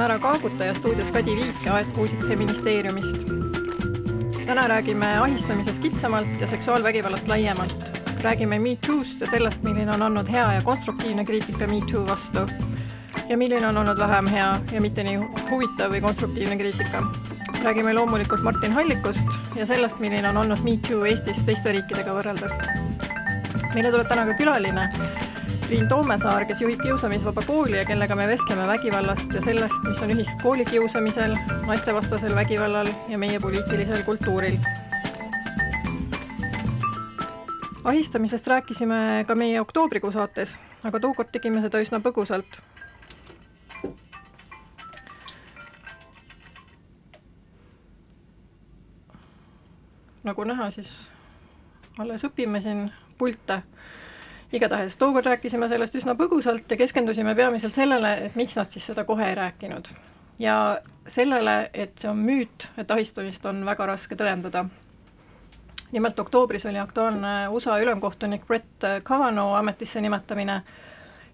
on 0.00 0.04
Ära 0.04 0.18
Kaaguta 0.18 0.64
ja 0.64 0.74
stuudios 0.74 1.10
Kadi 1.10 1.34
Viik 1.36 1.64
ja 1.64 1.74
Aet 1.74 1.88
Kuusitse 1.94 2.36
ministeeriumist. 2.36 3.16
täna 4.46 4.68
räägime 4.68 5.18
ahistamisest 5.18 5.82
kitsamalt 5.82 6.40
ja 6.40 6.46
seksuaalvägivallast 6.46 7.28
laiemalt. 7.28 8.00
räägime 8.22 8.58
MeToo'st 8.58 9.20
ja 9.20 9.26
sellest, 9.26 9.62
milline 9.62 9.94
on 9.94 10.02
olnud 10.02 10.28
hea 10.30 10.52
ja 10.52 10.62
konstruktiivne 10.62 11.24
kriitika 11.24 11.66
MeToo 11.66 12.06
vastu 12.06 12.38
ja 13.28 13.36
milline 13.36 13.66
on 13.66 13.76
olnud 13.76 13.98
vähem 13.98 14.26
hea 14.26 14.60
ja 14.72 14.80
mitte 14.80 15.04
nii 15.04 15.16
huvitav 15.50 15.92
või 15.92 16.00
konstruktiivne 16.00 16.56
kriitika. 16.56 17.02
räägime 17.64 17.94
loomulikult 17.94 18.42
Martin 18.42 18.72
Hallikust 18.72 19.28
ja 19.54 19.66
sellest, 19.66 19.98
milline 19.98 20.28
on 20.28 20.36
olnud 20.36 20.64
MeToo 20.64 21.04
Eestis 21.04 21.44
teiste 21.44 21.72
riikidega 21.72 22.14
võrreldes. 22.14 22.56
meile 23.74 23.90
tuleb 23.90 24.08
täna 24.08 24.24
ka 24.24 24.34
külaline 24.34 24.88
Triin 25.70 25.88
Toomesaar, 25.88 26.44
kes 26.44 26.60
juhib 26.60 26.80
Kiusamisvaba 26.82 27.42
Kooli 27.46 27.76
ja 27.76 27.84
kellega 27.86 28.16
me 28.18 28.24
vestleme 28.26 28.66
vägivallast 28.66 29.34
ja 29.34 29.40
sellest, 29.42 29.84
mis 29.86 30.00
on 30.02 30.10
ühist 30.10 30.40
koolikiusamisel, 30.42 31.36
naistevastasel 31.66 32.34
vägivallal 32.34 32.88
ja 33.08 33.18
meie 33.18 33.38
poliitilisel 33.40 34.02
kultuuril. 34.02 34.56
ahistamisest 37.84 38.46
rääkisime 38.46 39.22
ka 39.26 39.34
meie 39.34 39.60
oktoobrikuu 39.60 40.10
saates, 40.12 40.56
aga 40.84 41.00
tookord 41.00 41.30
tegime 41.30 41.62
seda 41.62 41.78
üsna 41.78 42.02
põgusalt. 42.02 42.58
nagu 50.24 50.44
näha, 50.44 50.70
siis 50.70 51.10
alles 51.98 52.26
õpime 52.26 52.58
siin 52.60 52.88
pilte 53.22 53.62
igatahes 54.52 54.96
tookord 54.96 55.26
rääkisime 55.26 55.68
sellest 55.68 55.94
üsna 55.94 56.14
põgusalt 56.18 56.70
ja 56.70 56.76
keskendusime 56.76 57.34
peamiselt 57.34 57.74
sellele, 57.74 58.14
et 58.26 58.36
miks 58.38 58.56
nad 58.58 58.70
siis 58.70 58.86
seda 58.90 59.04
kohe 59.04 59.28
ei 59.28 59.34
rääkinud. 59.34 59.88
ja 60.38 60.80
sellele, 61.06 61.70
et 61.74 61.98
see 61.98 62.10
on 62.10 62.16
müüt, 62.16 62.66
et 62.78 62.90
ahistamist 62.90 63.46
on 63.46 63.64
väga 63.66 63.86
raske 63.86 64.16
tõendada. 64.16 64.64
nimelt 65.92 66.18
oktoobris 66.18 66.66
oli 66.66 66.78
aktuaalne 66.78 67.48
USA 67.48 67.78
ülemkohtunik 67.78 68.46
Brett 68.46 68.84
Kavanaugh 69.02 69.58
ametisse 69.58 70.00
nimetamine 70.00 70.62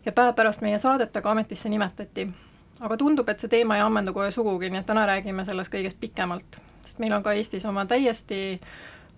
ja 0.06 0.12
päev 0.12 0.34
pärast 0.34 0.60
meie 0.60 0.78
saadet 0.78 1.16
aga 1.16 1.30
ametisse 1.30 1.68
nimetati. 1.68 2.28
aga 2.80 2.96
tundub, 2.96 3.28
et 3.28 3.40
see 3.40 3.48
teema 3.48 3.76
ei 3.76 3.80
ammendu 3.82 4.12
kohe 4.12 4.30
sugugi, 4.30 4.70
nii 4.70 4.80
et 4.80 4.86
täna 4.86 5.06
räägime 5.06 5.44
sellest 5.44 5.72
kõigest 5.72 6.00
pikemalt, 6.00 6.60
sest 6.80 6.98
meil 6.98 7.12
on 7.12 7.22
ka 7.22 7.32
Eestis 7.32 7.64
oma 7.64 7.86
täiesti 7.86 8.60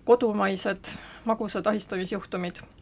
kodumaised 0.05 0.95
magusad 1.25 1.67
ahistamisjuhtumid 1.67 2.78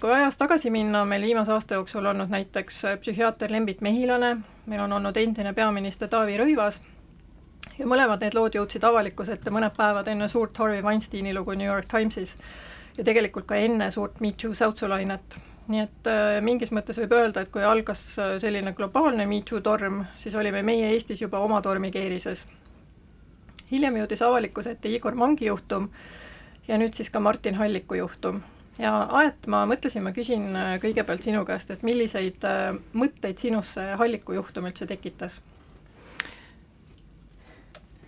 kui 0.00 0.12
ajas 0.12 0.36
tagasi 0.38 0.70
minna, 0.70 1.02
on 1.02 1.08
meil 1.08 1.22
viimase 1.22 1.52
aasta 1.52 1.74
jooksul 1.74 2.06
olnud 2.06 2.30
näiteks 2.30 2.84
äh, 2.84 2.98
psühhiaater 3.00 3.52
Lembit 3.52 3.80
Mehilane, 3.80 4.36
meil 4.66 4.80
on 4.80 4.92
olnud 4.92 5.16
endine 5.16 5.52
peaminister 5.52 6.08
Taavi 6.08 6.36
Rõivas 6.38 6.80
ja 7.78 7.86
mõlemad 7.88 8.22
need 8.22 8.36
lood 8.38 8.54
jõudsid 8.54 8.84
avalikkuse 8.86 9.36
ette 9.36 9.50
mõned 9.50 9.74
päevad 9.76 10.08
enne 10.12 10.28
suurt 10.28 10.56
Harvey 10.58 10.82
Weinsteini 10.82 11.34
lugu 11.34 11.56
New 11.58 11.66
York 11.66 11.90
Timesis 11.90 12.36
ja 12.96 13.04
tegelikult 13.04 13.48
ka 13.48 13.58
enne 13.58 13.90
suurt 13.90 14.20
Me 14.20 14.32
Too 14.32 14.54
säutsulainet. 14.54 15.36
nii 15.68 15.80
et 15.80 16.08
äh, 16.10 16.38
mingis 16.40 16.72
mõttes 16.72 16.98
võib 17.02 17.12
öelda, 17.18 17.42
et 17.42 17.50
kui 17.50 17.64
algas 17.64 18.18
äh, 18.18 18.38
selline 18.38 18.72
globaalne 18.78 19.26
Me 19.26 19.42
Too 19.42 19.60
torm, 19.60 20.04
siis 20.16 20.34
olime 20.34 20.62
meie 20.62 20.90
Eestis 20.94 21.22
juba 21.22 21.38
oma 21.38 21.62
tormikeerises. 21.62 22.46
hiljem 23.72 23.96
jõudis 23.96 24.22
avalikkuse 24.22 24.70
ette 24.70 24.88
Igor 24.88 25.14
Mangi 25.14 25.46
juhtum 25.46 25.90
ja 26.68 26.78
nüüd 26.78 26.94
siis 26.94 27.10
ka 27.10 27.20
Martin 27.20 27.54
Halliku 27.54 27.94
juhtum 27.94 28.42
ja 28.82 28.92
Aet, 29.20 29.46
ma 29.50 29.62
mõtlesin, 29.68 30.02
ma 30.04 30.12
küsin 30.14 30.44
äh, 30.56 30.74
kõigepealt 30.82 31.24
sinu 31.24 31.44
käest, 31.48 31.70
et 31.70 31.84
milliseid 31.86 32.44
äh, 32.48 32.74
mõtteid 32.98 33.40
sinus 33.42 33.74
see 33.76 33.96
Halliku 33.98 34.36
juhtum 34.38 34.68
üldse 34.70 34.88
tekitas? 34.90 35.40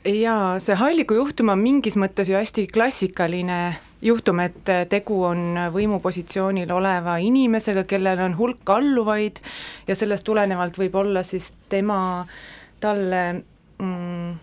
jaa, 0.05 0.59
see 0.61 0.77
Halliku 0.77 1.17
juhtum 1.17 1.53
on 1.55 1.63
mingis 1.63 1.97
mõttes 1.97 2.29
ju 2.29 2.37
hästi 2.37 2.67
klassikaline 2.73 3.61
juhtum, 4.05 4.43
et 4.45 4.69
äh, 4.69 4.85
tegu 4.91 5.23
on 5.31 5.57
võimupositsioonil 5.73 6.73
oleva 6.75 7.17
inimesega, 7.23 7.87
kellel 7.89 8.21
on 8.27 8.37
hulk 8.39 8.75
alluvaid 8.75 9.41
ja 9.89 9.97
sellest 9.97 10.27
tulenevalt 10.27 10.79
võib 10.81 10.99
olla 11.01 11.23
siis 11.25 11.53
tema, 11.73 12.27
talle 12.83 13.23
mm, 13.79 14.35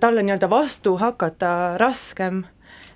talle 0.00 0.22
nii-öelda 0.22 0.46
vastu 0.50 0.94
hakata 1.00 1.78
raskem 1.80 2.44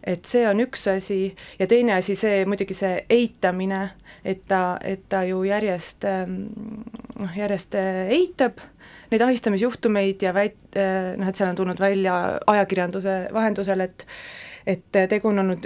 et 0.07 0.27
see 0.29 0.47
on 0.49 0.61
üks 0.63 0.87
asi 0.91 1.21
ja 1.59 1.67
teine 1.67 1.97
asi, 1.99 2.17
see 2.19 2.45
muidugi 2.49 2.77
see 2.79 3.01
eitamine, 3.11 3.83
et 4.25 4.45
ta, 4.49 4.79
et 4.83 5.05
ta 5.11 5.25
ju 5.27 5.43
järjest 5.47 6.07
ähm, 6.09 6.41
noh, 7.19 7.37
järjest 7.37 7.75
äh, 7.79 8.07
eitab 8.15 8.63
neid 9.11 9.23
ahistamisjuhtumeid 9.23 10.23
ja 10.23 10.35
väit-, 10.35 10.79
äh, 10.79 11.15
noh, 11.19 11.31
et 11.31 11.39
seal 11.39 11.51
on 11.51 11.59
tulnud 11.59 11.81
välja 11.83 12.17
ajakirjanduse 12.47 13.21
vahendusel, 13.35 13.87
et 13.87 14.07
et 14.67 14.97
tegu 15.09 15.29
on 15.31 15.39
olnud 15.39 15.63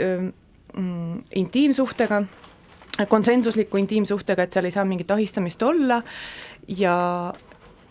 mm, 0.77 1.21
intiimsuhtega, 1.41 2.19
konsensusliku 3.09 3.79
intiimsuhtega, 3.81 4.45
et 4.45 4.53
seal 4.53 4.69
ei 4.69 4.75
saa 4.75 4.85
mingit 4.85 5.11
ahistamist 5.11 5.63
olla 5.65 6.03
ja 6.69 6.97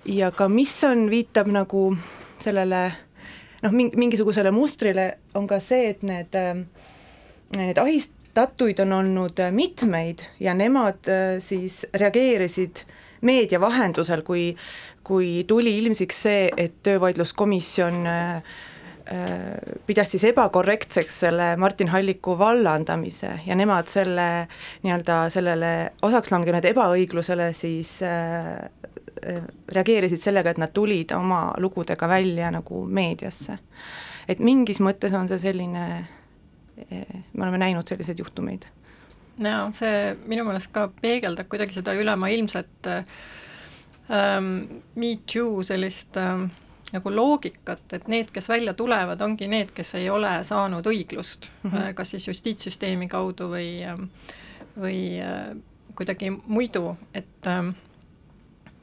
ja 0.05 0.31
ka 0.31 0.47
mis 0.49 0.73
on, 0.85 1.07
viitab 1.09 1.49
nagu 1.49 1.95
sellele 2.39 2.91
noh, 3.65 3.73
mingisugusele 3.73 4.51
mustrile 4.55 5.09
on 5.37 5.47
ka 5.49 5.59
see, 5.63 5.91
et 5.93 6.05
need, 6.07 6.37
äh, 6.37 6.63
need 7.57 7.81
ahistatuid 7.81 8.79
on 8.85 8.95
olnud 9.01 9.41
äh, 9.43 9.51
mitmeid 9.55 10.25
ja 10.39 10.55
nemad 10.57 11.09
äh, 11.11 11.37
siis 11.43 11.83
reageerisid 11.93 12.85
meedia 13.25 13.59
vahendusel, 13.59 14.23
kui, 14.23 14.53
kui 15.03 15.43
tuli 15.47 15.75
ilmsiks 15.81 16.25
see, 16.27 16.49
et 16.57 16.79
töövaidluskomisjon 16.87 18.05
pidas 19.89 20.11
siis 20.13 20.23
ebakorrektseks 20.29 21.15
selle 21.23 21.47
Martin 21.57 21.89
Halliku 21.89 22.35
vallandamise 22.37 23.31
ja 23.47 23.55
nemad 23.57 23.89
selle 23.89 24.25
nii-öelda 24.83 25.15
sellele 25.33 25.71
osaks 26.05 26.29
langenud 26.29 26.67
ebaõiglusele 26.69 27.49
siis 27.57 27.95
äh, 28.05 28.69
reageerisid 29.67 30.21
sellega, 30.21 30.53
et 30.53 30.61
nad 30.61 30.73
tulid 30.73 31.11
oma 31.15 31.53
lugudega 31.57 32.07
välja 32.07 32.51
nagu 32.51 32.85
meediasse. 32.85 33.57
et 34.27 34.39
mingis 34.39 34.79
mõttes 34.79 35.13
on 35.17 35.27
see 35.27 35.39
selline, 35.39 35.85
me 37.33 37.41
oleme 37.43 37.57
näinud 37.57 37.87
selliseid 37.87 38.19
juhtumeid. 38.19 38.65
jaa, 39.39 39.71
see 39.71 40.15
minu 40.25 40.45
meelest 40.47 40.71
ka 40.71 40.89
peegeldab 41.01 41.47
kuidagi 41.49 41.73
seda 41.73 41.93
ülemaailmset 41.93 42.87
ähm, 42.93 44.55
Me 44.95 45.17
Too 45.33 45.63
sellist 45.63 46.17
ähm, 46.17 46.49
nagu 46.93 47.11
loogikat, 47.13 47.93
et 47.93 48.07
need, 48.07 48.31
kes 48.33 48.49
välja 48.49 48.73
tulevad, 48.73 49.21
ongi 49.21 49.47
need, 49.47 49.73
kes 49.75 49.93
ei 49.99 50.09
ole 50.09 50.31
saanud 50.43 50.85
õiglust 50.89 51.51
mm, 51.63 51.71
-hmm. 51.71 51.93
kas 51.93 52.15
siis 52.15 52.27
justiitssüsteemi 52.27 53.07
kaudu 53.07 53.49
või, 53.51 53.83
ähm, 53.85 54.07
või 54.79 55.19
äh, 55.21 55.55
kuidagi 55.95 56.31
muidu, 56.45 56.97
et 57.13 57.47
ähm, 57.47 57.69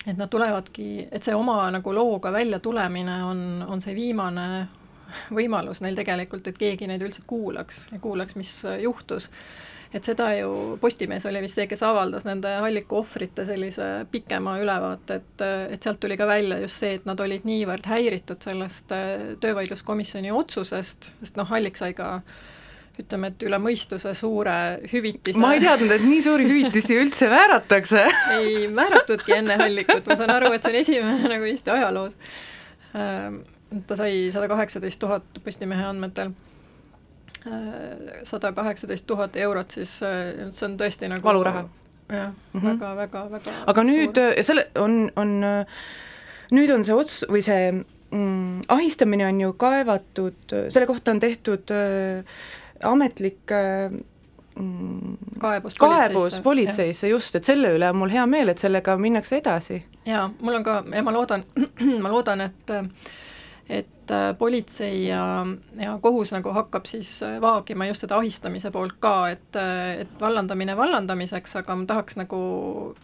et 0.06 0.16
nad 0.16 0.30
tulevadki, 0.30 1.08
et 1.10 1.22
see 1.22 1.34
oma 1.34 1.64
nagu 1.74 1.94
looga 1.94 2.32
välja 2.32 2.60
tulemine 2.62 3.22
on, 3.26 3.40
on 3.66 3.80
see 3.82 3.94
viimane 3.96 4.66
võimalus 5.34 5.80
neil 5.82 5.96
tegelikult, 5.98 6.46
et 6.46 6.58
keegi 6.58 6.88
neid 6.90 7.02
üldse 7.06 7.24
kuulaks 7.26 7.86
ja 7.92 7.98
kuulaks, 8.02 8.36
mis 8.38 8.52
juhtus. 8.82 9.30
Et 9.94 10.04
seda 10.04 10.32
ju, 10.34 10.76
Postimees 10.82 11.24
oli 11.30 11.40
vist 11.44 11.56
see, 11.56 11.68
kes 11.70 11.82
avaldas 11.86 12.26
nende 12.26 12.50
Halliku 12.58 12.98
ohvrite 12.98 13.46
sellise 13.46 13.86
pikema 14.10 14.56
ülevaate, 14.60 15.20
et, 15.20 15.44
et 15.76 15.86
sealt 15.86 16.00
tuli 16.02 16.18
ka 16.18 16.26
välja 16.28 16.58
just 16.64 16.82
see, 16.82 16.98
et 16.98 17.06
nad 17.08 17.20
olid 17.22 17.46
niivõrd 17.48 17.86
häiritud 17.88 18.42
sellest 18.42 18.92
äh, 18.92 19.30
töövaidluskomisjoni 19.40 20.34
otsusest, 20.34 21.10
sest 21.22 21.38
noh, 21.38 21.48
Hallik 21.48 21.78
sai 21.78 21.94
ka 21.96 22.18
ütleme, 23.00 23.30
et 23.32 23.42
üle 23.46 23.58
mõistuse 23.60 24.14
suure 24.16 24.56
hüvitise. 24.92 25.40
ma 25.40 25.52
ei 25.56 25.60
teadnud, 25.60 25.92
et 25.92 26.04
nii 26.06 26.22
suuri 26.24 26.48
hüvitisi 26.48 26.96
üldse 27.00 27.28
määratakse 27.32 28.06
ei 28.38 28.66
määratudki 28.72 29.36
enne 29.36 29.58
Hallikut, 29.60 30.06
ma 30.06 30.16
saan 30.18 30.32
aru, 30.36 30.52
et 30.56 30.64
see 30.64 30.72
on 30.72 30.80
esimene 30.80 31.30
nagu 31.34 31.48
Eesti 31.50 31.74
ajaloos. 31.76 32.18
Ähm, 32.96 33.42
ta 33.86 33.98
sai 33.98 34.28
sada 34.32 34.48
kaheksateist 34.48 35.00
tuhat 35.02 35.42
Postimehe 35.44 35.84
andmetel 35.84 36.32
sada 38.26 38.52
kaheksateist 38.52 39.06
tuhat 39.06 39.36
eurot, 39.36 39.70
siis 39.70 39.98
äh, 40.02 40.48
see 40.52 40.66
on 40.66 40.78
tõesti 40.80 41.10
nagu 41.10 41.22
valuraha. 41.22 41.66
jah 42.10 42.32
mm 42.52 42.60
-hmm., 42.60 42.66
väga, 42.66 42.96
väga, 42.96 43.30
väga 43.30 43.52
aga 43.66 43.82
nüüd 43.82 44.14
suur. 44.14 44.32
Äh, 44.38 44.42
selle 44.42 44.66
on, 44.74 45.10
on, 45.16 45.40
nüüd 46.50 46.70
on 46.74 46.84
see 46.84 46.94
ots- 46.94 47.26
või 47.28 47.42
see 47.42 47.72
mm, 48.10 48.60
ahistamine 48.68 49.26
on 49.26 49.40
ju 49.40 49.52
kaevatud, 49.52 50.54
selle 50.68 50.86
kohta 50.86 51.10
on 51.10 51.20
tehtud 51.20 51.70
äh, 51.70 52.24
ametlik 52.84 53.52
äh, 53.54 53.92
mm, 54.58 55.18
kaebus 55.40 55.78
kaebus 55.80 56.40
politseisse, 56.44 57.08
just, 57.08 57.36
et 57.36 57.44
selle 57.44 57.74
üle 57.76 57.90
on 57.90 58.00
mul 58.00 58.12
hea 58.12 58.26
meel, 58.30 58.52
et 58.52 58.62
sellega 58.62 58.96
minnakse 59.00 59.40
edasi. 59.40 59.82
jaa, 60.06 60.28
mul 60.40 60.60
on 60.60 60.66
ka, 60.66 60.80
ja 60.94 61.04
ma 61.06 61.14
loodan, 61.14 61.46
ma 62.04 62.12
loodan, 62.12 62.48
et 62.48 62.76
et 63.66 64.10
äh, 64.14 64.30
politsei 64.38 65.08
ja, 65.08 65.46
ja 65.74 65.96
kohus 66.02 66.30
nagu 66.30 66.52
hakkab 66.54 66.86
siis 66.86 67.08
äh, 67.26 67.40
vaagima 67.42 67.88
just 67.88 68.04
seda 68.04 68.20
ahistamise 68.20 68.70
poolt 68.70 69.00
ka, 69.02 69.14
et, 69.34 69.58
et 69.98 70.20
vallandamine 70.20 70.76
vallandamiseks, 70.78 71.56
aga 71.62 71.74
ma 71.74 71.88
tahaks 71.90 72.14
nagu 72.20 72.38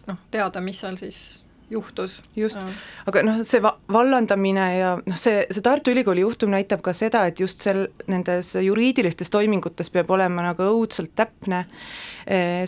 noh, 0.07 0.21
teada, 0.31 0.63
mis 0.63 0.79
seal 0.79 0.95
siis 1.01 1.42
juhtus. 1.71 2.21
just, 2.35 2.59
aga 3.05 3.23
noh, 3.25 3.41
see 3.47 3.61
va-, 3.63 3.75
vallandamine 3.91 4.67
ja 4.77 4.93
noh, 4.99 5.19
see, 5.19 5.45
see 5.51 5.63
Tartu 5.65 5.93
Ülikooli 5.93 6.23
juhtum 6.25 6.53
näitab 6.53 6.83
ka 6.85 6.93
seda, 6.97 7.25
et 7.29 7.39
just 7.39 7.63
sel, 7.63 7.87
nendes 8.07 8.53
juriidilistes 8.59 9.31
toimingutes 9.33 9.89
peab 9.93 10.11
olema 10.13 10.45
nagu 10.45 10.67
õudselt 10.75 11.13
täpne 11.15 11.65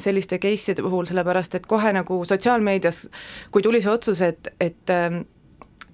selliste 0.02 0.40
case'ide 0.44 0.84
puhul, 0.84 1.08
sellepärast 1.08 1.56
et 1.56 1.68
kohe 1.70 1.94
nagu 1.96 2.18
sotsiaalmeedias, 2.28 3.06
kui 3.52 3.64
tuli 3.64 3.80
see 3.84 3.94
otsus, 3.94 4.22
et, 4.26 4.52
et 4.60 4.92
ähm, 4.92 5.24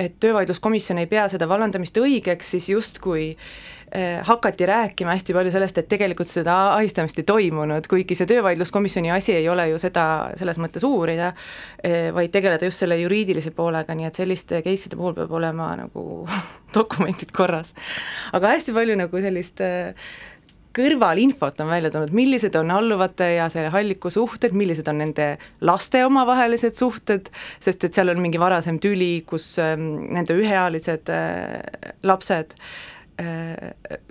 et 0.01 0.17
töövaidluskomisjon 0.19 1.01
ei 1.01 1.09
pea 1.09 1.27
seda 1.31 1.47
vallandamist 1.49 1.97
õigeks, 2.01 2.53
siis 2.55 2.69
justkui 2.71 3.25
eh, 3.31 4.21
hakati 4.25 4.65
rääkima 4.65 5.13
hästi 5.13 5.35
palju 5.35 5.53
sellest, 5.53 5.77
et 5.77 5.89
tegelikult 5.91 6.31
seda 6.31 6.57
ahistamist 6.77 7.19
ei 7.21 7.27
toimunud, 7.27 7.87
kuigi 7.91 8.17
see 8.17 8.29
töövaidluskomisjoni 8.31 9.11
asi 9.13 9.35
ei 9.37 9.49
ole 9.51 9.67
ju 9.71 9.81
seda 9.81 10.05
selles 10.39 10.59
mõttes 10.61 10.85
uurida, 10.87 11.33
eh, 11.83 12.09
vaid 12.15 12.33
tegeleda 12.33 12.69
just 12.69 12.83
selle 12.83 12.97
juriidilise 13.01 13.53
poolega, 13.57 13.95
nii 13.97 14.09
et 14.09 14.19
selliste 14.23 14.63
case'ide 14.65 14.97
puhul 14.99 15.15
peab 15.19 15.37
olema 15.41 15.73
nagu 15.83 16.25
dokumendid 16.77 17.35
korras. 17.35 17.75
aga 18.33 18.55
hästi 18.55 18.75
palju 18.75 18.97
nagu 19.05 19.23
sellist 19.27 19.61
äh, 19.65 19.93
kõrvalinfot 20.75 21.59
on 21.63 21.71
välja 21.71 21.91
tulnud, 21.91 22.13
millised 22.15 22.55
on 22.59 22.71
alluvate 22.71 23.33
ja 23.35 23.49
selle 23.51 23.71
halliku 23.73 24.11
suhted, 24.13 24.55
millised 24.57 24.87
on 24.91 25.01
nende 25.03 25.33
laste 25.67 26.05
omavahelised 26.05 26.79
suhted, 26.79 27.31
sest 27.63 27.83
et 27.87 27.97
seal 27.97 28.13
on 28.13 28.21
mingi 28.23 28.39
varasem 28.41 28.79
tüli, 28.83 29.13
kus 29.27 29.53
ähm, 29.61 29.91
nende 30.15 30.37
üheealised 30.39 31.11
äh, 31.11 31.59
lapsed 32.07 32.55
äh, 32.55 32.79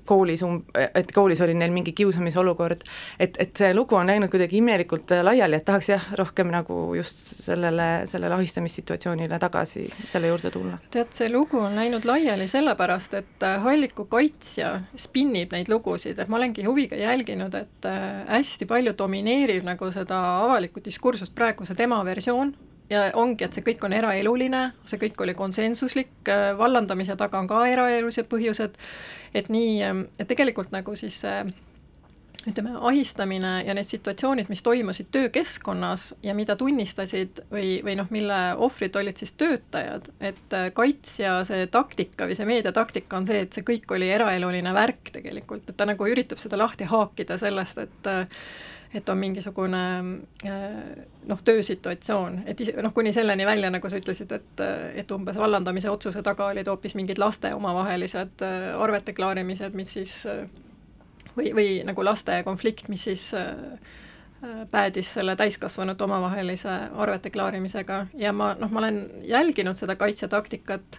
koolis 0.06 0.42
um-, 0.42 0.62
et 0.94 1.12
koolis 1.14 1.40
oli 1.40 1.54
neil 1.54 1.72
mingi 1.74 1.92
kiusamisolukord, 1.96 2.84
et, 3.20 3.36
et 3.42 3.56
see 3.56 3.72
lugu 3.74 3.96
on 3.98 4.10
läinud 4.10 4.30
kuidagi 4.32 4.58
imelikult 4.60 5.12
äh, 5.14 5.22
laiali, 5.26 5.58
et 5.60 5.66
tahaks 5.66 5.90
jah, 5.92 6.06
rohkem 6.18 6.50
nagu 6.52 6.78
just 6.98 7.20
sellele, 7.44 7.88
sellele 8.10 8.36
ahistamissituatsioonile 8.38 9.38
tagasi, 9.42 9.86
selle 10.12 10.30
juurde 10.32 10.52
tulla. 10.54 10.78
tead, 10.90 11.12
see 11.16 11.30
lugu 11.32 11.60
on 11.62 11.76
läinud 11.78 12.06
laiali 12.08 12.48
sellepärast, 12.50 13.18
et 13.20 13.46
äh, 13.46 13.58
Halliku 13.64 14.06
kaitsja 14.10 14.72
spinnib 14.98 15.54
neid 15.56 15.70
lugusid, 15.72 16.18
et 16.18 16.30
ma 16.30 16.40
olengi 16.40 16.66
huviga 16.66 16.98
jälginud, 16.98 17.54
et 17.54 17.90
hästi 18.28 18.66
palju 18.70 18.94
domineerib 18.98 19.66
nagu 19.66 19.90
seda 19.94 20.18
avalikku 20.46 20.82
diskursust 20.84 21.34
praegu 21.36 21.66
see 21.68 21.78
tema 21.78 22.00
versioon, 22.06 22.54
ja 22.90 23.06
ongi, 23.14 23.46
et 23.46 23.56
see 23.56 23.64
kõik 23.66 23.84
on 23.86 23.94
eraeluline, 23.96 24.62
see 24.88 25.00
kõik 25.00 25.22
oli 25.24 25.34
konsensuslik, 25.38 26.12
äh, 26.28 26.50
vallandamise 26.58 27.16
taga 27.20 27.40
on 27.40 27.48
ka 27.50 27.64
eraelulised 27.70 28.28
põhjused, 28.30 28.78
et 29.34 29.50
nii, 29.52 29.74
ähm, 29.86 30.06
et 30.18 30.28
tegelikult 30.30 30.72
nagu 30.74 30.96
siis 30.98 31.20
see 31.22 31.42
ütleme, 32.48 32.72
ahistamine 32.88 33.50
ja 33.66 33.74
need 33.76 33.88
situatsioonid, 33.88 34.48
mis 34.48 34.62
toimusid 34.64 35.10
töökeskkonnas 35.12 36.06
ja 36.24 36.34
mida 36.36 36.56
tunnistasid 36.56 37.42
või, 37.52 37.74
või 37.84 37.98
noh, 38.00 38.08
mille 38.10 38.38
ohvrid 38.64 38.96
olid 38.96 39.20
siis 39.20 39.34
töötajad, 39.40 40.08
et 40.24 40.56
äh, 40.56 40.70
kaitsja 40.74 41.40
see 41.48 41.68
taktika 41.72 42.28
või 42.28 42.38
see 42.38 42.48
meediataktika 42.48 43.20
on 43.20 43.28
see, 43.28 43.44
et 43.44 43.52
see 43.52 43.66
kõik 43.66 43.92
oli 43.96 44.08
eraeluline 44.10 44.72
värk 44.74 45.12
tegelikult, 45.20 45.68
et 45.68 45.76
ta 45.76 45.88
nagu 45.88 46.08
üritab 46.08 46.40
seda 46.40 46.58
lahti 46.60 46.88
haakida 46.88 47.38
sellest, 47.40 47.84
et 47.84 48.10
äh, 48.10 48.44
et 48.94 49.08
on 49.08 49.18
mingisugune 49.18 49.82
äh, 50.46 50.62
noh, 51.30 51.42
töösituatsioon, 51.46 52.40
et 52.50 52.62
noh, 52.82 52.92
kuni 52.94 53.12
selleni 53.14 53.46
välja, 53.46 53.70
nagu 53.70 53.90
sa 53.90 54.00
ütlesid, 54.00 54.32
et, 54.34 54.62
et 54.98 55.14
umbes 55.14 55.38
vallandamise 55.38 55.90
otsuse 55.92 56.24
taga 56.26 56.48
olid 56.50 56.68
hoopis 56.70 56.96
mingid 56.98 57.22
laste 57.22 57.52
omavahelised 57.54 58.42
äh, 58.46 58.66
arvete 58.82 59.14
klaarimised, 59.14 59.78
mis 59.78 59.94
siis 59.94 60.16
äh, 60.26 60.42
või, 61.36 61.54
või 61.54 61.68
nagu 61.86 62.04
laste 62.04 62.42
konflikt, 62.46 62.90
mis 62.90 63.06
siis 63.10 63.30
päädis 64.72 65.10
selle 65.18 65.34
täiskasvanute 65.36 66.04
omavahelise 66.06 66.72
arvete 66.96 67.28
klaarimisega. 67.30 68.06
Ja 68.16 68.32
ma 68.32 68.54
noh, 68.56 68.70
ma 68.72 68.80
olen 68.80 69.02
jälginud 69.28 69.76
seda 69.76 69.98
kaitsetaktikat, 70.00 70.96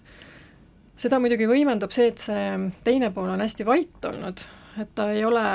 seda 0.93 1.17
muidugi 1.19 1.47
võimendab 1.49 1.89
see, 1.89 2.11
et 2.13 2.21
see 2.21 2.43
teine 2.85 3.09
pool 3.15 3.33
on 3.33 3.41
hästi 3.41 3.65
vait 3.65 4.05
olnud, 4.11 4.45
et 4.77 4.93
ta 4.93 5.09
ei 5.09 5.25
ole 5.25 5.47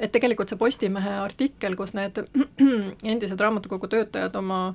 et 0.00 0.12
tegelikult 0.12 0.48
see 0.48 0.58
Postimehe 0.60 1.18
artikkel, 1.22 1.76
kus 1.76 1.94
need 1.96 2.18
endised 3.12 3.40
raamatukogu 3.40 3.88
töötajad 3.88 4.36
oma 4.36 4.74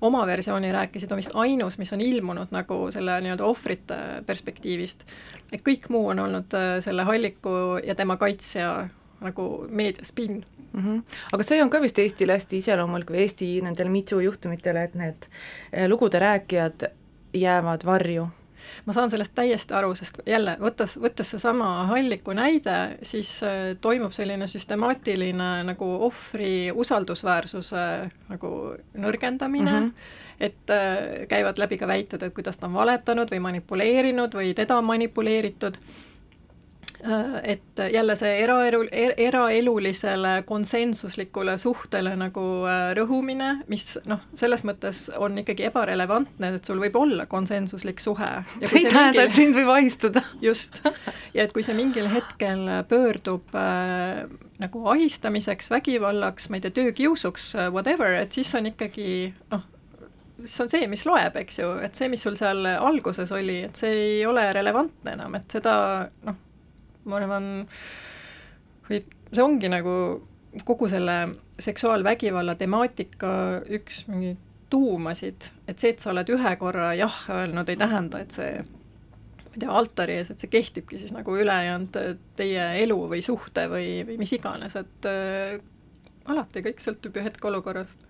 oma 0.00 0.26
versiooni 0.26 0.72
rääkisid, 0.72 1.10
on 1.12 1.20
vist 1.20 1.34
ainus, 1.34 1.78
mis 1.78 1.92
on 1.92 2.00
ilmunud 2.00 2.52
nagu 2.54 2.78
selle 2.92 3.18
nii-öelda 3.20 3.44
ohvrite 3.44 3.98
perspektiivist. 4.26 5.04
et 5.52 5.62
kõik 5.66 5.88
muu 5.88 6.08
on 6.08 6.18
olnud 6.18 6.56
äh, 6.56 6.78
selle 6.80 7.04
Halliku 7.04 7.50
ja 7.84 7.94
tema 7.94 8.16
kaitsja 8.16 8.88
nagu 9.20 9.66
meediaspinn 9.68 10.44
mm. 10.72 10.80
-hmm. 10.80 11.02
aga 11.32 11.42
see 11.44 11.62
on 11.62 11.70
ka 11.70 11.80
vist 11.80 11.98
Eestile 11.98 12.32
hästi 12.32 12.56
iseloomulik 12.56 13.10
või 13.10 13.26
Eesti 13.26 13.60
nendele 13.60 13.90
MeToo 13.90 14.20
juhtumitele, 14.20 14.82
et 14.82 14.94
need 14.94 15.28
äh, 15.28 15.88
lugude 15.88 16.18
rääkijad 16.18 16.88
jäävad 17.34 17.84
varju 17.84 18.28
ma 18.86 18.92
saan 18.96 19.10
sellest 19.10 19.34
täiesti 19.34 19.74
aru, 19.74 19.94
sest 19.98 20.20
jälle, 20.26 20.56
võttes, 20.60 20.96
võttes 21.00 21.30
seesama 21.34 21.70
Halliku 21.90 22.34
näide, 22.36 22.76
siis 23.02 23.32
äh, 23.46 23.72
toimub 23.80 24.12
selline 24.16 24.46
süstemaatiline 24.50 25.50
nagu 25.68 25.90
ohvri 26.08 26.70
usaldusväärsuse 26.74 27.86
nagu 28.28 28.52
nõrgendamine 28.94 29.72
mm, 29.72 29.88
-hmm. 29.88 30.46
et 30.50 30.70
äh, 30.76 31.26
käivad 31.28 31.58
läbi 31.58 31.78
ka 31.78 31.86
väited, 31.86 32.22
et 32.22 32.34
kuidas 32.34 32.58
ta 32.58 32.66
on 32.66 32.78
valetanud 32.78 33.30
või 33.30 33.40
manipuleerinud 33.48 34.34
või 34.34 34.54
teda 34.54 34.78
on 34.78 34.86
manipuleeritud 34.86 35.76
et 37.42 37.80
jälle 37.92 38.16
see 38.16 38.32
eraelu, 38.42 38.82
er-, 38.92 39.14
eraelulisele 39.16 40.42
konsensuslikule 40.46 41.56
suhtele 41.58 42.12
nagu 42.18 42.44
äh, 42.68 42.90
rõhumine, 42.96 43.52
mis 43.72 43.86
noh, 44.10 44.20
selles 44.36 44.64
mõttes 44.68 45.06
on 45.16 45.38
ikkagi 45.40 45.68
ebarelevantne, 45.70 46.52
et 46.58 46.68
sul 46.68 46.80
võib 46.82 46.98
olla 47.00 47.26
konsensuslik 47.30 48.02
suhe. 48.02 48.30
see 48.64 48.82
ei 48.82 48.90
tähenda, 48.90 49.24
et 49.24 49.36
sind 49.36 49.56
võib 49.56 49.72
ahistada. 49.74 50.22
just, 50.42 50.82
ja 51.34 51.46
et 51.46 51.54
kui 51.56 51.64
see 51.66 51.76
mingil 51.78 52.10
hetkel 52.12 52.66
pöördub 52.88 53.56
äh, 53.56 54.26
nagu 54.60 54.84
ahistamiseks, 54.92 55.70
vägivallaks, 55.72 56.50
ma 56.50 56.60
ei 56.60 56.66
tea, 56.66 56.76
töökiusuks, 56.82 57.54
äh, 57.56 57.70
whatever, 57.72 58.18
et 58.20 58.36
siis 58.36 58.52
on 58.58 58.68
ikkagi 58.72 59.32
noh, 59.54 59.64
see 60.44 60.66
on 60.66 60.70
see, 60.72 60.84
mis 60.88 61.06
loeb, 61.08 61.40
eks 61.40 61.62
ju, 61.62 61.72
et 61.84 61.96
see, 61.96 62.12
mis 62.12 62.22
sul 62.24 62.36
seal 62.40 62.64
alguses 62.76 63.32
oli, 63.36 63.62
et 63.70 63.80
see 63.80 63.96
ei 64.04 64.22
ole 64.28 64.46
relevantne 64.56 65.16
enam, 65.16 65.40
et 65.40 65.58
seda 65.58 65.74
noh 66.28 66.46
ma 67.10 67.20
arvan, 67.20 67.48
või 68.88 69.02
see 69.30 69.44
ongi 69.44 69.70
nagu 69.72 69.94
kogu 70.66 70.88
selle 70.90 71.16
seksuaalvägivalla 71.62 72.56
temaatika 72.58 73.32
üks 73.70 74.04
mingi 74.10 74.34
tuumasid, 74.70 75.50
et 75.68 75.82
see, 75.82 75.94
et 75.94 76.02
sa 76.02 76.12
oled 76.12 76.30
ühe 76.30 76.52
korra 76.58 76.92
jah 76.98 77.16
öelnud, 77.34 77.70
ei 77.70 77.78
tähenda, 77.78 78.22
et 78.22 78.34
see 78.34 78.60
ma 79.50 79.56
ei 79.56 79.62
tea, 79.64 79.70
altari 79.80 80.18
ees, 80.20 80.30
et 80.30 80.42
see 80.42 80.50
kehtibki 80.50 81.00
siis 81.00 81.14
nagu 81.14 81.34
ülejäänud 81.34 81.96
teie 82.38 82.66
elu 82.84 82.98
või 83.10 83.22
suhte 83.26 83.66
või, 83.70 83.88
või 84.06 84.20
mis 84.22 84.34
iganes, 84.36 84.76
et 84.78 85.08
äh, 85.10 85.58
alati 86.30 86.62
kõik 86.66 86.82
sõltub 86.82 87.18
ju 87.18 87.24
hetkeolukorrast. 87.26 88.06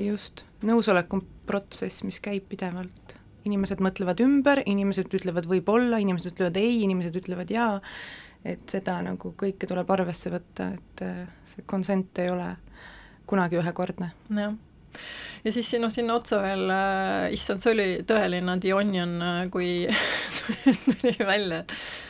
just, 0.00 0.46
nõusolek 0.64 1.12
on 1.12 1.26
protsess, 1.46 2.02
mis 2.08 2.20
käib 2.24 2.48
pidevalt. 2.48 3.18
Inimesed 3.44 3.82
mõtlevad 3.82 4.20
ümber, 4.22 4.62
inimesed 4.70 5.12
ütlevad 5.12 5.48
võib-olla, 5.50 5.98
inimesed 6.00 6.32
ütlevad 6.32 6.56
ei, 6.60 6.76
inimesed 6.86 7.16
ütlevad 7.18 7.50
jaa, 7.50 7.80
et 8.44 8.66
seda 8.70 8.98
nagu 9.04 9.34
kõike 9.38 9.68
tuleb 9.70 9.90
arvesse 9.94 10.32
võtta, 10.32 10.72
et 10.74 11.06
äh, 11.06 11.24
see 11.44 11.64
konsent 11.66 12.18
ei 12.18 12.30
ole 12.30 12.52
kunagi 13.26 13.60
ühekordne. 13.60 14.12
jah 14.36 14.54
ja 15.44 15.52
siis 15.52 15.72
noh, 15.80 15.90
sinna 15.92 16.16
otsa 16.18 16.42
veel 16.42 16.70
äh,, 16.70 17.32
issand, 17.34 17.62
see 17.62 17.74
oli 17.74 17.88
tõeline 18.08 18.56
The 18.60 18.74
Onion, 18.76 19.18
äh, 19.22 19.42
kui 19.52 19.70
tuli 20.86 21.14
välja, 21.18 21.62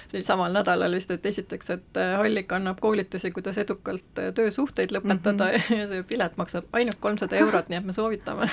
see 0.08 0.18
oli 0.18 0.26
samal 0.26 0.54
nädalal 0.56 0.96
vist, 0.96 1.12
et 1.14 1.26
esiteks, 1.30 1.72
et 1.76 2.00
äh, 2.00 2.14
Hallik 2.20 2.52
annab 2.52 2.80
koolitusi, 2.82 3.32
kuidas 3.34 3.60
edukalt 3.62 4.22
töösuhteid 4.34 4.94
lõpetada 4.94 5.52
mm 5.52 5.58
-hmm. 5.58 5.78
ja 5.80 5.88
see 5.88 6.06
pilet 6.08 6.36
maksab 6.36 6.68
ainult 6.72 7.00
kolmsada 7.00 7.36
eurot, 7.36 7.68
nii 7.68 7.80
et 7.80 7.90
me 7.90 7.96
soovitame 7.96 8.48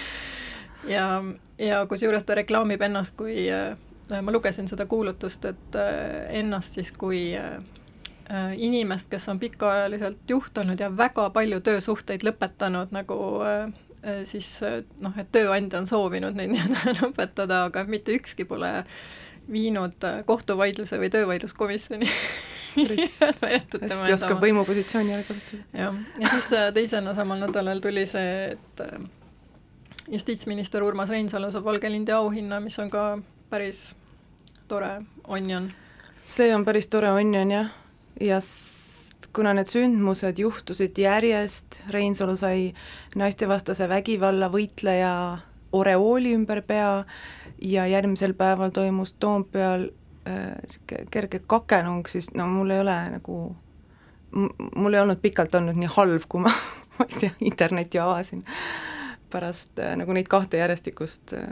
ja, 0.96 1.06
ja 1.58 1.86
kusjuures 1.86 2.24
ta 2.24 2.34
reklaamib 2.34 2.82
ennast 2.82 3.16
kui 3.16 3.48
äh, 3.50 3.76
ma 4.22 4.32
lugesin 4.34 4.68
seda 4.70 4.86
kuulutust, 4.90 5.44
et 5.50 5.78
äh, 5.78 6.26
ennast 6.40 6.78
siis 6.78 6.92
kui 6.96 7.22
äh, 7.38 7.60
inimest, 8.56 9.10
kes 9.10 9.28
on 9.32 9.40
pikaajaliselt 9.42 10.28
juht 10.30 10.58
olnud 10.58 10.80
ja 10.80 10.90
väga 10.96 11.30
palju 11.34 11.60
töösuhteid 11.66 12.26
lõpetanud 12.26 12.92
nagu 12.94 13.16
siis 14.24 14.46
noh, 15.02 15.16
et 15.20 15.28
tööandja 15.28 15.82
on 15.82 15.88
soovinud 15.90 16.38
neid 16.38 16.52
nii-öelda 16.54 16.94
lõpetada, 17.02 17.64
aga 17.68 17.82
mitte 17.84 18.14
ükski 18.16 18.46
pole 18.48 18.70
viinud 19.50 20.06
kohtuvaidluse 20.24 20.96
või 21.02 21.10
töövaidluskomisjoni 21.12 22.08
hästi 22.76 24.12
oskab 24.14 24.42
võimupositsiooni 24.42 25.14
ära 25.14 25.24
kasutada. 25.26 25.62
jah, 25.74 25.96
ja 26.22 26.34
siis 26.34 26.50
teisena 26.74 27.14
samal 27.18 27.42
nädalal 27.42 27.82
tuli 27.82 28.06
see, 28.08 28.54
et 28.54 28.84
justiitsminister 30.10 30.82
Urmas 30.82 31.10
Reinsalu 31.10 31.50
saab 31.52 31.66
Valge 31.66 31.90
lindi 31.90 32.14
auhinna, 32.14 32.60
mis 32.62 32.78
on 32.82 32.90
ka 32.92 33.04
päris 33.50 33.90
tore 34.70 35.02
onion. 35.26 35.70
see 36.24 36.54
on 36.54 36.64
päris 36.64 36.86
tore 36.86 37.10
onion 37.10 37.50
jah, 37.50 37.70
ja 38.20 38.38
kuna 39.34 39.54
need 39.54 39.70
sündmused 39.70 40.38
juhtusid 40.38 40.98
järjest, 40.98 41.80
Reinsalu 41.90 42.36
sai 42.38 42.72
naistevastase 43.18 43.88
vägivalla 43.88 44.50
võitleja 44.50 45.12
oreooli 45.72 46.34
ümber 46.34 46.62
pea 46.66 47.04
ja 47.62 47.86
järgmisel 47.86 48.34
päeval 48.34 48.70
toimus 48.74 49.12
Toompeal 49.18 49.88
niisugune 50.26 51.00
äh, 51.00 51.06
kerge 51.10 51.40
kakenung, 51.46 52.06
siis 52.08 52.30
no 52.34 52.46
mul 52.46 52.70
ei 52.70 52.80
ole 52.80 52.96
nagu, 53.16 53.36
mul 54.76 54.94
ei 54.94 55.00
olnud 55.00 55.20
pikalt 55.22 55.54
olnud 55.54 55.78
nii 55.80 55.90
halb, 55.96 56.26
kui 56.28 56.42
ma, 56.44 56.52
ma 56.98 57.06
ei 57.08 57.20
tea, 57.24 57.32
interneti 57.40 57.98
avasin 57.98 58.44
pärast 59.30 59.78
äh, 59.78 59.94
nagu 59.98 60.14
neid 60.14 60.28
kahte 60.30 60.60
järjestikust 60.60 61.34
äh, 61.38 61.48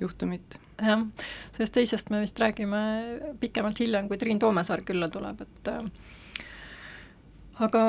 juhtumit. 0.00 0.58
Jah, 0.82 1.06
sellest 1.56 1.76
teisest 1.76 2.10
me 2.12 2.22
vist 2.22 2.40
räägime 2.40 2.82
pikemalt 3.40 3.80
hiljem, 3.80 4.08
kui 4.10 4.18
Triin 4.20 4.40
Toomesaar 4.42 4.84
külla 4.86 5.08
tuleb, 5.12 5.44
et 5.44 5.70
äh, 5.72 5.80
aga, 7.66 7.84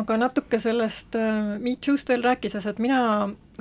aga 0.00 0.18
natuke 0.20 0.60
sellest 0.62 1.16
äh, 1.18 1.56
Me 1.62 1.76
Too'st 1.80 2.10
veel 2.12 2.24
rääkides, 2.26 2.66
et 2.66 2.82
mina 2.82 3.00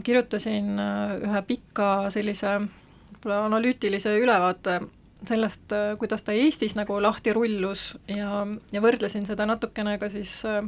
kirjutasin 0.03 0.75
äh, 0.79 1.15
ühe 1.29 1.45
pika 1.47 2.11
sellise 2.13 2.59
võib-olla 2.59 3.45
analüütilise 3.47 4.17
ülevaate 4.21 4.79
sellest, 5.25 5.71
kuidas 5.99 6.25
ta 6.25 6.33
Eestis 6.35 6.75
nagu 6.77 6.97
lahti 7.01 7.33
rullus 7.33 7.93
ja, 8.11 8.43
ja 8.71 8.81
võrdlesin 8.83 9.25
seda 9.25 9.47
natukene 9.49 9.95
ka 10.01 10.09
siis 10.13 10.37
äh, 10.45 10.65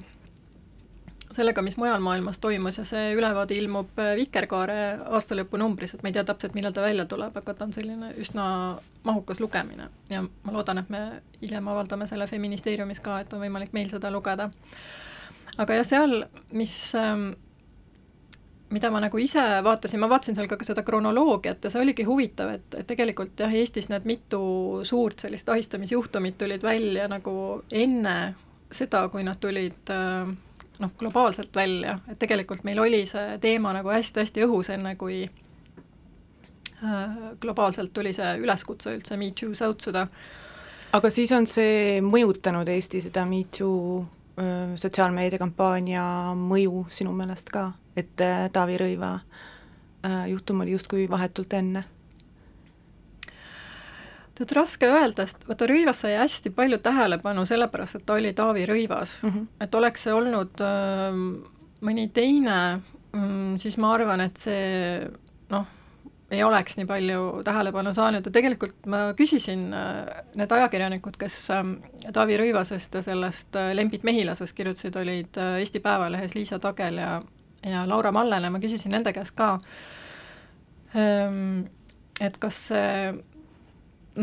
sellega, 1.36 1.62
mis 1.62 1.78
mujal 1.78 2.02
maailmas 2.04 2.40
toimus 2.40 2.78
ja 2.78 2.86
see 2.88 3.12
ülevaade 3.16 3.56
ilmub 3.58 4.00
äh, 4.00 4.14
Vikerkaare 4.20 4.78
aastalõpunumbris, 5.18 5.96
et 5.96 6.04
ma 6.04 6.12
ei 6.12 6.16
tea 6.18 6.26
täpselt, 6.28 6.56
millal 6.58 6.76
ta 6.76 6.86
välja 6.86 7.08
tuleb, 7.10 7.36
aga 7.38 7.54
ta 7.54 7.68
on 7.68 7.74
selline 7.76 8.14
üsna 8.22 8.46
mahukas 9.08 9.42
lugemine 9.44 9.90
ja 10.12 10.24
ma 10.24 10.56
loodan, 10.56 10.84
et 10.84 10.94
me 10.94 11.02
hiljem 11.42 11.68
avaldame 11.74 12.08
selle 12.08 12.28
Feministeeriumis 12.28 13.04
ka, 13.04 13.20
et 13.22 13.34
on 13.34 13.44
võimalik 13.44 13.76
meil 13.76 13.92
seda 13.92 14.12
lugeda. 14.14 14.50
aga 15.58 15.82
jah, 15.82 15.90
seal, 15.92 16.24
mis 16.56 16.74
ähm, 16.96 17.30
mida 18.70 18.92
ma 18.92 19.02
nagu 19.04 19.20
ise 19.22 19.44
vaatasin, 19.64 20.00
ma 20.00 20.10
vaatasin 20.12 20.36
seal 20.36 20.50
ka 20.52 20.60
seda 20.66 20.84
kronoloogiat 20.88 21.64
ja 21.64 21.72
see 21.72 21.84
oligi 21.84 22.08
huvitav, 22.08 22.52
et, 22.58 22.68
et 22.82 22.88
tegelikult 22.88 23.40
jah, 23.40 23.54
Eestis 23.54 23.92
need 23.92 24.08
mitu 24.08 24.42
suurt 24.88 25.24
sellist 25.24 25.50
ahistamisjuhtumit 25.50 26.38
tulid 26.38 26.64
välja 26.64 27.08
nagu 27.12 27.64
enne 27.72 28.18
seda, 28.72 29.08
kui 29.12 29.24
nad 29.24 29.40
tulid 29.40 29.92
äh, 29.94 30.36
noh, 30.80 30.92
globaalselt 31.00 31.56
välja, 31.56 32.00
et 32.12 32.20
tegelikult 32.20 32.64
meil 32.68 32.80
oli 32.80 33.06
see 33.10 33.38
teema 33.42 33.74
nagu 33.76 33.92
hästi-hästi 33.94 34.46
õhus, 34.46 34.70
enne 34.74 34.96
kui 35.00 35.24
äh, 36.84 37.18
globaalselt 37.42 37.94
tuli 37.94 38.14
see 38.14 38.38
üleskutse 38.44 38.94
üldse 38.96 39.18
Me 39.18 39.32
Too 39.32 39.56
säutsuda. 39.56 40.08
aga 40.94 41.10
siis 41.10 41.32
on 41.32 41.48
see 41.48 42.02
mõjutanud 42.02 42.70
Eesti 42.70 43.02
seda 43.02 43.26
Me 43.26 43.44
Too 43.58 44.00
äh, 44.40 44.76
sotsiaalmeediakampaania 44.76 46.06
mõju 46.38 46.86
sinu 46.90 47.14
meelest 47.14 47.50
ka, 47.54 47.72
et 47.96 48.22
äh, 48.22 48.50
Taavi 48.54 48.78
Rõiva 48.78 49.20
juhtum 50.30 50.62
oli 50.62 50.72
justkui 50.72 51.08
vahetult 51.10 51.54
enne 51.58 51.82
tead, 54.38 54.52
raske 54.56 54.90
öelda, 54.90 55.26
sest 55.26 55.48
vaata, 55.48 55.68
Rõivas 55.70 56.04
sai 56.04 56.18
hästi 56.18 56.52
palju 56.56 56.80
tähelepanu 56.84 57.46
sellepärast, 57.50 58.00
et 58.00 58.06
ta 58.08 58.18
oli 58.18 58.34
Taavi 58.38 58.66
Rõivas 58.70 59.18
mm. 59.22 59.30
-hmm. 59.30 59.48
et 59.66 59.76
oleks 59.76 60.06
see 60.06 60.14
olnud 60.14 60.62
äh, 60.62 61.22
mõni 61.82 62.10
teine 62.14 62.60
mm,, 63.12 63.58
siis 63.62 63.78
ma 63.78 63.94
arvan, 63.94 64.22
et 64.22 64.38
see 64.38 65.08
noh, 65.54 65.66
ei 66.32 66.44
oleks 66.44 66.78
nii 66.78 66.88
palju 66.90 67.44
tähelepanu 67.48 67.94
saanud 67.96 68.26
ja 68.26 68.32
tegelikult 68.32 68.86
ma 68.86 69.14
küsisin 69.18 69.70
äh, 69.74 70.26
need 70.36 70.52
ajakirjanikud, 70.52 71.18
kes 71.20 71.40
äh, 71.56 71.64
Taavi 72.14 72.38
Rõivasest 72.42 73.00
ja 73.00 73.06
sellest 73.06 73.56
äh, 73.56 73.72
Lembit 73.76 74.04
Mehilasest 74.04 74.56
kirjutasid, 74.58 74.96
olid 74.96 75.38
äh, 75.38 75.60
Eesti 75.62 75.80
Päevalehes 75.80 76.36
Liisa 76.36 76.60
Tagel 76.60 77.02
ja, 77.04 77.22
ja 77.64 77.88
Laura 77.88 78.12
Mallene, 78.12 78.50
ma 78.50 78.60
küsisin 78.60 78.92
nende 78.96 79.14
käest 79.16 79.36
ka 79.38 79.58
ähm,, 80.96 81.66
et 82.22 82.38
kas 82.42 82.68
see 82.70 83.14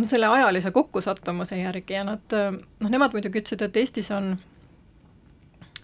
selle 0.07 0.27
ajalise 0.27 0.71
kokkusattumuse 0.75 1.59
järgi 1.61 1.95
ja 1.95 2.05
nad 2.05 2.35
noh, 2.35 2.91
nemad 2.91 3.15
muidugi 3.15 3.43
ütlesid, 3.43 3.63
et 3.63 3.77
Eestis 3.77 4.11
on 4.15 4.35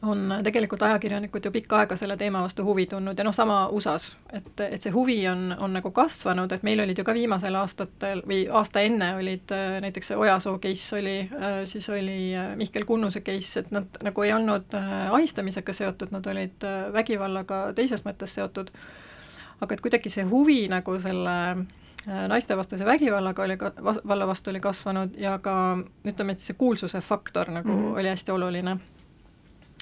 on 0.03 0.35
tegelikult 0.43 0.83
ajakirjanikud 0.83 1.45
ju 1.45 1.51
pikka 1.51 1.79
aega 1.79 1.97
selle 1.97 2.17
teema 2.17 2.41
vastu 2.43 2.65
huvi 2.65 2.87
tundnud 2.87 3.19
ja 3.19 3.25
noh, 3.25 3.35
sama 3.37 3.59
USA-s, 3.69 4.17
et, 4.33 4.61
et 4.61 4.83
see 4.83 4.93
huvi 4.95 5.19
on, 5.29 5.51
on 5.59 5.75
nagu 5.77 5.91
kasvanud, 5.93 6.53
et 6.53 6.63
meil 6.65 6.81
olid 6.81 6.99
ju 6.99 7.05
ka 7.05 7.15
viimasel 7.15 7.59
aastatel 7.61 8.23
või 8.29 8.47
aasta 8.49 8.81
enne 8.87 9.11
olid 9.19 9.53
näiteks 9.85 10.13
see 10.13 10.21
Ojasoo 10.21 10.59
case 10.63 10.97
oli, 10.97 11.17
siis 11.69 11.89
oli 11.93 12.17
Mihkel 12.57 12.89
Kunnuse 12.89 13.21
case, 13.21 13.61
et 13.61 13.75
nad 13.77 14.01
nagu 14.05 14.25
ei 14.25 14.33
olnud 14.33 14.73
ahistamisega 15.11 15.77
seotud, 15.77 16.15
nad 16.17 16.27
olid 16.33 16.69
vägivallaga 16.97 17.67
teises 17.77 18.07
mõttes 18.09 18.35
seotud. 18.39 18.73
aga 19.61 19.75
et 19.75 19.85
kuidagi 19.85 20.11
see 20.11 20.25
huvi 20.25 20.63
nagu 20.73 20.97
selle 21.01 21.37
Äh, 21.51 21.80
naistevastase 22.07 22.85
vägivallaga 22.85 23.43
oli 23.43 23.57
ka, 23.61 23.73
valla 23.85 24.27
vastu 24.27 24.51
oli 24.51 24.61
kasvanud 24.61 25.19
ja 25.21 25.35
ka 25.39 25.55
ütleme, 26.09 26.33
et 26.33 26.41
see 26.41 26.57
kuulsuse 26.57 27.01
faktor 27.05 27.51
nagu 27.53 27.69
mm 27.69 27.83
-hmm. 27.83 27.99
oli 28.01 28.09
hästi 28.09 28.33
oluline. 28.33 28.77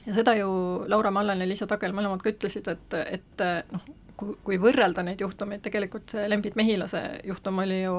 ja 0.07 0.15
seda 0.15 0.35
ju 0.35 0.49
Laura 0.87 1.11
Mallen 1.11 1.41
ja 1.41 1.49
Liisa 1.49 1.67
Tagel 1.67 1.93
mõlemad 1.93 2.23
ka 2.23 2.31
ütlesid, 2.31 2.69
et, 2.69 2.95
et 3.07 3.45
noh, 3.73 3.81
kui, 4.17 4.35
kui 4.45 4.59
võrrelda 4.59 5.03
neid 5.03 5.21
juhtumeid, 5.21 5.63
tegelikult 5.63 6.11
see 6.11 6.29
Lembit 6.31 6.57
Mehilase 6.57 7.03
juhtum 7.25 7.59
oli 7.59 7.83
ju 7.83 7.95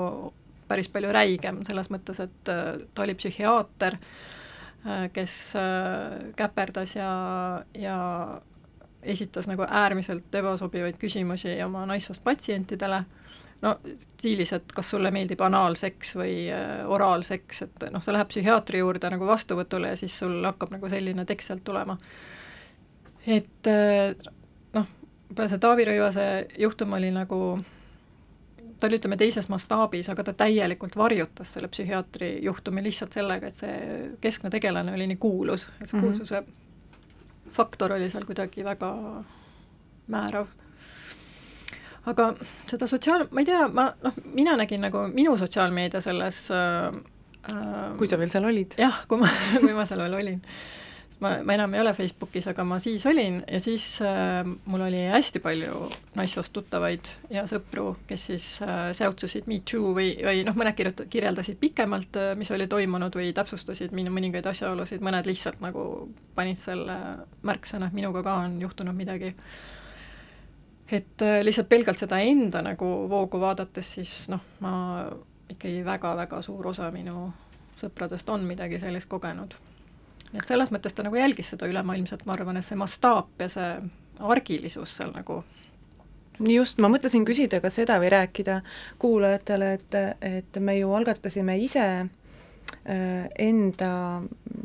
päris 0.69 0.89
palju 0.93 1.11
räigem, 1.13 1.63
selles 1.67 1.89
mõttes, 1.93 2.21
et 2.23 2.51
äh, 2.51 2.83
ta 2.93 3.05
oli 3.05 3.15
psühhiaater, 3.17 3.97
äh, 4.85 5.07
kes 5.13 5.35
äh, 5.57 6.19
käperdas 6.37 6.95
ja, 6.95 7.09
ja 7.73 7.97
esitas 9.01 9.49
nagu 9.49 9.65
äärmiselt 9.65 10.35
ebasobivaid 10.35 10.99
küsimusi 11.01 11.55
oma 11.65 11.85
naissoost 11.89 12.23
patsientidele, 12.23 13.03
no 13.61 13.73
stiilis, 13.99 14.53
et 14.55 14.71
kas 14.75 14.89
sulle 14.93 15.11
meeldib 15.11 15.41
anaalseks 15.43 16.13
või 16.15 16.35
oraalseks, 16.87 17.63
et 17.65 17.87
noh, 17.91 18.03
sa 18.03 18.15
lähed 18.15 18.29
psühhiaatri 18.31 18.79
juurde 18.79 19.09
nagu 19.11 19.27
vastuvõtule 19.27 19.93
ja 19.93 19.97
siis 19.99 20.15
sul 20.19 20.37
hakkab 20.47 20.71
nagu 20.77 20.89
selline 20.89 21.25
tekst 21.27 21.51
sealt 21.51 21.65
tulema. 21.67 21.97
et 23.27 23.67
noh, 24.73 24.87
see 25.41 25.59
Taavi 25.59 25.89
Rõivase 25.91 26.29
juhtum 26.57 26.95
oli 26.95 27.11
nagu 27.11 27.41
ta 28.79 28.87
oli, 28.87 28.95
ütleme, 28.95 29.17
teises 29.19 29.49
mastaabis, 29.51 30.09
aga 30.09 30.23
ta 30.23 30.33
täielikult 30.45 30.95
varjutas 30.97 31.53
selle 31.53 31.67
psühhiaatri 31.67 32.31
juhtumi 32.45 32.83
lihtsalt 32.83 33.15
sellega, 33.15 33.51
et 33.51 33.59
see 33.59 34.09
keskne 34.23 34.51
tegelane 34.53 34.93
oli 34.95 35.07
nii 35.11 35.19
kuulus, 35.19 35.67
et 35.81 35.89
see 35.89 35.99
mm 35.99 36.03
-hmm. 36.03 36.07
kuulsuse 36.07 36.43
faktor 37.51 37.93
oli 37.93 38.09
seal 38.09 38.25
kuidagi 38.25 38.63
väga 38.63 38.93
määrav. 40.07 40.47
Aga 42.09 42.33
seda 42.69 42.89
sotsiaal, 42.89 43.27
ma 43.31 43.43
ei 43.43 43.49
tea, 43.49 43.63
ma 43.73 43.89
noh, 44.03 44.19
mina 44.33 44.57
nägin 44.59 44.83
nagu 44.87 45.05
minu 45.13 45.37
sotsiaalmeedia 45.39 46.01
selles 46.03 46.45
äh, 46.55 46.89
äh, 47.49 47.79
kui 47.99 48.09
sa 48.09 48.19
veel 48.21 48.31
seal 48.33 48.49
olid? 48.49 48.77
jah, 48.79 49.03
kui 49.09 49.21
ma, 49.21 49.31
kui 49.63 49.73
ma 49.75 49.87
seal 49.89 50.05
veel 50.05 50.19
olin 50.21 50.43
ma, 51.19 51.31
ma 51.43 51.55
enam 51.55 51.73
ei 51.73 51.81
ole 51.81 51.93
Facebookis, 51.93 52.47
aga 52.51 52.63
ma 52.67 52.79
siis 52.81 53.05
olin 53.09 53.39
ja 53.47 53.59
siis 53.63 53.85
äh, 54.05 54.41
mul 54.45 54.83
oli 54.87 55.01
hästi 55.11 55.41
palju 55.43 55.89
naissoost 56.17 56.53
tuttavaid 56.55 57.11
ja 57.33 57.45
sõpru, 57.49 57.93
kes 58.07 58.27
siis 58.31 58.47
äh, 58.65 58.89
seotsusid 58.97 59.49
Me 59.49 59.59
Too 59.71 59.93
või, 59.97 60.13
või 60.23 60.43
noh, 60.47 60.57
mõned 60.59 60.77
kirjut-, 60.77 61.05
kirjeldasid 61.11 61.59
pikemalt 61.61 62.19
äh,, 62.19 62.31
mis 62.39 62.51
oli 62.55 62.69
toimunud 62.71 63.15
või 63.19 63.33
täpsustasid 63.35 63.95
minu 63.95 64.13
mõningaid 64.15 64.47
asjaolusid, 64.51 65.03
mõned 65.05 65.27
lihtsalt 65.29 65.59
nagu 65.63 65.83
panid 66.35 66.59
selle 66.59 66.97
märksõna, 67.47 67.89
et 67.89 67.99
minuga 67.99 68.23
ka 68.25 68.39
on 68.45 68.59
juhtunud 68.63 68.95
midagi. 68.95 69.33
Et 70.91 71.21
äh, 71.21 71.39
lihtsalt 71.45 71.69
pelgalt 71.69 72.01
seda 72.01 72.19
enda 72.25 72.61
nagu 72.65 72.87
voogu 73.09 73.41
vaadates, 73.41 73.93
siis 73.97 74.13
noh, 74.31 74.41
ma 74.63 74.73
ikkagi 75.49 75.83
väga-väga 75.85 76.41
suur 76.45 76.71
osa 76.71 76.89
minu 76.93 77.29
sõpradest 77.79 78.29
on 78.29 78.43
midagi 78.47 78.79
sellist 78.81 79.09
kogenud. 79.09 79.55
Et 80.33 80.45
selles 80.45 80.69
mõttes 80.73 80.93
ta 80.93 81.05
nagu 81.05 81.17
jälgis 81.17 81.53
seda 81.53 81.69
ülemaailmset, 81.69 82.25
ma 82.25 82.35
arvan, 82.35 82.59
et 82.59 82.65
see 82.65 82.77
mastaap 82.77 83.41
ja 83.41 83.47
see 83.49 83.69
argilisus 84.19 84.97
seal 84.99 85.13
nagu 85.15 85.39
just, 86.47 86.79
ma 86.79 86.89
mõtlesin 86.91 87.25
küsida 87.27 87.61
ka 87.63 87.71
seda 87.73 87.97
või 88.01 88.11
rääkida 88.13 88.59
kuulajatele, 89.01 89.73
et, 89.73 89.99
et 90.21 90.59
me 90.61 90.77
ju 90.77 90.93
algatasime 90.95 91.57
ise 91.59 91.85
äh, 91.85 93.29
enda 93.39 93.93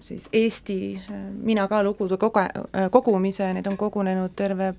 siis 0.04 0.28
Eesti 0.32 0.78
äh, 0.98 1.22
Mina 1.34 1.68
ka 1.68 1.82
lugude 1.82 2.18
koge-, 2.20 2.50
kogumise, 2.92 3.48
neid 3.54 3.70
on 3.70 3.78
kogunenud 3.80 4.36
terve 4.36 4.74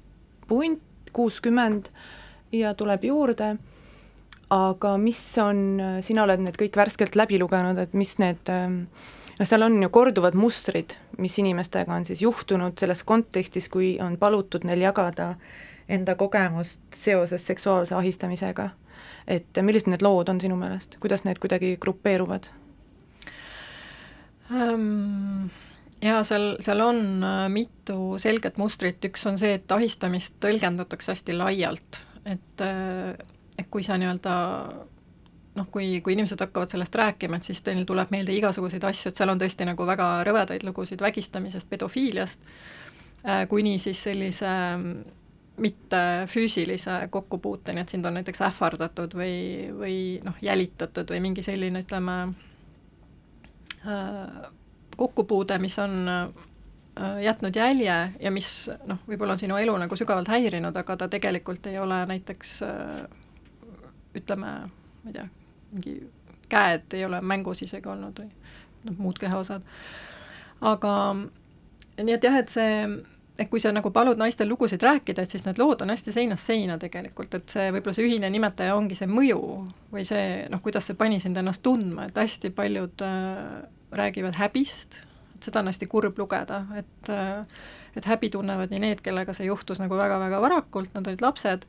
punt, 0.47 0.83
kuuskümmend 1.15 1.89
ja 2.55 2.73
tuleb 2.77 3.03
juurde, 3.07 3.55
aga 4.53 4.95
mis 5.01 5.21
on, 5.41 5.61
sina 6.05 6.23
oled 6.23 6.43
need 6.43 6.57
kõik 6.59 6.77
värskelt 6.77 7.15
läbi 7.17 7.39
lugenud, 7.41 7.79
et 7.81 7.95
mis 7.97 8.17
need 8.21 8.51
äh, 8.51 8.67
noh, 9.39 9.47
seal 9.47 9.65
on 9.65 9.77
ju 9.83 9.89
korduvad 9.89 10.37
mustrid, 10.39 10.95
mis 11.17 11.37
inimestega 11.39 11.95
on 11.95 12.05
siis 12.07 12.21
juhtunud 12.21 12.77
selles 12.79 13.03
kontekstis, 13.03 13.69
kui 13.69 13.95
on 14.01 14.17
palutud 14.21 14.67
neil 14.67 14.85
jagada 14.85 15.33
enda 15.89 16.15
kogemust 16.15 16.81
seoses 16.95 17.47
seksuaalse 17.47 17.95
ahistamisega. 17.95 18.69
et 19.27 19.57
millised 19.61 19.89
need 19.89 20.03
lood 20.05 20.29
on 20.29 20.37
sinu 20.41 20.55
meelest, 20.55 20.99
kuidas 21.01 21.23
need 21.25 21.39
kuidagi 21.41 21.77
grupeeruvad 21.81 22.45
um...? 24.53 25.49
Jaa, 26.01 26.23
seal, 26.27 26.55
seal 26.65 26.81
on 26.83 27.23
äh, 27.23 27.45
mitu 27.49 28.17
selget 28.21 28.57
mustrit, 28.57 29.03
üks 29.07 29.23
on 29.29 29.39
see, 29.41 29.55
et 29.59 29.71
ahistamist 29.71 30.35
tõlgendatakse 30.43 31.13
hästi 31.13 31.37
laialt, 31.37 32.01
et 32.25 32.65
äh, 32.65 33.15
et 33.55 33.67
kui 33.71 33.83
sa 33.83 33.97
nii-öelda 33.99 34.35
noh, 35.55 35.67
kui, 35.71 35.99
kui 36.03 36.15
inimesed 36.15 36.41
hakkavad 36.43 36.71
sellest 36.71 36.95
rääkima, 36.99 37.39
et 37.39 37.47
siis 37.47 37.61
teil 37.63 37.83
tuleb 37.87 38.11
meelde 38.11 38.35
igasuguseid 38.35 38.83
asju, 38.87 39.11
et 39.11 39.19
seal 39.19 39.31
on 39.31 39.39
tõesti 39.41 39.67
nagu 39.67 39.87
väga 39.87 40.09
rõvedaid 40.27 40.65
lugusid 40.67 41.03
vägistamisest, 41.03 41.69
pedofiiliast, 41.71 42.49
äh, 43.23 43.45
kuni 43.51 43.77
siis 43.79 44.01
sellise 44.03 44.49
mm, 44.49 45.21
mitte 45.63 46.01
füüsilise 46.27 47.05
kokkupuuteni, 47.11 47.85
et 47.85 47.93
sind 47.93 48.05
on 48.05 48.17
näiteks 48.19 48.43
ähvardatud 48.49 49.15
või, 49.15 49.37
või 49.79 49.97
noh, 50.25 50.35
jälitatud 50.43 51.15
või 51.15 51.23
mingi 51.29 51.45
selline, 51.45 51.85
ütleme, 51.85 52.17
äh, 53.87 54.51
kokkupuude, 54.95 55.59
mis 55.59 55.77
on 55.79 56.09
äh, 56.09 57.23
jätnud 57.23 57.55
jälje 57.55 57.97
ja 58.19 58.31
mis 58.31 58.69
noh, 58.87 58.99
võib-olla 59.07 59.35
on 59.35 59.41
sinu 59.41 59.57
elu 59.59 59.77
nagu 59.77 59.97
sügavalt 59.99 60.31
häirinud, 60.31 60.75
aga 60.75 60.97
ta 60.97 61.09
tegelikult 61.11 61.67
ei 61.67 61.79
ole 61.79 62.05
näiteks 62.07 62.59
ütleme, 64.15 64.51
ma 65.03 65.11
ei 65.11 65.17
tea, 65.17 65.25
mingi 65.71 65.95
käed 66.49 66.93
ei 66.93 67.05
ole 67.05 67.21
mängus 67.21 67.63
isegi 67.65 67.89
olnud 67.89 68.21
või 68.21 68.29
noh, 68.85 68.95
muud 68.97 69.19
kehaosad. 69.19 69.65
aga 70.61 70.93
nii 72.03 72.15
et 72.15 72.23
jah, 72.23 72.37
et 72.39 72.51
see, 72.51 72.79
et 73.39 73.49
kui 73.51 73.61
sa 73.61 73.73
nagu 73.75 73.91
palud 73.91 74.19
naistel 74.19 74.49
lugusid 74.49 74.83
rääkida, 74.83 75.23
et 75.23 75.31
siis 75.31 75.45
need 75.45 75.59
lood 75.59 75.83
on 75.83 75.91
hästi 75.93 76.13
seinast 76.15 76.47
seina 76.47 76.77
tegelikult, 76.81 77.33
et 77.35 77.51
see 77.51 77.71
võib-olla 77.71 77.97
see 77.97 78.07
ühine 78.07 78.29
nimetaja 78.31 78.75
ongi 78.75 78.97
see 78.99 79.09
mõju 79.11 79.41
või 79.93 80.05
see 80.07 80.45
noh, 80.51 80.63
kuidas 80.63 80.89
see 80.89 80.99
pani 80.99 81.19
sind 81.23 81.37
ennast 81.41 81.63
tundma, 81.65 82.09
et 82.09 82.19
hästi 82.23 82.53
paljud 82.55 83.05
äh, 83.05 83.65
räägivad 83.97 84.37
häbist, 84.39 84.97
et 85.35 85.47
seda 85.47 85.61
on 85.61 85.71
hästi 85.71 85.87
kurb 85.91 86.19
lugeda, 86.19 86.63
et 86.77 87.11
äh, 87.11 87.45
et 87.95 88.07
häbi 88.09 88.29
tunnevad 88.29 88.73
nii 88.73 88.81
need, 88.83 89.03
kellega 89.03 89.33
see 89.33 89.47
juhtus 89.47 89.79
nagu 89.79 89.95
väga-väga 89.95 90.41
varakult, 90.43 90.91
nad 90.95 91.07
olid 91.07 91.21
lapsed, 91.23 91.63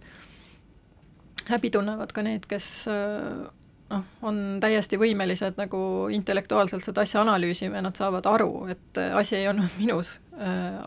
häbi 1.47 1.71
tunnevad 1.71 2.11
ka 2.15 2.25
need, 2.27 2.49
kes 2.51 2.67
äh, 2.91 3.45
noh, 3.93 4.09
on 4.27 4.41
täiesti 4.63 4.99
võimelised 4.99 5.61
nagu 5.61 5.81
intellektuaalselt 6.15 6.83
seda 6.87 7.05
asja 7.07 7.23
analüüsima 7.23 7.79
ja 7.79 7.85
nad 7.87 7.99
saavad 7.99 8.27
aru, 8.27 8.67
et 8.75 9.01
äh, 9.03 9.15
asi 9.19 9.39
ei 9.39 9.49
olnud 9.53 9.79
minus, 9.83 10.19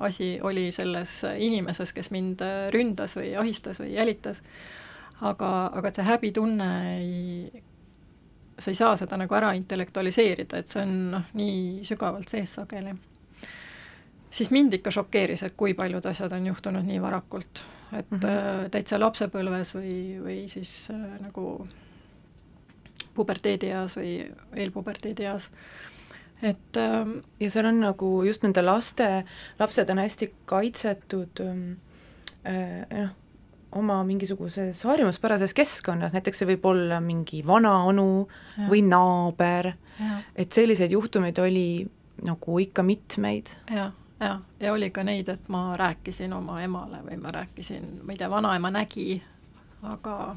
asi 0.06 0.36
oli 0.46 0.68
selles 0.70 1.24
inimeses, 1.26 1.90
kes 1.96 2.12
mind 2.14 2.44
ründas 2.70 3.16
või 3.18 3.32
ahistas 3.34 3.80
või 3.82 3.96
jälitas. 3.96 4.44
aga, 5.26 5.50
aga 5.74 5.90
et 5.90 5.98
see 5.98 6.06
häbitunne 6.06 6.68
ei, 7.00 7.64
sa 8.60 8.72
ei 8.72 8.76
saa 8.76 8.96
seda 9.00 9.18
nagu 9.18 9.36
ära 9.36 9.54
intellektualiseerida, 9.58 10.60
et 10.60 10.68
see 10.68 10.84
on 10.84 10.96
noh, 11.16 11.28
nii 11.40 11.84
sügavalt 11.88 12.30
sees 12.30 12.56
sageli. 12.60 12.94
siis 14.32 14.52
mind 14.52 14.74
ikka 14.74 14.92
šokeeris, 14.92 15.44
et 15.44 15.58
kui 15.58 15.74
paljud 15.74 16.06
asjad 16.06 16.34
on 16.38 16.48
juhtunud 16.48 16.86
nii 16.86 17.02
varakult, 17.02 17.64
et 17.94 18.12
mm 18.12 18.20
-hmm. 18.20 18.70
täitsa 18.72 19.00
lapsepõlves 19.00 19.76
või, 19.76 20.22
või 20.24 20.48
siis 20.48 20.90
äh, 20.92 21.22
nagu 21.22 21.68
puberteedieas 23.14 23.98
või 23.98 24.32
eelpuberteedieas 24.56 25.50
et 26.42 26.78
ähm, 26.78 27.20
ja 27.40 27.52
seal 27.52 27.66
on 27.66 27.80
nagu 27.80 28.24
just 28.24 28.44
nende 28.44 28.62
laste, 28.64 29.26
lapsed 29.60 29.90
on 29.90 29.98
hästi 29.98 30.34
kaitsetud 30.46 31.42
ähm, 31.44 31.72
äh, 32.48 32.86
noh, 32.92 33.16
oma 33.72 34.04
mingisuguses 34.04 34.84
harjumuspärases 34.84 35.54
keskkonnas, 35.54 36.14
näiteks 36.16 36.42
see 36.42 36.50
võib 36.54 36.66
olla 36.72 37.00
mingi 37.04 37.44
vanaonu 37.46 38.28
või 38.70 38.82
naaber, 38.88 39.74
et 40.36 40.52
selliseid 40.54 40.92
juhtumeid 40.92 41.38
oli 41.44 41.86
nagu 42.26 42.60
ikka 42.60 42.84
mitmeid. 42.84 43.54
ja, 43.70 43.92
ja, 44.20 44.40
ja 44.60 44.74
oli 44.74 44.90
ka 44.90 45.04
neid, 45.04 45.30
et 45.30 45.50
ma 45.50 45.78
rääkisin 45.78 46.34
oma 46.34 46.62
emale 46.62 47.04
või 47.06 47.20
ma 47.22 47.32
rääkisin, 47.32 48.00
ma 48.04 48.14
ei 48.14 48.18
tea, 48.18 48.30
vanaema 48.30 48.72
nägi, 48.74 49.22
aga 49.84 50.36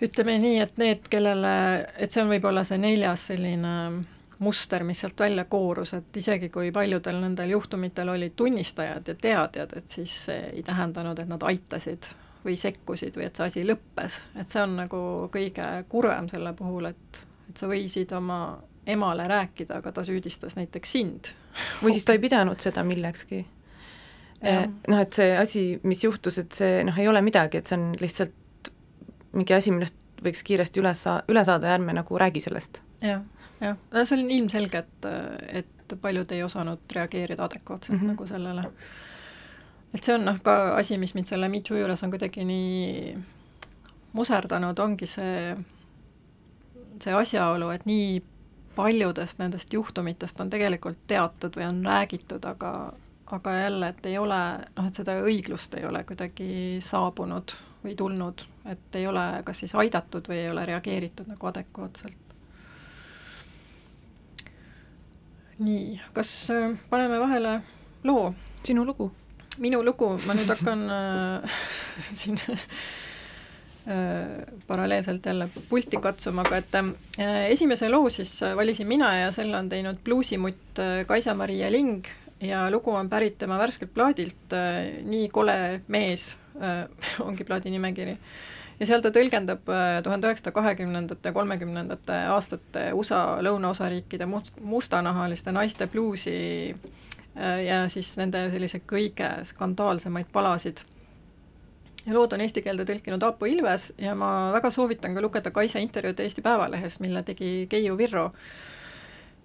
ütleme 0.00 0.38
nii, 0.40 0.60
et 0.60 0.78
need, 0.80 1.08
kellele, 1.12 1.52
et 1.96 2.12
see 2.12 2.22
on 2.22 2.32
võib-olla 2.32 2.64
see 2.64 2.80
neljas 2.80 3.26
selline 3.32 3.74
muster, 4.40 4.84
mis 4.84 5.02
sealt 5.02 5.20
välja 5.20 5.44
koorus, 5.44 5.92
et 5.94 6.16
isegi 6.16 6.48
kui 6.48 6.72
paljudel 6.72 7.20
nendel 7.20 7.52
juhtumitel 7.52 8.08
olid 8.08 8.32
tunnistajad 8.36 9.08
ja 9.08 9.14
teadjad, 9.14 9.76
et 9.76 9.88
siis 9.88 10.16
see 10.26 10.40
ei 10.54 10.62
tähendanud, 10.64 11.18
et 11.20 11.28
nad 11.28 11.44
aitasid 11.44 12.08
või 12.44 12.56
sekkusid 12.56 13.16
või 13.20 13.26
et 13.28 13.36
see 13.36 13.50
asi 13.50 13.64
lõppes, 13.68 14.16
et 14.40 14.48
see 14.48 14.62
on 14.64 14.78
nagu 14.80 15.02
kõige 15.32 15.68
kurvem 15.92 16.30
selle 16.32 16.54
puhul, 16.56 16.88
et, 16.88 17.22
et 17.50 17.60
sa 17.60 17.68
võisid 17.68 18.12
oma 18.16 18.40
emale 18.88 19.28
rääkida, 19.28 19.82
aga 19.82 19.92
ta 19.92 20.04
süüdistas 20.04 20.56
näiteks 20.56 20.92
sind. 20.92 21.32
või 21.82 21.92
siis 21.92 22.08
ta 22.08 22.16
ei 22.16 22.22
pidanud 22.22 22.60
seda 22.60 22.84
millekski. 22.84 23.44
Eh, 24.40 24.62
noh, 24.88 25.00
et 25.04 25.12
see 25.12 25.34
asi, 25.36 25.64
mis 25.84 26.04
juhtus, 26.04 26.38
et 26.40 26.56
see 26.56 26.80
noh, 26.88 26.96
ei 26.96 27.08
ole 27.08 27.20
midagi, 27.20 27.60
et 27.60 27.68
see 27.68 27.76
on 27.76 27.90
lihtsalt 28.00 28.72
mingi 29.36 29.54
asi, 29.54 29.70
millest 29.74 30.00
võiks 30.24 30.42
kiiresti 30.44 30.80
üles 30.80 31.02
saa-, 31.04 31.20
üle 31.28 31.44
saada 31.44 31.68
ja 31.68 31.76
ärme 31.76 31.92
nagu 31.96 32.18
räägi 32.18 32.42
sellest 32.44 32.80
ja,. 33.02 33.18
jah, 33.18 33.22
jah, 33.60 33.76
no 33.90 34.04
see 34.04 34.18
on 34.18 34.30
ilmselge, 34.30 34.84
et, 34.84 35.10
et 35.62 35.98
paljud 36.00 36.32
ei 36.32 36.42
osanud 36.42 36.94
reageerida 36.94 37.44
adekvaatselt 37.44 37.98
mm 37.98 38.04
-hmm. 38.04 38.12
nagu 38.14 38.26
sellele. 38.26 38.64
et 39.94 40.04
see 40.04 40.14
on 40.14 40.24
noh, 40.24 40.40
ka 40.42 40.76
asi, 40.76 40.98
mis 40.98 41.14
mind 41.14 41.26
selle 41.26 41.48
Me 41.48 41.60
Too 41.60 41.78
juures 41.78 42.02
on 42.02 42.10
kuidagi 42.10 42.44
nii 42.44 43.18
muserdanud, 44.12 44.78
ongi 44.78 45.06
see 45.06 45.56
see 47.00 47.14
asjaolu, 47.14 47.70
et 47.70 47.86
nii 47.86 48.22
paljudest 48.76 49.38
nendest 49.38 49.72
juhtumitest 49.72 50.40
on 50.40 50.50
tegelikult 50.50 50.98
teatud 51.06 51.56
või 51.56 51.68
on 51.68 51.84
räägitud, 51.84 52.44
aga 52.44 52.92
aga 53.30 53.52
jälle, 53.54 53.88
et 53.88 54.06
ei 54.06 54.18
ole, 54.18 54.38
noh, 54.76 54.86
et 54.86 54.94
seda 54.94 55.14
õiglust 55.22 55.74
ei 55.78 55.84
ole 55.86 56.02
kuidagi 56.04 56.80
saabunud 56.82 57.52
või 57.84 57.94
tulnud, 57.96 58.42
et 58.72 58.98
ei 58.98 59.06
ole 59.06 59.42
kas 59.46 59.62
siis 59.62 59.74
aidatud 59.78 60.26
või 60.28 60.40
ei 60.42 60.50
ole 60.50 60.64
reageeritud 60.66 61.30
nagu 61.30 61.46
adekvaatselt. 61.46 62.29
Nii, 65.60 66.00
kas 66.16 66.32
äh, 66.54 66.74
paneme 66.90 67.20
vahele 67.20 67.60
loo? 68.04 68.34
sinu 68.64 68.84
lugu. 68.84 69.10
minu 69.58 69.82
lugu, 69.84 70.14
ma 70.26 70.34
nüüd 70.36 70.50
hakkan 70.50 70.84
äh, 70.90 71.60
siin 72.20 72.40
Äh, 73.90 74.44
paralleelselt 74.66 75.26
jälle 75.26 75.48
pulti 75.68 75.96
katsuma, 75.96 76.42
aga 76.44 76.58
et 76.60 76.74
äh, 76.76 77.46
esimese 77.50 77.88
loo 77.88 78.10
siis 78.12 78.34
valisin 78.56 78.86
mina 78.86 79.08
ja 79.16 79.30
selle 79.32 79.56
on 79.56 79.70
teinud 79.72 80.02
bluusimutt 80.04 80.78
äh, 80.78 81.06
Kaisa-Maria 81.08 81.70
Ling 81.72 82.04
ja 82.44 82.66
lugu 82.70 82.92
on 82.92 83.08
pärit 83.08 83.38
tema 83.38 83.56
värskelt 83.58 83.94
plaadilt 83.94 84.54
Nii 85.04 85.28
kole 85.32 85.80
mees 85.88 86.36
ongi 87.26 87.44
plaadi 87.44 87.72
nimekiri. 87.72 88.18
Ja 88.80 88.88
seal 88.88 89.02
ta 89.04 89.12
tõlgendab 89.14 89.68
tuhande 90.04 90.30
üheksasaja 90.30 90.54
kahekümnendate, 90.56 91.32
kolmekümnendate 91.36 92.22
aastate 92.32 92.86
USA 92.96 93.38
lõunaosariikide 93.44 94.26
must, 94.26 94.56
mustanahaliste 94.60 95.52
naiste 95.52 95.86
bluusi 95.90 96.38
ja 97.66 97.82
siis 97.92 98.14
nende 98.18 98.46
sellise 98.52 98.80
kõige 98.88 99.28
skandaalsemaid 99.52 100.32
palasid. 100.32 100.80
Ja 102.06 102.14
lood 102.16 102.32
on 102.32 102.40
eesti 102.40 102.62
keelde 102.64 102.86
tõlkinud 102.88 103.22
Aapo 103.22 103.46
Ilves 103.46 103.90
ja 104.00 104.14
ma 104.16 104.50
väga 104.54 104.70
soovitan 104.72 105.14
ka 105.14 105.20
lugeda 105.20 105.52
Kaisa 105.52 105.82
intervjuud 105.84 106.20
Eesti 106.24 106.42
Päevalehes, 106.42 106.96
mille 107.00 107.22
tegi 107.22 107.66
Keiu 107.70 107.98
Virro, 107.98 108.30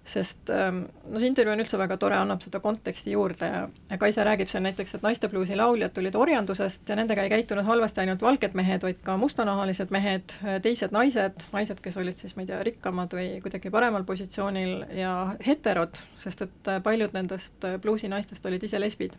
sest 0.06 0.50
ähm, 0.54 0.84
no 1.10 1.20
see 1.20 1.30
intervjuu 1.30 1.54
on 1.56 1.62
üldse 1.64 1.78
väga 1.80 1.96
tore, 1.98 2.16
annab 2.18 2.42
seda 2.44 2.60
konteksti 2.62 3.14
juurde 3.14 3.48
ja, 3.50 3.62
Kaisa 3.98 4.24
räägib 4.26 4.50
seal 4.50 4.62
näiteks, 4.66 4.96
et 4.96 5.06
naistebluusi 5.06 5.56
lauljad 5.58 5.94
tulid 5.96 6.14
orjandusest 6.14 6.88
ja 6.88 6.98
nendega 6.98 7.24
ei 7.26 7.32
käitunud 7.32 7.66
halvasti 7.66 8.04
ainult 8.04 8.22
valged 8.22 8.54
mehed, 8.58 8.86
vaid 8.86 9.00
ka 9.06 9.16
mustanahalised 9.20 9.90
mehed, 9.94 10.36
teised 10.62 10.94
naised, 10.94 11.46
naised, 11.54 11.80
kes 11.82 11.98
olid 11.98 12.18
siis, 12.18 12.36
ma 12.36 12.44
ei 12.44 12.52
tea, 12.52 12.60
rikkamad 12.70 13.16
või 13.18 13.32
kuidagi 13.44 13.72
paremal 13.74 14.06
positsioonil 14.06 14.76
ja 15.00 15.16
heterod, 15.46 15.98
sest 16.22 16.46
et 16.46 16.70
paljud 16.86 17.16
nendest 17.16 17.66
bluusinaistest 17.82 18.46
olid 18.46 18.68
ise 18.68 18.80
lesbid 18.82 19.18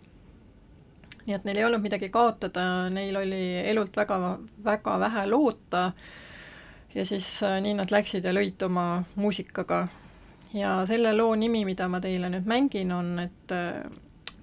nii 1.28 1.36
et 1.36 1.44
neil 1.44 1.60
ei 1.60 1.66
olnud 1.68 1.84
midagi 1.84 2.08
kaotada, 2.10 2.88
neil 2.94 3.18
oli 3.20 3.42
elult 3.68 3.98
väga, 4.00 4.38
väga 4.64 4.96
vähe 5.04 5.26
loota 5.28 5.90
ja 6.96 7.06
siis 7.06 7.44
äh, 7.44 7.60
nii 7.62 7.76
nad 7.78 7.92
läksid 7.92 8.26
ja 8.26 8.34
lõid 8.34 8.64
oma 8.66 9.04
muusikaga. 9.16 9.88
Ja 10.58 10.86
selle 10.86 11.14
loo 11.16 11.36
nimi, 11.36 11.64
mida 11.66 11.88
ma 11.92 12.02
teile 12.04 12.30
nüüd 12.34 12.48
mängin, 12.50 12.92
on, 12.96 13.16
et 13.22 13.54
äh, 13.56 13.82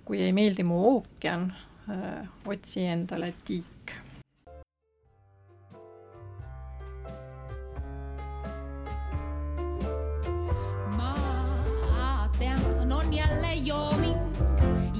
kui 0.04 0.22
ei 0.22 0.32
meeldi 0.36 0.66
mu 0.66 0.80
ookean, 0.94 1.48
äh, 1.90 2.26
otsi 2.46 2.86
endale 2.88 3.32
tiik. 3.44 3.70
ma 10.96 11.14
tean, 12.38 12.60
on 12.92 13.12
jälle 13.12 13.54
jooming 13.64 14.20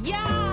ja 0.09 0.44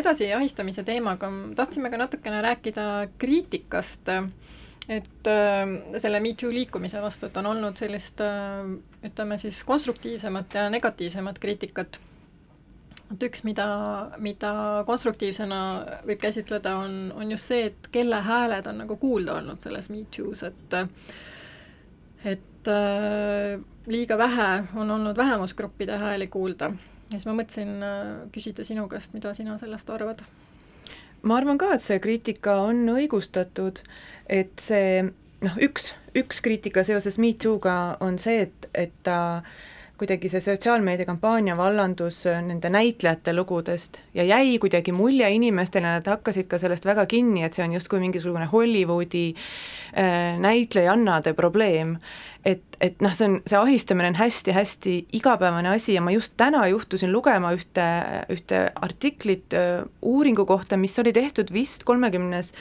edasi 0.00 0.28
jahistamise 0.28 0.84
teemaga, 0.86 1.30
tahtsime 1.56 1.90
ka 1.90 2.00
natukene 2.00 2.42
rääkida 2.44 2.84
kriitikast, 3.20 4.10
et 4.90 5.30
äh, 5.30 5.74
selle 5.98 6.20
Me 6.20 6.34
Too 6.34 6.52
liikumise 6.54 7.02
vastu, 7.02 7.28
et 7.28 7.36
on 7.36 7.50
olnud 7.52 7.78
sellist 7.78 8.20
äh, 8.24 8.64
ütleme 9.06 9.38
siis 9.38 9.62
konstruktiivsemat 9.64 10.54
ja 10.54 10.70
negatiivsemat 10.70 11.38
kriitikat. 11.38 12.00
et 13.10 13.22
üks, 13.26 13.42
mida, 13.42 13.66
mida 14.22 14.52
konstruktiivsena 14.86 15.60
võib 16.06 16.20
käsitleda, 16.22 16.76
on, 16.78 17.12
on 17.16 17.32
just 17.34 17.50
see, 17.50 17.64
et 17.72 17.90
kelle 17.90 18.20
hääled 18.22 18.66
on 18.70 18.84
nagu 18.84 18.96
kuulda 18.96 19.40
olnud 19.40 19.60
selles 19.60 19.90
Me 19.90 20.04
Too's, 20.16 20.44
et 20.46 20.78
et 22.24 22.68
äh, 22.68 23.58
liiga 23.86 24.18
vähe 24.18 24.50
on 24.76 24.90
olnud 24.90 25.16
vähemusgruppide 25.16 25.96
hääli 25.98 26.26
kuulda 26.26 26.70
ja 27.10 27.18
siis 27.18 27.26
ma 27.26 27.36
mõtlesin 27.38 27.72
äh, 27.82 28.04
küsida 28.34 28.66
sinu 28.66 28.86
käest, 28.90 29.14
mida 29.16 29.34
sina 29.34 29.58
sellest 29.58 29.90
arvad? 29.90 30.22
ma 31.22 31.36
arvan 31.36 31.58
ka, 31.60 31.74
et 31.74 31.84
see 31.84 31.98
kriitika 32.00 32.60
on 32.64 32.86
õigustatud, 32.94 33.82
et 34.30 34.54
see 34.62 35.02
noh, 35.44 35.58
üks, 35.60 35.92
üks 36.16 36.40
kriitika 36.44 36.84
seoses 36.86 37.18
Me 37.20 37.34
Too'ga 37.34 37.76
on 38.04 38.16
see, 38.20 38.46
et, 38.46 38.70
et 38.74 38.94
ta 39.06 39.18
kuidagi 40.00 40.30
see 40.32 40.40
sotsiaalmeediakampaania 40.40 41.52
vallandus 41.58 42.22
nende 42.46 42.70
näitlejate 42.72 43.34
lugudest 43.36 43.98
ja 44.16 44.24
jäi 44.24 44.54
kuidagi 44.58 44.94
mulje 44.96 45.28
inimestele, 45.36 45.84
nad 45.98 46.06
hakkasid 46.08 46.48
ka 46.48 46.56
sellest 46.58 46.88
väga 46.88 47.04
kinni, 47.10 47.42
et 47.44 47.56
see 47.56 47.66
on 47.66 47.74
justkui 47.76 48.00
mingisugune 48.00 48.48
Hollywoodi 48.48 49.26
äh, 49.34 50.38
näitlejannade 50.40 51.34
probleem. 51.36 51.98
Et, 52.44 52.62
et 52.80 53.00
noh, 53.04 53.12
see 53.16 53.28
on, 53.28 53.38
see 53.48 53.58
ahistamine 53.58 54.10
on 54.12 54.18
hästi-hästi 54.20 54.94
igapäevane 55.18 55.74
asi 55.74 55.96
ja 55.96 56.04
ma 56.04 56.14
just 56.14 56.36
täna 56.40 56.62
juhtusin 56.70 57.12
lugema 57.12 57.52
ühte, 57.56 57.86
ühte 58.32 58.62
artiklit 58.80 59.56
uuringu 60.02 60.46
kohta, 60.48 60.78
mis 60.80 60.98
oli 61.02 61.12
tehtud 61.12 61.52
vist 61.52 61.84
kolmekümnes 61.88 62.54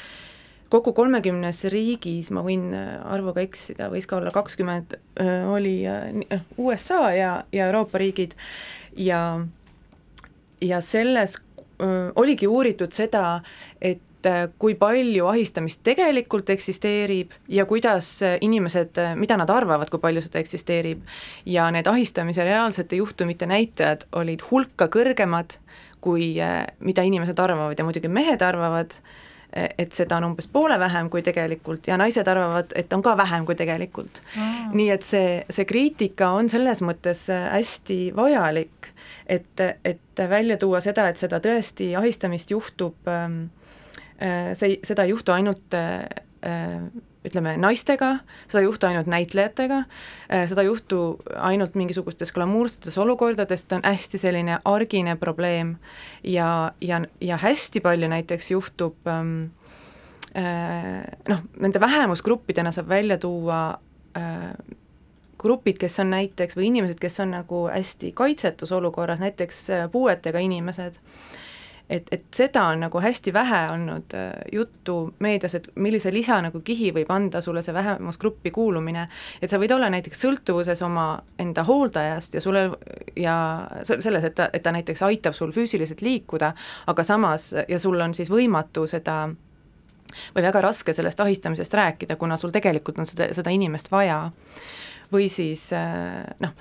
kogu 0.70 0.94
kolmekümnes 0.94 1.64
riigis, 1.74 2.30
ma 2.30 2.44
võin 2.46 2.70
arvuga 2.78 3.42
eksida, 3.42 3.88
võis 3.90 4.06
ka 4.06 4.20
olla 4.20 4.34
kakskümmend, 4.34 5.00
oli 5.50 5.80
USA 6.62 7.08
ja, 7.16 7.32
ja 7.50 7.70
Euroopa 7.72 7.98
riigid. 8.02 8.36
Ja, 8.94 9.40
ja 10.62 10.82
selles 10.86 11.40
oligi 12.20 12.48
uuritud 12.48 12.94
seda, 12.94 13.40
et 13.82 14.04
kui 14.60 14.76
palju 14.76 15.28
ahistamist 15.32 15.80
tegelikult 15.84 16.50
eksisteerib 16.50 17.32
ja 17.48 17.66
kuidas 17.66 18.10
inimesed, 18.42 19.00
mida 19.16 19.38
nad 19.40 19.50
arvavad, 19.50 19.90
kui 19.90 20.02
palju 20.04 20.24
seda 20.26 20.42
eksisteerib. 20.44 21.02
ja 21.46 21.70
need 21.72 21.88
ahistamise 21.88 22.44
reaalsete 22.44 23.00
juhtumite 23.00 23.46
näitajad 23.46 24.04
olid 24.12 24.44
hulka 24.52 24.90
kõrgemad, 24.92 25.56
kui 26.02 26.36
äh, 26.42 26.66
mida 26.80 27.04
inimesed 27.04 27.40
arvavad. 27.40 27.80
Ja 27.80 27.88
muidugi 27.88 28.08
mehed 28.08 28.42
arvavad, 28.42 28.96
et 29.50 29.96
seda 29.98 30.20
on 30.20 30.30
umbes 30.30 30.48
poole 30.52 30.78
vähem 30.80 31.10
kui 31.10 31.24
tegelikult 31.26 31.88
ja 31.90 31.98
naised 31.98 32.28
arvavad, 32.28 32.74
et 32.78 32.92
on 32.94 33.02
ka 33.02 33.16
vähem 33.18 33.46
kui 33.48 33.58
tegelikult. 33.58 34.22
Mm.. 34.36 34.74
nii 34.78 34.90
et 34.94 35.06
see, 35.06 35.30
see 35.50 35.66
kriitika 35.66 36.30
on 36.38 36.50
selles 36.50 36.84
mõttes 36.86 37.26
hästi 37.32 38.00
vajalik, 38.16 38.92
et, 39.26 39.66
et 39.86 40.24
välja 40.30 40.58
tuua 40.62 40.82
seda, 40.86 41.08
et 41.10 41.18
seda 41.18 41.42
tõesti 41.42 41.96
ahistamist 41.98 42.52
juhtub, 42.54 43.10
see, 44.54 44.80
seda 44.84 45.06
ei 45.06 45.14
juhtu 45.14 45.32
ainult 45.32 45.76
ütleme, 47.26 47.54
naistega, 47.60 48.14
seda 48.48 48.62
ei 48.62 48.68
juhtu 48.68 48.88
ainult 48.88 49.10
näitlejatega, 49.12 49.82
seda 50.48 50.64
ei 50.64 50.70
juhtu 50.70 51.00
ainult 51.36 51.76
mingisugustes 51.80 52.32
glamuursetes 52.36 52.98
olukordades, 53.02 53.66
ta 53.68 53.80
on 53.80 53.86
hästi 53.88 54.22
selline 54.22 54.60
argine 54.66 55.16
probleem. 55.20 55.76
Ja, 56.24 56.72
ja, 56.82 57.02
ja 57.22 57.40
hästi 57.40 57.84
palju 57.84 58.08
näiteks 58.12 58.52
juhtub 58.52 59.08
ähm, 59.12 59.52
noh, 61.28 61.44
nende 61.60 61.80
vähemusgruppidena 61.84 62.72
saab 62.76 62.90
välja 62.90 63.18
tuua 63.18 63.62
äh, 64.18 64.54
grupid, 65.40 65.80
kes 65.80 66.00
on 66.04 66.12
näiteks, 66.14 66.58
või 66.58 66.70
inimesed, 66.70 67.00
kes 67.00 67.20
on 67.24 67.34
nagu 67.38 67.66
hästi 67.72 68.12
kaitsetus 68.16 68.72
olukorras, 68.76 69.22
näiteks 69.24 69.68
puuetega 69.92 70.40
inimesed 70.44 71.00
et, 71.90 72.08
et 72.12 72.26
seda 72.36 72.64
on 72.70 72.84
nagu 72.86 73.02
hästi 73.02 73.34
vähe 73.34 73.60
olnud 73.74 74.14
äh, 74.14 74.32
juttu 74.54 75.14
meedias, 75.20 75.56
et 75.58 75.68
millise 75.76 76.12
lisa 76.14 76.38
nagu 76.46 76.62
kihi 76.66 76.92
võib 76.94 77.10
anda 77.14 77.42
sulle 77.42 77.64
see 77.66 77.74
vähemusgruppi 77.74 78.52
kuulumine, 78.54 79.08
et 79.42 79.50
sa 79.50 79.60
võid 79.62 79.74
olla 79.74 79.90
näiteks 79.90 80.22
sõltuvuses 80.26 80.84
oma 80.86 81.08
enda 81.40 81.66
hooldajast 81.66 82.38
ja 82.38 82.42
sulle 82.42 82.68
ja 83.18 83.36
selles, 83.84 84.24
et 84.24 84.36
ta, 84.38 84.50
et 84.54 84.64
ta 84.64 84.74
näiteks 84.76 85.02
aitab 85.10 85.38
sul 85.38 85.54
füüsiliselt 85.56 86.04
liikuda, 86.06 86.54
aga 86.88 87.04
samas, 87.04 87.52
ja 87.68 87.80
sul 87.80 88.00
on 88.00 88.14
siis 88.14 88.30
võimatu 88.30 88.86
seda 88.90 89.24
või 90.36 90.46
väga 90.46 90.62
raske 90.62 90.94
sellest 90.94 91.20
ahistamisest 91.22 91.74
rääkida, 91.74 92.16
kuna 92.22 92.38
sul 92.38 92.54
tegelikult 92.54 93.02
on 93.02 93.10
seda, 93.10 93.32
seda 93.34 93.54
inimest 93.54 93.92
vaja. 93.92 94.32
või 95.12 95.26
siis 95.30 95.72
noh, 96.40 96.54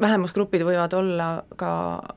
vähemusgrupid 0.00 0.64
võivad 0.66 0.92
olla 0.96 1.30
ka 1.56 1.70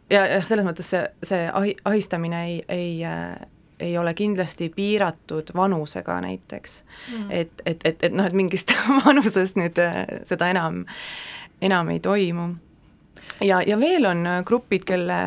ja, 0.09 0.25
jah, 0.25 0.45
selles 0.47 0.67
mõttes 0.67 0.89
see, 0.91 1.05
see 1.23 1.47
ahi, 1.47 1.75
ahistamine 1.85 2.43
ei, 2.47 2.59
ei 2.67 2.91
äh, 3.07 3.39
ei 3.79 3.97
ole 3.97 4.13
kindlasti 4.13 4.67
piiratud 4.75 5.53
vanusega 5.55 6.17
näiteks. 6.21 6.83
Mm.. 7.11 7.27
et, 7.29 7.61
et, 7.65 7.79
et, 7.85 8.03
et 8.03 8.13
noh, 8.13 8.25
et 8.27 8.35
mingist 8.35 8.73
vanusest 9.05 9.55
nüüd 9.59 9.79
äh, 9.79 10.01
seda 10.27 10.49
enam, 10.51 10.83
enam 11.61 11.93
ei 11.93 12.01
toimu 12.03 12.49
ja, 13.41 13.61
ja 13.67 13.79
veel 13.79 14.05
on 14.09 14.25
äh, 14.27 14.39
grupid, 14.45 14.85
kelle, 14.87 15.19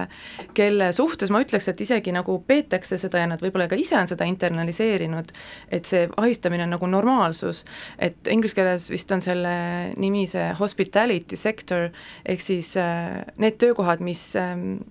kelle 0.55 0.93
suhtes 0.93 1.33
ma 1.33 1.43
ütleks, 1.45 1.69
et 1.71 1.81
isegi 1.81 2.15
nagu 2.15 2.39
peetakse 2.47 2.99
seda 3.01 3.23
ja 3.23 3.29
nad 3.31 3.43
võib-olla 3.45 3.69
ka 3.71 3.79
ise 3.79 3.97
on 3.99 4.11
seda 4.11 4.29
internaliseerinud, 4.29 5.33
et 5.73 5.89
see 5.89 6.09
ahistamine 6.21 6.67
on 6.67 6.75
nagu 6.77 6.91
normaalsus, 6.91 7.65
et 7.99 8.33
inglise 8.33 8.59
keeles 8.59 8.89
vist 8.93 9.13
on 9.15 9.25
selle 9.25 9.55
nimi 10.01 10.27
see 10.31 10.51
hospitality 10.59 11.39
sector, 11.39 11.91
ehk 12.25 12.43
siis 12.45 12.75
äh, 12.81 13.23
need 13.43 13.61
töökohad, 13.63 14.03
mis 14.05 14.25
ähm, 14.41 14.83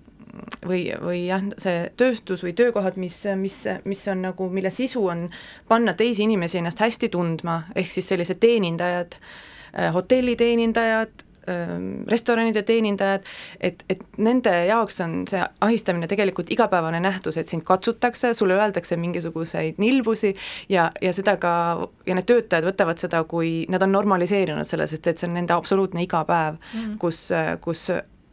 või, 0.66 0.86
või 1.00 1.24
jah, 1.26 1.44
see 1.60 1.88
tööstus 2.00 2.42
või 2.44 2.54
töökohad, 2.56 2.96
mis, 3.00 3.22
mis, 3.36 3.58
mis 3.88 4.04
on 4.08 4.24
nagu, 4.26 4.48
mille 4.52 4.70
sisu 4.72 5.04
on 5.12 5.26
panna 5.68 5.94
teisi 5.98 6.26
inimesi 6.26 6.60
ennast 6.60 6.80
hästi 6.82 7.10
tundma, 7.12 7.62
ehk 7.76 7.90
siis 7.92 8.08
sellised 8.12 8.40
teenindajad, 8.42 9.18
äh, 9.72 9.92
hotelliteenindajad, 9.94 11.26
restoranide 12.10 12.62
teenindajad, 12.62 13.26
et, 13.60 13.84
et 13.90 14.02
nende 14.22 14.52
jaoks 14.68 15.00
on 15.02 15.16
see 15.30 15.42
ahistamine 15.60 16.06
tegelikult 16.10 16.52
igapäevane 16.54 17.00
nähtus, 17.02 17.36
et 17.40 17.50
sind 17.50 17.64
katsutakse, 17.66 18.34
sulle 18.34 18.54
öeldakse 18.54 18.96
mingisuguseid 18.96 19.80
nilbusi 19.82 20.34
ja, 20.68 20.90
ja 21.02 21.12
seda 21.12 21.36
ka, 21.42 21.54
ja 22.06 22.14
need 22.18 22.28
töötajad 22.30 22.68
võtavad 22.70 23.02
seda, 23.02 23.24
kui 23.28 23.66
nad 23.72 23.82
on 23.82 23.92
normaliseerinud 23.92 24.68
selle, 24.68 24.86
sest 24.86 25.10
et 25.10 25.18
see 25.18 25.30
on 25.30 25.36
nende 25.40 25.56
absoluutne 25.56 26.04
igapäev 26.06 26.58
mm., 26.60 26.96
kus, 27.02 27.26
kus 27.64 27.88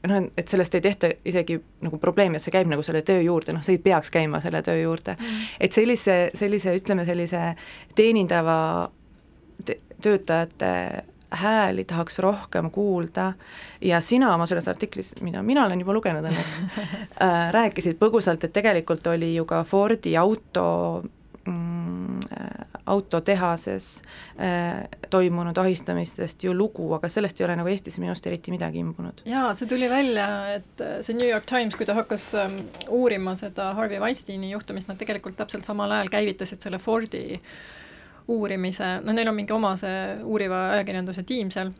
noh, 0.08 0.30
et 0.38 0.48
sellest 0.48 0.76
ei 0.78 0.84
tehta 0.84 1.10
isegi 1.28 1.60
nagu 1.86 2.00
probleemi, 2.02 2.38
et 2.38 2.45
see 2.45 2.54
käib 2.54 2.69
nagu 2.72 2.86
selle 2.86 3.02
töö 3.08 3.22
juurde, 3.26 3.56
noh, 3.56 3.65
see 3.65 3.78
ei 3.78 3.84
peaks 3.84 4.13
käima 4.13 4.41
selle 4.43 4.62
töö 4.65 4.78
juurde 4.84 5.15
mm.. 5.17 5.45
et 5.60 5.76
sellise, 5.76 6.19
sellise, 6.39 6.76
ütleme 6.80 7.06
sellise 7.08 7.54
teenindava 7.98 8.60
te, 9.65 9.80
töötajate 10.02 10.74
hääli 11.32 11.84
tahaks 11.84 12.20
rohkem 12.20 12.72
kuulda 12.72 13.34
ja 13.82 14.02
sina 14.02 14.34
oma 14.34 14.46
selles 14.46 14.68
artiklis, 14.68 15.13
mida 15.22 15.44
mina 15.44 15.65
olen 15.65 15.80
juba 15.80 15.94
lugenud 15.94 16.26
õnneks 16.26 16.58
äh,, 17.24 17.52
rääkisid 17.54 18.00
põgusalt, 18.02 18.44
et 18.44 18.54
tegelikult 18.54 19.08
oli 19.08 19.36
ju 19.36 19.46
ka 19.46 19.63
Fordi 19.63 20.18
auto 20.18 20.65
mm, 21.46 22.20
äh, 22.34 22.70
autotehases 22.89 24.02
äh, 24.42 24.88
toimunud 25.10 25.58
ahistamistest 25.58 26.44
ju 26.44 26.54
lugu, 26.54 26.94
aga 26.96 27.10
sellest 27.10 27.42
ei 27.42 27.46
ole 27.46 27.58
nagu 27.60 27.70
Eestis 27.70 28.00
minu 28.02 28.13
arust 28.13 28.28
eriti 28.28 28.52
midagi 28.52 28.82
imbunud. 28.82 29.22
jaa, 29.30 29.54
see 29.54 29.70
tuli 29.70 29.89
välja, 29.89 30.30
et 30.56 30.82
äh, 30.82 31.00
see 31.06 31.18
New 31.18 31.30
York 31.30 31.46
Times, 31.46 31.78
kui 31.78 31.86
ta 31.86 31.94
hakkas 31.98 32.32
ähm, 32.42 32.63
uurima 32.89 33.36
seda 33.38 33.74
Harvey 33.78 34.02
Weinsteini 34.02 34.50
juhtumist, 34.56 34.89
nad 34.89 34.98
tegelikult 34.98 35.38
täpselt 35.38 35.70
samal 35.70 35.92
ajal 35.92 36.10
käivitasid 36.18 36.65
selle 36.65 36.82
Fordi 36.82 37.26
äh, 37.38 37.52
uurimise, 38.30 39.00
noh, 39.04 39.15
neil 39.15 39.30
on 39.32 39.38
mingi 39.38 39.54
oma 39.56 39.76
see 39.80 40.00
uuriva 40.24 40.70
ajakirjanduse 40.76 41.24
tiim 41.28 41.50
seal, 41.54 41.72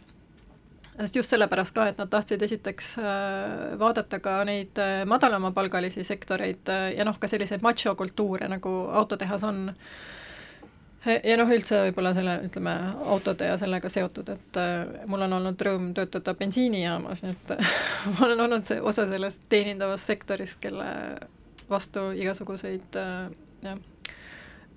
sest 1.00 1.20
just 1.20 1.34
sellepärast 1.34 1.76
ka, 1.76 1.88
et 1.92 2.00
nad 2.02 2.10
tahtsid 2.12 2.42
esiteks 2.44 2.94
äh, 3.00 3.76
vaadata 3.80 4.20
ka 4.24 4.40
neid 4.48 4.80
äh, 4.82 5.04
madalamapalgalisi 5.10 6.04
sektoreid 6.08 6.72
äh, 6.74 6.86
ja 6.98 7.06
noh, 7.08 7.20
ka 7.20 7.30
selliseid 7.32 7.64
machokultuure, 7.66 8.50
nagu 8.52 8.74
autotehas 9.00 9.46
on, 9.48 9.68
ja 11.06 11.38
noh, 11.40 11.54
üldse 11.56 11.84
võib-olla 11.86 12.14
selle, 12.18 12.40
ütleme, 12.50 12.76
autode 13.16 13.48
ja 13.48 13.60
sellega 13.62 13.92
seotud, 13.94 14.34
et 14.34 14.62
mul 15.08 15.28
on 15.28 15.38
olnud 15.40 15.68
rõõm 15.70 15.92
töötada 15.96 16.34
bensiinijaamas, 16.40 17.24
nii 17.24 17.38
et 17.38 17.54
ma 18.16 18.26
olen 18.28 18.48
olnud 18.48 18.68
see 18.68 18.82
osa 18.82 19.08
sellest 19.12 19.46
teenindavast 19.54 20.12
sektorist, 20.12 20.60
kelle 20.66 20.90
vastu 21.70 22.10
igasuguseid 22.18 22.98
jah, 22.98 23.80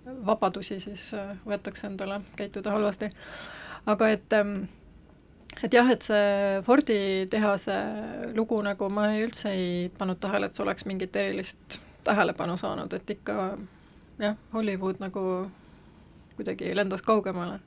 vabadusi 0.06 0.80
siis 0.80 1.10
äh, 1.14 1.34
võetakse 1.46 1.86
endale 1.86 2.20
käituda 2.36 2.70
halvasti. 2.74 3.10
aga 3.86 4.08
et 4.08 4.32
ähm, 4.32 4.64
et 5.62 5.72
jah, 5.74 5.90
et 5.90 6.02
see 6.02 6.60
Fordi 6.64 7.26
tehase 7.30 7.76
lugu 8.34 8.60
nagu 8.62 8.88
ma 8.88 9.08
ei, 9.12 9.24
üldse 9.26 9.50
ei 9.50 9.90
pannud 9.98 10.20
tähele, 10.20 10.46
et 10.46 10.54
see 10.54 10.64
oleks 10.64 10.86
mingit 10.86 11.16
erilist 11.16 11.80
tähelepanu 12.04 12.56
saanud, 12.56 12.92
et 12.92 13.10
ikka 13.10 13.58
jah, 14.18 14.36
Hollywood 14.52 15.02
nagu 15.02 15.50
kuidagi 16.36 16.74
lendas 16.76 17.02
kaugemale. 17.02 17.60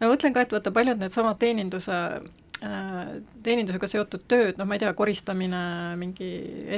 ma 0.00 0.08
mõtlen 0.08 0.34
ka, 0.34 0.44
et 0.44 0.52
vaata, 0.52 0.72
paljud 0.72 1.00
needsamad 1.00 1.38
teeninduse 1.38 1.98
teenindusega 3.44 3.88
seotud 3.90 4.24
tööd, 4.30 4.58
noh, 4.58 4.68
ma 4.68 4.76
ei 4.76 4.82
tea, 4.82 4.92
koristamine, 4.96 5.60
mingi 6.00 6.28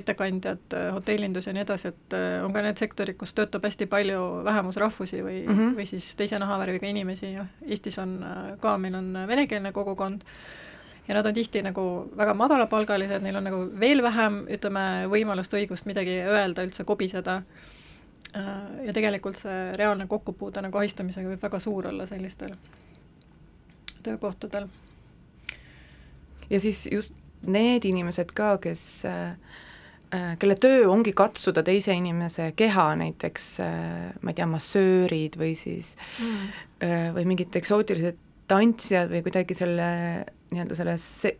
ettekandjad, 0.00 0.76
hotellindus 0.96 1.46
ja 1.46 1.54
nii 1.56 1.64
edasi, 1.66 1.92
et 1.92 2.16
äh, 2.16 2.26
on 2.44 2.54
ka 2.54 2.64
need 2.64 2.82
sektorid, 2.82 3.18
kus 3.20 3.34
töötab 3.36 3.66
hästi 3.68 3.88
palju 3.92 4.22
vähemusrahvusi 4.46 5.22
või 5.22 5.40
mm, 5.44 5.58
-hmm. 5.58 5.78
või 5.78 5.88
siis 5.90 6.10
teise 6.18 6.40
nahavärviga 6.42 6.90
inimesi, 6.90 7.34
noh, 7.36 7.50
Eestis 7.66 7.98
on 8.02 8.18
äh, 8.22 8.52
ka, 8.60 8.76
meil 8.78 8.98
on 8.98 9.12
venekeelne 9.28 9.72
kogukond, 9.72 10.26
ja 11.08 11.14
nad 11.14 11.26
on 11.26 11.34
tihti 11.34 11.62
nagu 11.62 11.86
väga 12.16 12.34
madalapalgalised, 12.34 13.22
neil 13.22 13.36
on 13.36 13.50
nagu 13.50 13.64
veel 13.80 14.02
vähem, 14.02 14.44
ütleme, 14.58 15.06
võimalust, 15.12 15.54
õigust 15.54 15.86
midagi 15.86 16.20
öelda, 16.26 16.66
üldse 16.66 16.84
kobiseda 16.84 17.42
Äh, 18.36 18.86
ja 18.86 18.92
tegelikult 18.92 19.38
see 19.40 19.60
reaalne 19.78 20.06
kokkupuude 20.10 20.60
nagu 20.64 20.80
ahistamisega 20.80 21.30
võib 21.30 21.44
väga 21.46 21.60
suur 21.62 21.86
olla 21.88 22.06
sellistel 22.08 22.56
töökohtadel. 24.04 24.66
Ja 26.50 26.60
siis 26.60 26.86
just 26.92 27.14
need 27.46 27.84
inimesed 27.84 28.32
ka, 28.36 28.56
kes 28.62 28.82
äh, 29.08 29.36
äh, 30.14 30.34
kelle 30.40 30.56
töö 30.60 30.86
ongi 30.90 31.12
katsuda 31.16 31.64
teise 31.66 31.94
inimese 31.96 32.50
keha, 32.56 32.88
näiteks 33.00 33.48
ma 34.22 34.32
ei 34.32 34.38
tea, 34.38 34.48
massöörid 34.50 35.38
või 35.40 35.54
siis 35.58 35.94
mm. 36.18 37.12
või 37.16 37.26
mingid 37.32 37.56
eksootilised 37.58 38.18
tantsijad 38.50 39.10
või 39.10 39.22
kuidagi 39.26 39.56
selle 39.58 39.88
nii-öelda 40.52 40.78
selle 40.78 40.96
se-, 41.02 41.38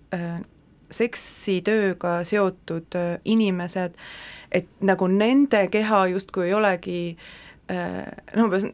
seksitööga 0.91 2.19
seotud 2.27 2.97
inimesed, 3.25 3.95
et 4.55 4.71
nagu 4.87 5.07
nende 5.11 5.67
keha 5.71 6.07
justkui 6.15 6.49
ei 6.49 6.57
olegi 6.57 7.01
noh, 7.69 8.47
umbes, 8.47 8.67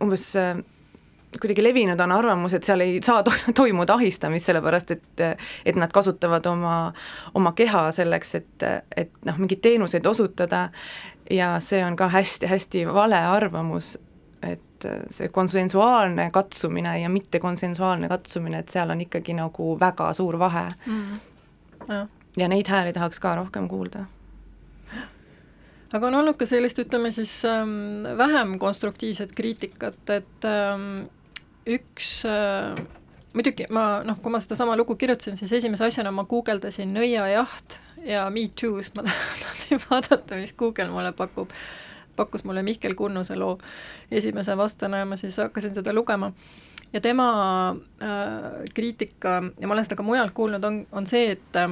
umbes 0.00 0.26
kuidagi 1.38 1.62
levinud 1.62 2.00
on 2.00 2.12
arvamus, 2.12 2.54
et 2.54 2.66
seal 2.66 2.82
ei 2.82 2.98
saa 3.04 3.22
to 3.22 3.32
toimuda 3.60 3.94
ahistamist, 3.94 4.50
sellepärast 4.50 4.90
et 4.90 5.24
et 5.64 5.76
nad 5.76 5.92
kasutavad 5.92 6.46
oma, 6.46 6.92
oma 7.34 7.52
keha 7.52 7.90
selleks, 7.94 8.34
et, 8.34 8.68
et 8.96 9.12
noh, 9.24 9.38
mingeid 9.38 9.62
teenuseid 9.62 10.06
osutada. 10.06 10.68
Ja 11.30 11.52
see 11.62 11.84
on 11.86 11.94
ka 11.96 12.08
hästi-hästi 12.10 12.88
vale 12.90 13.18
arvamus, 13.30 13.92
et 14.42 14.86
see 15.14 15.28
konsensuaalne 15.28 16.30
katsumine 16.34 16.96
ja 17.00 17.08
mittekonsensuaalne 17.08 18.08
katsumine, 18.08 18.64
et 18.64 18.68
seal 18.68 18.90
on 18.90 19.04
ikkagi 19.06 19.36
nagu 19.38 19.76
väga 19.80 20.12
suur 20.16 20.38
vahe. 20.38 20.66
Mm.. 20.86 21.20
Ja. 21.88 22.06
ja 22.36 22.48
neid 22.48 22.68
hääli 22.68 22.92
tahaks 22.92 23.20
ka 23.20 23.34
rohkem 23.38 23.68
kuulda. 23.68 24.08
Aga 25.92 26.06
on 26.06 26.14
olnud 26.20 26.36
ka 26.38 26.46
sellist, 26.46 26.78
ütleme 26.78 27.10
siis 27.14 27.32
ähm, 27.48 28.04
vähem 28.18 28.58
konstruktiivset 28.62 29.32
kriitikat, 29.34 29.98
et 30.14 30.46
ähm, 30.46 31.08
üks 31.76 32.08
äh, 32.28 32.74
muidugi 33.34 33.66
ma 33.70 34.00
noh, 34.06 34.18
kui 34.22 34.32
ma 34.32 34.40
sedasama 34.42 34.76
lugu 34.78 34.96
kirjutasin, 34.98 35.38
siis 35.38 35.52
esimese 35.60 35.86
asjana 35.86 36.12
ma 36.14 36.24
guugeldasin 36.28 36.92
nõiajaht 36.94 37.78
ja 38.06 38.26
Me 38.32 38.48
Too, 38.48 38.80
sest 38.82 38.98
ma 38.98 39.06
tahtsin 39.44 39.82
vaadata, 39.84 40.38
mis 40.40 40.54
Google 40.58 40.90
mulle 40.94 41.12
pakub. 41.16 41.52
pakkus 42.16 42.44
mulle 42.44 42.62
Mihkel 42.62 42.94
Kunnuse 42.94 43.36
loo 43.36 43.58
esimese 44.10 44.56
vastana 44.56 44.98
ja 44.98 45.06
ma 45.06 45.16
siis 45.16 45.36
hakkasin 45.38 45.74
seda 45.74 45.94
lugema. 45.94 46.32
ja 46.92 47.00
tema 47.00 47.28
äh, 48.02 48.66
kriitika 48.74 49.42
ja 49.60 49.66
ma 49.66 49.74
olen 49.74 49.84
seda 49.84 49.96
ka 49.96 50.02
mujalt 50.02 50.34
kuulnud, 50.34 50.64
on, 50.64 50.86
on 50.92 51.06
see, 51.06 51.30
et 51.30 51.56
äh, 51.56 51.70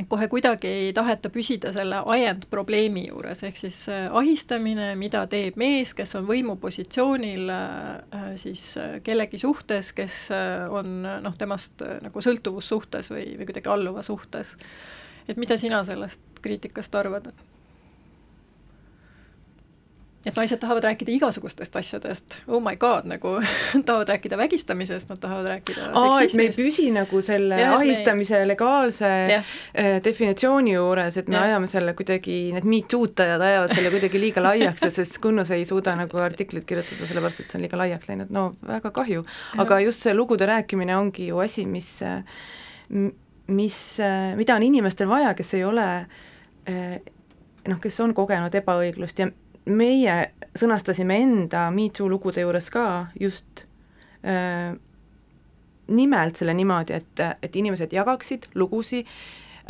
et 0.00 0.08
kohe 0.08 0.28
kuidagi 0.32 0.68
ei 0.68 0.92
taheta 0.96 1.30
püsida 1.32 1.72
selle 1.76 2.00
ajendprobleemi 2.14 3.06
juures, 3.08 3.42
ehk 3.46 3.58
siis 3.60 3.82
äh, 3.92 4.06
ahistamine, 4.16 4.94
mida 5.00 5.26
teeb 5.30 5.58
mees, 5.60 5.92
kes 5.96 6.16
on 6.18 6.26
võimupositsioonil 6.28 7.52
äh, 7.52 8.24
siis 8.40 8.64
äh, 8.80 8.96
kellegi 9.04 9.40
suhtes, 9.40 9.92
kes 9.96 10.22
on 10.70 11.02
noh, 11.04 11.36
temast 11.38 11.84
nagu 12.04 12.24
sõltuvussuhtes 12.24 13.12
või, 13.12 13.26
või 13.38 13.50
kuidagi 13.50 13.72
alluva 13.72 14.04
suhtes. 14.06 14.56
et 15.28 15.36
mida 15.36 15.58
sina 15.60 15.84
sellest 15.84 16.40
kriitikast 16.42 16.94
arvad? 16.94 17.32
Et 20.26 20.36
naised 20.36 20.60
tahavad 20.60 20.84
rääkida 20.84 21.12
igasugustest 21.14 21.76
asjadest, 21.76 22.34
oh 22.48 22.60
my 22.62 22.76
god, 22.76 23.06
nagu 23.08 23.38
tahavad 23.86 24.08
rääkida 24.12 24.36
vägistamisest, 24.36 25.08
nad 25.08 25.20
tahavad 25.20 25.48
rääkida 25.48 25.86
Aa, 25.96 26.20
et 26.22 26.34
me 26.36 26.48
ei 26.48 26.52
püsi 26.52 26.90
nagu 26.92 27.22
selle 27.24 27.60
ja, 27.60 27.70
ahistamise 27.78 28.42
me... 28.42 28.48
legaalse 28.50 29.08
ja. 29.08 29.38
äh, 29.72 29.96
definitsiooni 30.04 30.74
juures, 30.74 31.16
et 31.16 31.28
me 31.28 31.38
ja. 31.38 31.46
ajame 31.48 31.70
selle 31.72 31.94
kuidagi, 31.96 32.36
need 32.56 32.68
miituutajad 32.68 33.40
ajavad 33.48 33.74
selle 33.76 33.94
kuidagi 33.96 34.20
liiga 34.20 34.44
laiaks 34.44 34.84
ja 34.84 34.92
sest 34.92 35.18
Kunnus 35.24 35.50
ei 35.56 35.64
suuda 35.64 35.96
nagu 35.96 36.20
artiklit 36.20 36.68
kirjutada, 36.68 37.08
sellepärast 37.08 37.40
et 37.40 37.48
see 37.48 37.60
on 37.60 37.64
liiga 37.64 37.80
laiaks 37.80 38.12
läinud, 38.12 38.32
no 38.34 38.50
väga 38.66 38.92
kahju. 39.00 39.24
aga 39.64 39.80
just 39.86 40.04
see 40.04 40.14
lugude 40.14 40.46
rääkimine 40.46 40.96
ongi 40.96 41.30
ju 41.30 41.40
asi, 41.40 41.64
mis 41.66 41.96
mis, 43.50 43.78
mida 44.36 44.54
on 44.54 44.62
inimestel 44.62 45.08
vaja, 45.08 45.32
kes 45.34 45.54
ei 45.56 45.64
ole 45.64 45.86
äh, 46.68 47.00
noh, 47.68 47.80
kes 47.80 48.00
on 48.04 48.14
kogenud 48.16 48.54
ebaõiglust 48.60 49.20
ja 49.22 49.28
meie 49.70 50.20
sõnastasime 50.58 51.16
enda 51.22 51.68
Me 51.74 51.88
Too 51.96 52.08
lugude 52.10 52.42
juures 52.42 52.70
ka 52.70 52.86
just 53.20 53.64
äh, 54.26 54.74
nimelt 55.90 56.36
selle 56.36 56.54
niimoodi, 56.54 56.94
et, 56.94 57.22
et 57.42 57.56
inimesed 57.56 57.92
jagaksid 57.92 58.46
lugusid 58.54 59.06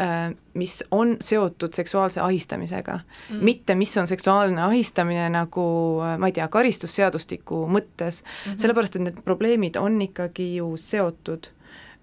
äh,, 0.01 0.33
mis 0.55 0.81
on 0.91 1.17
seotud 1.21 1.75
seksuaalse 1.75 2.21
ahistamisega 2.21 2.99
mm.. 2.99 3.45
mitte, 3.45 3.75
mis 3.75 3.97
on 3.99 4.07
seksuaalne 4.07 4.63
ahistamine 4.63 5.29
nagu 5.33 5.65
ma 6.19 6.29
ei 6.29 6.37
tea, 6.37 6.49
karistusseadustiku 6.49 7.65
mõttes 7.69 8.23
mm, 8.23 8.53
-hmm. 8.53 8.61
sellepärast 8.61 8.97
et 8.97 9.07
need 9.09 9.25
probleemid 9.25 9.77
on 9.81 10.03
ikkagi 10.03 10.55
ju 10.57 10.75
seotud 10.77 11.49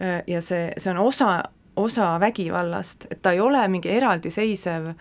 äh, 0.01 0.23
ja 0.27 0.41
see, 0.41 0.71
see 0.77 0.91
on 0.91 0.97
osa, 0.97 1.43
osa 1.75 2.17
vägivallast, 2.19 3.05
et 3.11 3.21
ta 3.21 3.31
ei 3.31 3.39
ole 3.39 3.67
mingi 3.67 3.89
eraldiseisev 3.89 4.93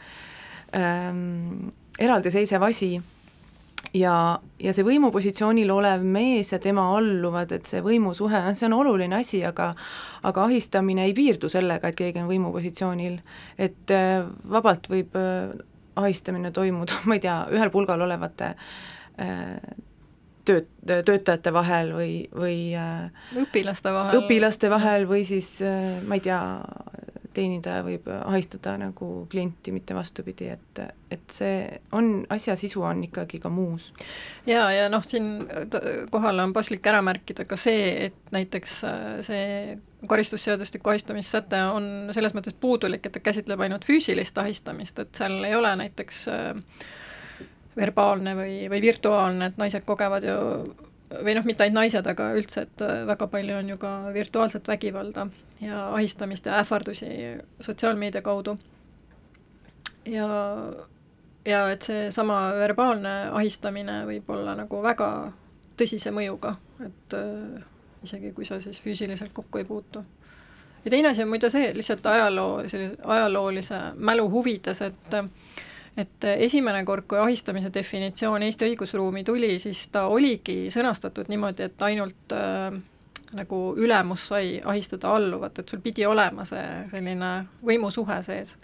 ähm, 0.76 1.68
eraldiseisev 1.98 2.62
asi 2.62 2.96
ja, 3.94 4.14
ja 4.60 4.74
see 4.74 4.84
võimupositsioonil 4.86 5.70
olev 5.72 6.04
mees 6.04 6.52
ja 6.52 6.58
tema 6.62 6.86
alluvad, 6.96 7.52
et 7.56 7.68
see 7.68 7.82
võimusuhe, 7.84 8.42
noh, 8.48 8.56
see 8.56 8.68
on 8.68 8.76
oluline 8.78 9.18
asi, 9.18 9.42
aga 9.46 9.72
aga 10.26 10.46
ahistamine 10.48 11.06
ei 11.06 11.14
piirdu 11.16 11.50
sellega, 11.52 11.88
et 11.88 11.98
keegi 11.98 12.22
on 12.22 12.30
võimupositsioonil, 12.30 13.18
et 13.62 13.94
äh, 13.94 14.26
vabalt 14.50 14.88
võib 14.90 15.16
äh, 15.18 15.52
ahistamine 15.96 16.52
toimuda, 16.54 17.00
ma 17.08 17.18
ei 17.18 17.24
tea, 17.24 17.40
ühel 17.54 17.72
pulgal 17.74 18.02
olevate 18.06 18.52
äh, 19.22 19.56
tööt-, 20.48 20.72
töötajate 20.86 21.52
vahel 21.54 21.92
või, 21.96 22.12
või 22.34 22.58
õpilaste 23.44 23.94
vahel. 23.94 24.22
õpilaste 24.22 24.72
vahel 24.72 25.08
või 25.10 25.24
siis 25.28 25.56
ma 26.06 26.18
ei 26.18 26.26
tea, 26.26 26.40
teenindaja 27.36 27.84
võib 27.86 28.08
ahistada 28.16 28.76
nagu 28.80 29.10
klienti, 29.30 29.72
mitte 29.74 29.94
vastupidi, 29.96 30.48
et, 30.54 30.80
et 31.12 31.24
see 31.32 31.60
on, 31.96 32.24
asja 32.32 32.56
sisu 32.58 32.84
on 32.86 33.04
ikkagi 33.06 33.40
ka 33.42 33.52
muus. 33.52 33.92
jaa, 34.48 34.70
ja 34.72 34.88
noh, 34.92 35.04
siin 35.04 35.46
kohal 36.12 36.44
on 36.44 36.54
paslik 36.56 36.86
ära 36.86 37.02
märkida 37.04 37.46
ka 37.48 37.58
see, 37.60 38.08
et 38.08 38.34
näiteks 38.34 38.78
äh, 38.88 39.04
see 39.26 39.46
karistusseadustiku 40.06 40.92
ahistamissäte 40.92 41.62
on 41.72 42.10
selles 42.14 42.36
mõttes 42.36 42.56
puudulik, 42.60 43.06
et 43.06 43.16
ta 43.16 43.22
käsitleb 43.24 43.64
ainult 43.66 43.86
füüsilist 43.88 44.38
ahistamist, 44.38 44.98
et 45.02 45.18
seal 45.18 45.40
ei 45.44 45.56
ole 45.56 45.72
näiteks 45.82 46.26
äh, 46.32 46.52
verbaalne 47.76 48.36
või, 48.36 48.58
või 48.72 48.82
virtuaalne, 48.84 49.50
et 49.50 49.58
naised 49.60 49.84
kogevad 49.88 50.24
ju 50.24 50.36
või 51.10 51.36
noh, 51.36 51.44
mitte 51.46 51.64
ainult 51.64 51.80
naised, 51.80 52.06
aga 52.10 52.30
üldse, 52.38 52.66
et 52.66 52.82
äh, 52.84 53.04
väga 53.06 53.28
palju 53.30 53.56
on 53.58 53.68
ju 53.74 53.78
ka 53.78 53.92
virtuaalset 54.14 54.68
vägivalda 54.68 55.28
ja 55.60 55.88
ahistamist 55.94 56.46
ja 56.46 56.58
ähvardusi 56.60 57.06
sotsiaalmeedia 57.60 58.22
kaudu. 58.22 58.58
ja, 60.06 60.28
ja 61.44 61.70
et 61.70 61.82
seesama 61.82 62.40
verbaalne 62.58 63.14
ahistamine 63.32 64.02
võib 64.06 64.30
olla 64.30 64.54
nagu 64.54 64.82
väga 64.82 65.10
tõsise 65.76 66.10
mõjuga, 66.10 66.56
et 66.86 67.14
äh, 67.14 67.62
isegi 68.02 68.32
kui 68.32 68.44
sa 68.44 68.60
siis 68.60 68.82
füüsiliselt 68.82 69.32
kokku 69.32 69.58
ei 69.58 69.64
puutu. 69.64 70.04
ja 70.84 70.90
teine 70.90 71.08
asi 71.08 71.22
on 71.22 71.28
muide 71.28 71.50
see, 71.50 71.72
lihtsalt 71.74 72.06
ajaloo, 72.06 72.68
sellise 72.68 72.96
ajaloolise 73.04 73.80
mälu 73.96 74.30
huvides, 74.30 74.82
et 74.82 75.14
et 75.96 76.24
esimene 76.36 76.84
kord, 76.84 77.06
kui 77.08 77.18
ahistamise 77.18 77.70
definitsioon 77.74 78.42
Eesti 78.42 78.68
õigusruumi 78.70 79.24
tuli, 79.24 79.56
siis 79.58 79.88
ta 79.92 80.06
oligi 80.12 80.66
sõnastatud 80.72 81.30
niimoodi, 81.32 81.70
et 81.70 81.82
ainult 81.82 82.34
äh, 82.36 82.76
nagu 83.36 83.60
ülemus 83.78 84.28
sai 84.28 84.60
ahistada 84.64 85.14
alluvat, 85.16 85.58
et 85.58 85.68
sul 85.68 85.80
pidi 85.84 86.06
olema 86.06 86.44
see 86.48 86.66
selline 86.92 87.32
võimusuhe 87.64 88.20
sees. 88.22 88.56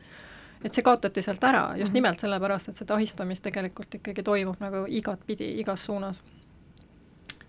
et 0.62 0.72
see 0.72 0.83
kaotati 0.87 1.22
sealt 1.22 1.45
ära 1.45 1.74
just 1.76 1.91
-hmm. 1.91 1.95
nimelt 1.95 2.20
sellepärast, 2.20 2.68
et 2.68 2.76
seda 2.76 2.95
ahistamist 2.95 3.43
tegelikult 3.43 3.95
ikkagi 3.95 4.22
toimub 4.22 4.61
nagu 4.61 4.85
igatpidi, 4.89 5.59
igas 5.61 5.85
suunas 5.85 6.22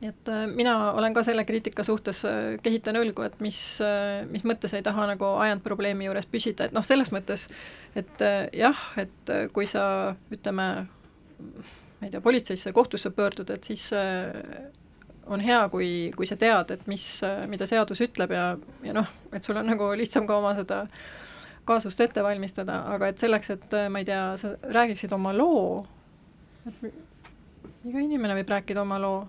nii 0.03 0.11
et 0.11 0.29
äh, 0.29 0.43
mina 0.51 0.91
olen 0.91 1.13
ka 1.15 1.23
selle 1.23 1.45
kriitika 1.47 1.83
suhtes, 1.87 2.23
äh, 2.27 2.57
kehitan 2.63 2.97
õlgu, 2.99 3.23
et 3.23 3.39
mis, 3.43 3.57
äh, 3.83 4.25
mis 4.29 4.43
mõttes 4.47 4.75
ei 4.75 4.83
taha 4.83 5.07
nagu 5.13 5.29
ajendprobleemi 5.45 6.09
juures 6.09 6.27
püsida, 6.29 6.67
et 6.67 6.75
noh, 6.75 6.83
selles 6.83 7.13
mõttes, 7.15 7.47
et 7.95 8.23
jah, 8.57 8.79
et 8.99 9.33
kui 9.55 9.67
sa 9.69 9.85
ütleme, 10.33 10.67
ma 10.83 12.07
ei 12.07 12.11
tea, 12.11 12.21
politseisse, 12.23 12.73
kohtusse 12.75 13.13
pöördud, 13.15 13.53
et 13.53 13.63
siis 13.63 13.85
on 15.23 15.43
hea, 15.43 15.61
kui, 15.71 15.89
kui 16.17 16.27
sa 16.27 16.35
tead, 16.39 16.73
et 16.75 16.87
mis, 16.91 17.05
mida 17.47 17.67
seadus 17.69 18.01
ütleb 18.03 18.33
ja, 18.35 18.47
ja 18.83 18.95
noh, 18.97 19.11
et 19.31 19.45
sul 19.45 19.59
on 19.61 19.69
nagu 19.69 19.93
lihtsam 19.95 20.27
ka 20.27 20.39
oma 20.41 20.55
seda 20.57 20.83
kaasust 21.69 22.01
ette 22.03 22.25
valmistada, 22.25 22.81
aga 22.91 23.13
et 23.13 23.23
selleks, 23.23 23.53
et 23.55 23.77
ma 23.93 24.01
ei 24.03 24.09
tea, 24.09 24.25
sa 24.41 24.51
räägiksid 24.67 25.15
oma 25.15 25.31
loo, 25.37 25.85
et 26.67 26.83
iga 27.87 28.03
inimene 28.03 28.35
võib 28.41 28.51
rääkida 28.51 28.83
oma 28.83 28.99
loo, 28.99 29.21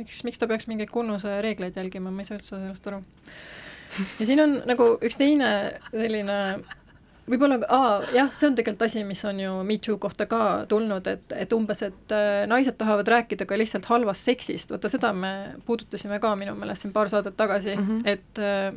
miks, 0.00 0.24
miks 0.26 0.40
ta 0.40 0.48
peaks 0.50 0.68
mingeid 0.70 0.90
kunnuse 0.92 1.40
reegleid 1.44 1.76
jälgima, 1.76 2.12
ma 2.12 2.24
ei 2.24 2.28
saa 2.28 2.38
üldse 2.40 2.56
sellest 2.56 2.90
aru. 2.90 3.00
ja 4.18 4.26
siin 4.26 4.42
on 4.42 4.60
nagu 4.70 4.92
üks 5.04 5.18
teine 5.20 5.50
selline 5.92 6.36
võib-olla, 7.30 7.58
jah, 8.14 8.30
see 8.34 8.48
on 8.48 8.56
tegelikult 8.58 8.86
asi, 8.88 9.02
mis 9.06 9.20
on 9.28 9.40
ju 9.40 9.52
Me 9.66 9.76
Too 9.82 9.98
kohta 10.02 10.26
ka 10.30 10.40
tulnud, 10.70 11.06
et, 11.10 11.34
et 11.36 11.52
umbes, 11.54 11.82
et 11.86 12.14
äh, 12.14 12.44
naised 12.50 12.78
tahavad 12.80 13.08
rääkida 13.10 13.46
ka 13.46 13.58
lihtsalt 13.58 13.86
halvast 13.90 14.26
seksist, 14.26 14.72
vaata 14.72 14.90
seda 14.92 15.12
me 15.16 15.34
puudutasime 15.66 16.20
ka 16.22 16.32
minu 16.38 16.56
meelest 16.58 16.86
siin 16.86 16.94
paar 16.96 17.12
saadet 17.12 17.36
tagasi 17.38 17.76
mm, 17.76 17.86
-hmm. 17.86 18.08
et 18.08 18.38
äh, 18.38 18.74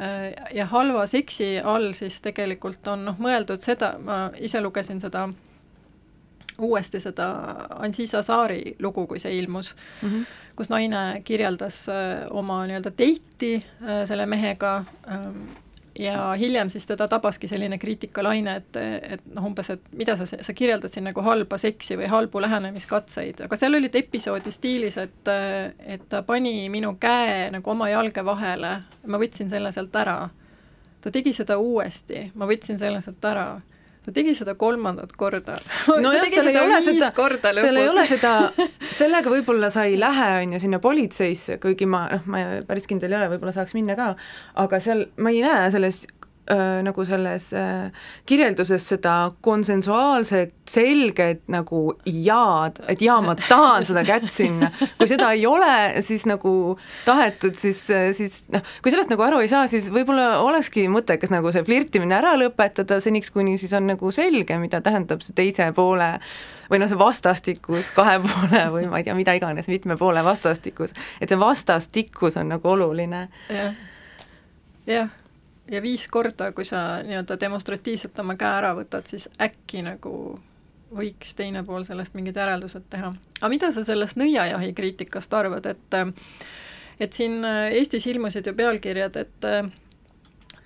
äh, 0.00 0.54
ja 0.54 0.66
halva 0.66 1.06
seksi 1.06 1.58
all 1.60 1.92
siis 1.92 2.20
tegelikult 2.24 2.88
on 2.88 3.04
noh, 3.10 3.20
mõeldud 3.20 3.60
seda, 3.60 3.96
ma 3.98 4.30
ise 4.38 4.60
lugesin 4.64 5.00
seda 5.00 5.28
äh, 5.28 5.47
uuesti 6.58 7.00
seda 7.00 7.28
Anzisa 7.78 8.22
Saari 8.22 8.76
lugu, 8.82 9.06
kui 9.06 9.18
see 9.18 9.38
ilmus 9.38 9.74
mm, 10.02 10.08
-hmm. 10.08 10.26
kus 10.56 10.68
naine 10.68 11.22
kirjeldas 11.24 11.88
äh, 11.88 12.26
oma 12.30 12.66
nii-öelda 12.66 12.90
date'i 12.90 13.54
äh, 13.56 14.04
selle 14.06 14.26
mehega 14.26 14.84
ähm, 15.10 15.48
ja 15.98 16.32
hiljem 16.32 16.70
siis 16.70 16.86
teda 16.86 17.08
tabaski 17.08 17.48
selline 17.48 17.78
kriitikalaine, 17.78 18.56
et, 18.56 18.76
et 19.02 19.26
noh, 19.34 19.46
umbes, 19.46 19.70
et 19.70 19.80
mida 19.92 20.16
sa, 20.16 20.26
sa 20.26 20.52
kirjeldad 20.54 20.92
siin 20.92 21.04
nagu 21.08 21.22
halba 21.22 21.58
seksi 21.58 21.96
või 21.98 22.10
halbu 22.10 22.40
lähenemiskatseid, 22.40 23.42
aga 23.44 23.56
seal 23.56 23.74
olid 23.74 23.94
episoodi 23.94 24.52
stiilis, 24.54 24.98
et, 24.98 25.32
et 25.86 26.04
ta 26.08 26.22
pani 26.22 26.68
minu 26.70 26.94
käe 27.00 27.48
nagu 27.50 27.70
oma 27.70 27.90
jalge 27.90 28.24
vahele, 28.24 28.74
ma 29.06 29.20
võtsin 29.20 29.50
selle 29.50 29.72
sealt 29.72 29.96
ära. 29.96 30.28
ta 31.00 31.10
tegi 31.10 31.32
seda 31.32 31.58
uuesti, 31.58 32.30
ma 32.34 32.46
võtsin 32.46 32.78
selle 32.78 33.00
sealt 33.00 33.24
ära 33.24 33.60
ta 34.08 34.14
tegi 34.16 34.32
seda 34.38 34.54
kolmandat 34.56 35.12
korda. 35.20 35.58
nojah, 35.88 36.28
seal 36.32 36.48
ei 36.48 36.60
ole 36.62 36.80
seda, 36.84 37.10
seal 37.60 37.80
ei 37.80 37.88
ole 37.92 38.04
seda, 38.08 38.34
sellega 39.00 39.32
võib-olla 39.32 39.68
sa 39.72 39.84
ei 39.88 39.98
lähe, 40.00 40.28
on 40.42 40.54
ju, 40.56 40.62
sinna 40.64 40.80
politseisse, 40.82 41.58
kuigi 41.62 41.88
ma, 41.90 42.06
noh, 42.14 42.24
ma 42.30 42.44
päris 42.68 42.88
kindel 42.88 43.12
ei 43.12 43.20
ole, 43.20 43.32
võib-olla 43.34 43.52
saaks 43.56 43.76
minna 43.76 43.98
ka, 43.98 44.14
aga 44.64 44.80
seal 44.80 45.08
ma 45.20 45.34
ei 45.34 45.44
näe 45.44 45.68
selles 45.74 46.06
äh, 46.50 46.80
nagu 46.84 47.04
selles 47.06 47.50
äh, 47.56 47.90
kirjelduses 48.26 48.84
seda 48.88 49.14
konsensuaalset, 49.44 50.54
selget 50.68 51.42
nagu 51.52 51.82
jaad, 52.04 52.80
et 52.88 53.02
jaa, 53.04 53.18
ma 53.24 53.34
tahan 53.38 53.86
seda 53.88 54.04
kätt 54.06 54.28
sinna. 54.32 54.70
kui 54.98 55.08
seda 55.10 55.30
ei 55.36 55.46
ole 55.48 56.02
siis 56.04 56.26
nagu 56.28 56.52
tahetud, 57.06 57.56
siis, 57.58 57.80
siis 58.16 58.42
noh, 58.52 58.64
kui 58.82 58.92
sellest 58.94 59.12
nagu 59.12 59.24
aru 59.26 59.42
ei 59.44 59.50
saa, 59.52 59.66
siis 59.70 59.90
võib-olla 59.94 60.38
olekski 60.44 60.86
mõttekas 60.92 61.32
nagu 61.34 61.52
see 61.54 61.64
flirtimine 61.66 62.18
ära 62.18 62.34
lõpetada 62.40 63.00
seniks, 63.04 63.32
kuni 63.34 63.58
siis 63.60 63.74
on 63.76 63.88
nagu 63.92 64.12
selge, 64.14 64.58
mida 64.60 64.82
tähendab 64.84 65.24
see 65.24 65.36
teise 65.36 65.70
poole 65.76 66.14
või 66.68 66.82
noh, 66.82 66.90
see 66.90 67.00
vastastikus 67.00 67.92
kahe 67.96 68.18
poole 68.24 68.64
või 68.74 68.88
ma 68.90 69.00
ei 69.00 69.06
tea, 69.06 69.16
mida 69.18 69.36
iganes, 69.38 69.70
mitme 69.72 69.96
poole 70.00 70.24
vastastikus, 70.24 70.96
et 71.20 71.30
see 71.30 71.40
vastastikkus 71.40 72.36
on 72.40 72.52
nagu 72.56 72.74
oluline. 72.74 73.26
Ja.. 73.48 73.70
jah, 73.70 73.80
jah 74.88 75.16
ja 75.70 75.82
viis 75.82 76.06
korda, 76.10 76.52
kui 76.52 76.64
sa 76.64 77.02
nii-öelda 77.06 77.38
demonstratiivselt 77.40 78.18
oma 78.18 78.36
käe 78.40 78.60
ära 78.60 78.74
võtad, 78.78 79.08
siis 79.10 79.28
äkki 79.40 79.82
nagu 79.86 80.12
võiks 80.94 81.34
teine 81.36 81.64
pool 81.66 81.84
sellest 81.84 82.14
mingid 82.16 82.36
järeldused 82.36 82.86
teha. 82.90 83.12
aga 83.40 83.50
mida 83.52 83.72
sa 83.72 83.84
sellest 83.84 84.16
nõiajahi 84.16 84.72
kriitikast 84.74 85.34
arvad, 85.34 85.66
et 85.66 86.00
et 86.98 87.12
siin 87.12 87.44
Eestis 87.44 88.06
ilmusid 88.10 88.46
ju 88.46 88.54
pealkirjad, 88.58 89.16
et 89.16 89.46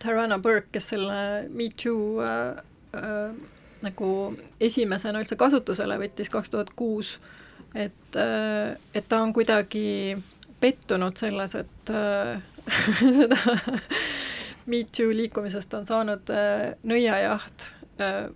Tarana 0.03 0.39
Burke, 0.39 0.69
kes 0.73 0.89
selle 0.95 1.49
Me 1.51 1.69
Too 1.83 2.23
äh, 2.23 2.57
äh, 2.97 3.35
nagu 3.83 4.09
esimesena 4.61 5.23
üldse 5.23 5.39
kasutusele 5.39 5.99
võttis 6.01 6.31
kaks 6.33 6.51
tuhat 6.51 6.73
kuus, 6.79 7.17
et 7.75 8.19
äh,, 8.19 8.75
et 8.95 9.07
ta 9.09 9.23
on 9.23 9.33
kuidagi 9.35 10.17
pettunud 10.63 11.19
selles, 11.19 11.55
et 11.59 11.95
äh, 11.95 12.43
seda 13.21 13.39
Me 14.67 14.85
Too 14.97 15.15
liikumisest 15.17 15.75
on 15.75 15.87
saanud 15.87 16.31
äh, 16.31 16.73
nõiajaht 16.87 17.69
äh, 18.01 18.31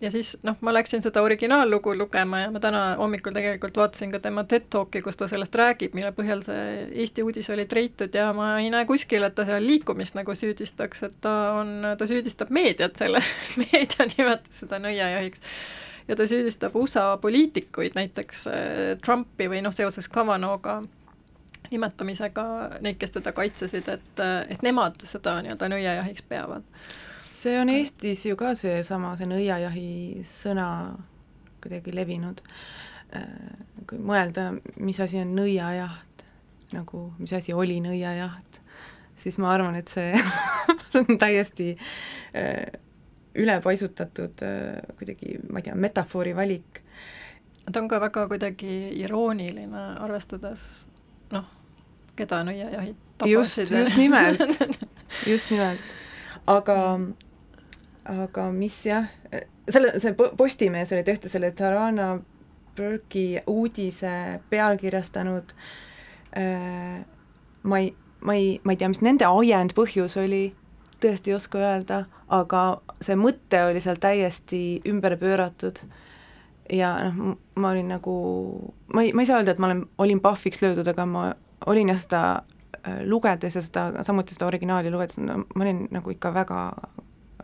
ja 0.00 0.10
siis 0.10 0.36
noh, 0.46 0.56
ma 0.60 0.72
läksin 0.74 1.02
seda 1.02 1.22
originaallugu 1.22 1.94
lugema 1.98 2.42
ja 2.44 2.50
ma 2.54 2.60
täna 2.62 2.82
hommikul 3.00 3.34
tegelikult 3.34 3.76
vaatasin 3.76 4.12
ka 4.14 4.20
tema 4.22 4.44
TED 4.48 4.68
Talki, 4.70 5.02
kus 5.02 5.18
ta 5.18 5.28
sellest 5.30 5.54
räägib, 5.58 5.94
mille 5.98 6.12
põhjal 6.16 6.42
see 6.46 6.86
Eesti 7.02 7.24
uudis 7.26 7.50
oli 7.54 7.66
treitud 7.70 8.14
ja 8.14 8.30
ma 8.36 8.54
ei 8.62 8.70
näe 8.74 8.86
kuskil, 8.88 9.26
et 9.26 9.34
ta 9.34 9.46
seal 9.48 9.66
liikumist 9.66 10.16
nagu 10.18 10.34
süüdistaks, 10.38 11.02
et 11.08 11.18
ta 11.24 11.34
on, 11.58 11.74
ta 11.98 12.08
süüdistab 12.10 12.52
meediat 12.54 12.96
selles 13.00 13.32
meedia 13.62 14.08
nimetas 14.14 14.62
seda 14.64 14.80
nõiajahiks. 14.82 15.42
ja 16.08 16.16
ta 16.16 16.28
süüdistab 16.30 16.76
USA 16.78 17.10
poliitikuid, 17.20 17.98
näiteks 17.98 18.46
äh, 18.52 18.94
Trumpi 19.04 19.50
või 19.50 19.64
noh, 19.66 19.74
seoses 19.74 20.08
Kavanauga 20.08 20.82
nimetamisega 21.70 22.44
neid, 22.84 22.98
kes 23.00 23.14
teda 23.16 23.32
kaitsesid, 23.36 23.88
et, 23.92 24.24
et 24.48 24.64
nemad 24.66 25.00
seda 25.08 25.38
nii-öelda 25.44 25.70
nõiajahiks 25.74 26.26
peavad. 26.28 26.66
see 27.28 27.58
on 27.60 27.68
Eestis 27.68 28.26
ju 28.26 28.36
ka 28.36 28.54
seesama, 28.58 29.14
see 29.16 29.28
nõiajahi 29.30 29.88
sõna 30.26 30.68
kuidagi 31.62 31.94
levinud. 31.94 32.40
Äh, 33.16 33.26
kui 33.88 33.98
mõelda, 33.98 34.50
mis 34.76 35.00
asi 35.00 35.20
on 35.22 35.34
nõiajaht, 35.36 36.24
nagu 36.74 37.08
mis 37.18 37.32
asi 37.32 37.54
oli 37.56 37.78
nõiajaht, 37.80 38.60
siis 39.16 39.38
ma 39.40 39.54
arvan, 39.54 39.78
et 39.80 39.88
see 39.88 40.12
see 40.90 41.00
on 41.08 41.18
täiesti 41.18 41.78
äh, 42.36 42.80
ülepaisutatud 43.34 44.42
äh, 44.42 44.82
kuidagi, 44.98 45.38
ma 45.50 45.58
ei 45.58 45.68
tea, 45.68 45.74
metafoori 45.74 46.36
valik. 46.36 46.82
ta 47.72 47.80
on 47.80 47.88
ka 47.88 48.00
väga 48.00 48.28
kuidagi 48.28 48.76
irooniline, 49.00 49.82
arvestades 50.00 50.87
keda 52.18 52.42
nõiajahid 52.48 52.96
tapasid. 53.18 53.70
just, 53.70 53.72
just 53.72 53.96
nimelt 53.96 54.40
just 55.32 55.50
nimelt. 55.50 55.80
aga, 56.46 56.78
aga 58.04 58.48
mis 58.52 58.78
jah, 58.86 59.08
selle, 59.68 59.94
see 60.02 60.14
Postimees 60.16 60.92
oli 60.94 61.04
tõesti 61.06 61.32
selle 61.32 61.52
Tarana 61.56 62.16
Burke'i 62.78 63.42
uudise 63.50 64.40
pealkirjastanud 64.50 65.54
äh,, 66.38 67.00
ma 67.62 67.82
ei, 67.82 67.92
ma 68.20 68.34
ei, 68.38 68.58
ma 68.64 68.74
ei 68.74 68.80
tea, 68.80 68.90
mis 68.92 69.02
nende 69.04 69.26
ajend, 69.26 69.74
põhjus 69.76 70.18
oli, 70.20 70.52
tõesti 71.02 71.32
ei 71.32 71.38
oska 71.38 71.62
öelda, 71.62 72.04
aga 72.34 72.64
see 73.04 73.18
mõte 73.18 73.64
oli 73.66 73.82
seal 73.82 73.98
täiesti 74.02 74.62
ümber 74.88 75.16
pööratud 75.18 75.82
ja 76.72 76.92
noh, 77.08 77.36
ma 77.58 77.72
olin 77.72 77.90
nagu, 77.94 78.14
ma 78.94 79.04
ei, 79.04 79.12
ma 79.16 79.24
ei 79.24 79.30
saa 79.30 79.40
öelda, 79.40 79.54
et 79.54 79.62
ma 79.62 79.70
olen, 79.70 79.84
olin 79.98 80.22
pahviks 80.22 80.62
löödud, 80.62 80.88
aga 80.90 81.06
ma 81.08 81.28
olin 81.66 81.88
jah 81.88 82.00
seda 82.00 82.22
äh, 82.86 83.02
lugedes 83.04 83.56
ja 83.56 83.62
seda, 83.62 83.90
samuti 84.02 84.34
seda 84.34 84.46
originaali 84.46 84.90
lugedes, 84.90 85.18
no 85.18 85.42
ma 85.42 85.66
olin 85.66 85.86
nagu 85.90 86.10
ikka 86.10 86.32
väga, 86.34 86.62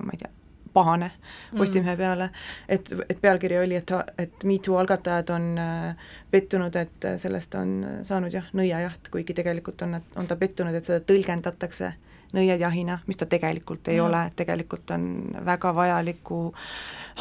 ma 0.01 0.15
ei 0.15 0.23
tea, 0.23 0.31
pahane 0.75 1.11
Postimehe 1.57 1.95
mm. 1.95 1.99
peale, 1.99 2.31
et, 2.69 2.89
et 3.09 3.21
pealkiri 3.21 3.59
oli, 3.59 3.77
et, 3.79 3.91
et 4.19 4.45
MeToo 4.45 4.79
algatajad 4.81 5.31
on 5.31 5.53
äh, 5.59 6.09
pettunud, 6.31 6.77
et 6.77 7.07
sellest 7.21 7.55
on 7.55 7.77
saanud 8.03 8.35
jah, 8.35 8.49
nõiajaht, 8.53 9.13
kuigi 9.15 9.37
tegelikult 9.39 9.87
on, 9.87 10.01
on 10.17 10.27
ta 10.27 10.37
pettunud, 10.37 10.75
et 10.75 10.89
seda 10.89 10.99
tõlgendatakse 11.07 11.93
nõiajahina, 12.35 12.99
mis 13.07 13.21
ta 13.21 13.31
tegelikult 13.31 13.89
ei 13.93 14.01
mm. 14.01 14.07
ole, 14.09 14.25
tegelikult 14.37 14.91
on 14.97 15.07
väga 15.47 15.75
vajaliku 15.75 16.41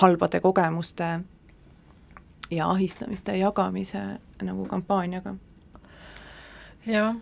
halbade 0.02 0.42
kogemuste 0.42 1.14
ja 2.52 2.70
ahistamiste 2.70 3.38
jagamise 3.38 4.02
nagu 4.42 4.66
kampaaniaga 4.70 5.36
jah, 6.88 7.16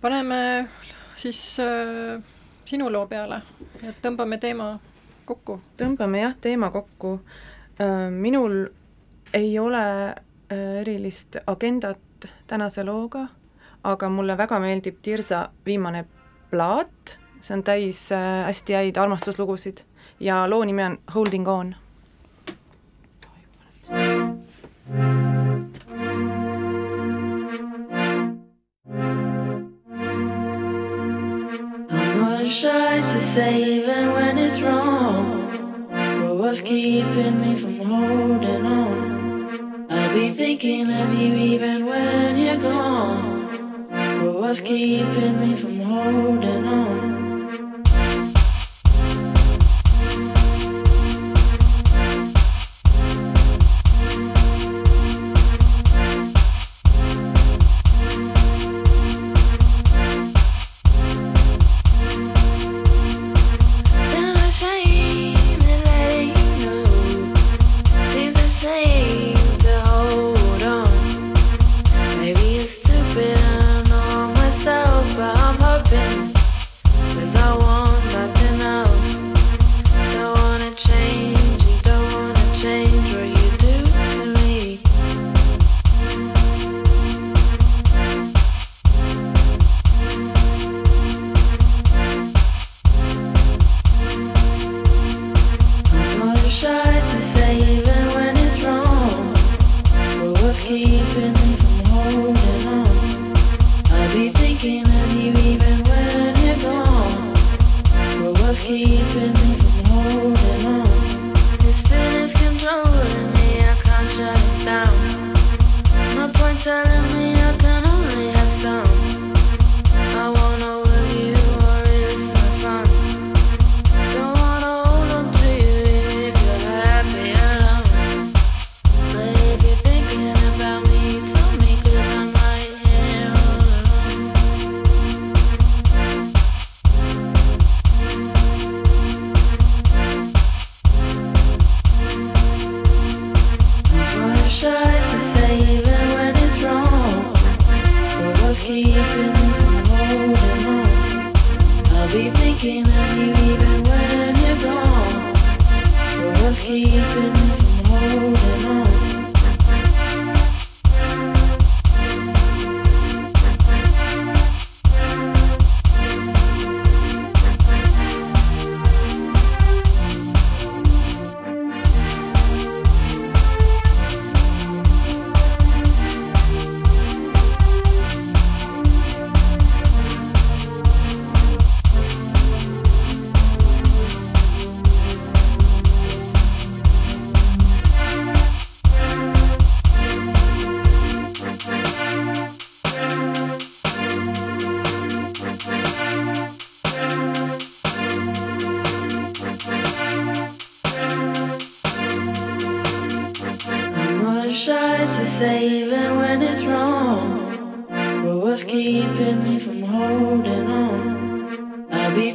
paneme 0.00 0.68
siis 1.16 1.58
äh, 1.60 2.22
sinu 2.64 2.90
loo 2.92 3.06
peale, 3.06 3.42
et 3.82 4.02
tõmbame 4.02 4.38
teema 4.38 4.74
kokku. 5.24 5.60
tõmbame 5.76 6.24
jah, 6.24 6.36
teema 6.40 6.70
kokku 6.70 7.18
Äh, 7.80 8.10
minul 8.10 8.66
ei 9.34 9.58
ole 9.58 10.08
äh, 10.08 10.80
erilist 10.80 11.36
agendat 11.46 11.98
tänase 12.46 12.84
looga, 12.84 13.26
aga 13.84 14.08
mulle 14.08 14.36
väga 14.38 14.58
meeldib 14.60 14.98
Tirsa 15.02 15.48
viimane 15.66 16.04
plaat, 16.50 17.16
see 17.40 17.56
on 17.56 17.64
täis 17.64 18.04
äh, 18.12 18.44
hästi 18.46 18.76
häid 18.76 19.00
armastuslugusid 19.00 19.82
ja 20.20 20.44
loo 20.50 20.64
nimi 20.64 20.84
on 20.84 20.98
Holding 21.14 21.48
on. 21.48 21.74
Say 33.32 33.78
even 33.78 34.12
when 34.12 34.36
it's 34.36 34.60
wrong. 34.60 35.88
But 35.88 36.36
what's 36.36 36.60
keeping 36.60 37.40
me 37.40 37.54
from 37.54 37.78
holding 37.80 38.66
on? 38.66 39.86
I'll 39.88 40.12
be 40.12 40.28
thinking 40.32 40.92
of 40.92 41.14
you 41.18 41.32
even 41.34 41.86
when 41.86 42.36
you're 42.36 42.58
gone. 42.58 43.88
But 43.88 44.34
what's 44.34 44.60
keeping 44.60 45.40
me 45.40 45.54
from 45.54 45.80
holding 45.80 46.66
on? 46.66 47.11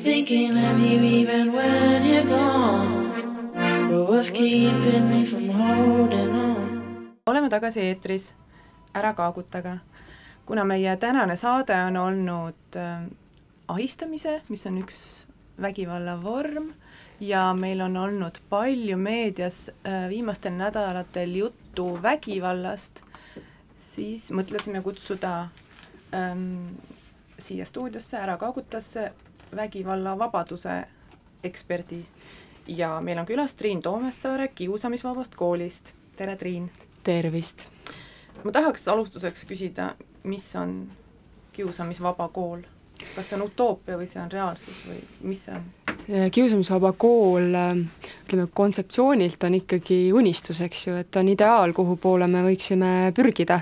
Thinking 0.01 0.57
of 0.57 0.79
you 0.79 1.01
even 1.01 1.51
when 1.53 2.05
you're 2.05 2.23
gone. 2.23 3.11
But 3.89 4.09
what's 4.09 4.29
keeping 4.29 5.09
me 5.09 5.25
from 5.25 5.49
holding 5.49 6.35
on? 6.35 6.67
oleme 7.27 7.49
tagasi 7.49 7.79
eetris 7.79 8.33
Ära 8.93 9.13
kaagutaga. 9.13 9.77
kuna 10.45 10.63
meie 10.63 10.97
tänane 10.97 11.35
saade 11.35 11.75
on 11.87 11.97
olnud 11.97 12.75
äh, 12.75 13.03
ahistamise, 13.67 14.41
mis 14.49 14.65
on 14.67 14.77
üks 14.81 15.25
vägivalla 15.61 16.15
vorm, 16.23 16.71
ja 17.19 17.53
meil 17.53 17.81
on 17.81 17.97
olnud 17.97 18.39
palju 18.49 18.97
meedias 18.97 19.69
äh, 19.83 20.07
viimastel 20.09 20.53
nädalatel 20.55 21.35
juttu 21.35 21.99
vägivallast, 22.01 23.03
siis 23.79 24.31
mõtlesime 24.31 24.81
kutsuda 24.81 25.49
ähm, 26.15 26.77
siia 27.39 27.65
stuudiosse, 27.65 28.17
Ära 28.17 28.37
kaagutasse 28.37 29.11
vägivallavabaduse 29.55 30.83
eksperdi 31.43 32.05
ja 32.67 33.01
meil 33.01 33.17
on 33.17 33.25
külas 33.25 33.55
Triin 33.55 33.81
Toomessaare 33.81 34.47
Kiusamisvabast 34.47 35.35
koolist. 35.35 35.93
tere, 36.15 36.35
Triin! 36.35 36.71
tervist! 37.03 37.67
ma 38.43 38.51
tahaks 38.51 38.87
alustuseks 38.87 39.45
küsida, 39.45 39.95
mis 40.23 40.55
on 40.55 40.91
kiusamisvaba 41.53 42.27
kool? 42.27 42.61
Kas 43.15 43.29
see 43.29 43.37
on 43.37 43.45
utoopia 43.47 43.97
või 43.99 44.07
see 44.09 44.21
on 44.21 44.31
reaalsus 44.31 44.83
või 44.87 45.01
mis 45.29 45.43
see 45.47 45.55
on? 45.55 45.65
kiusamisvaba 46.31 46.93
kool, 46.99 47.55
ütleme 48.23 48.45
kontseptsioonilt 48.55 49.43
on 49.43 49.57
ikkagi 49.57 49.97
unistus, 50.15 50.61
eks 50.63 50.85
ju, 50.87 50.95
et 51.01 51.09
ta 51.11 51.19
on 51.19 51.31
ideaal, 51.31 51.73
kuhu 51.75 51.97
poole 51.99 52.29
me 52.31 52.43
võiksime 52.45 53.11
pürgida. 53.17 53.59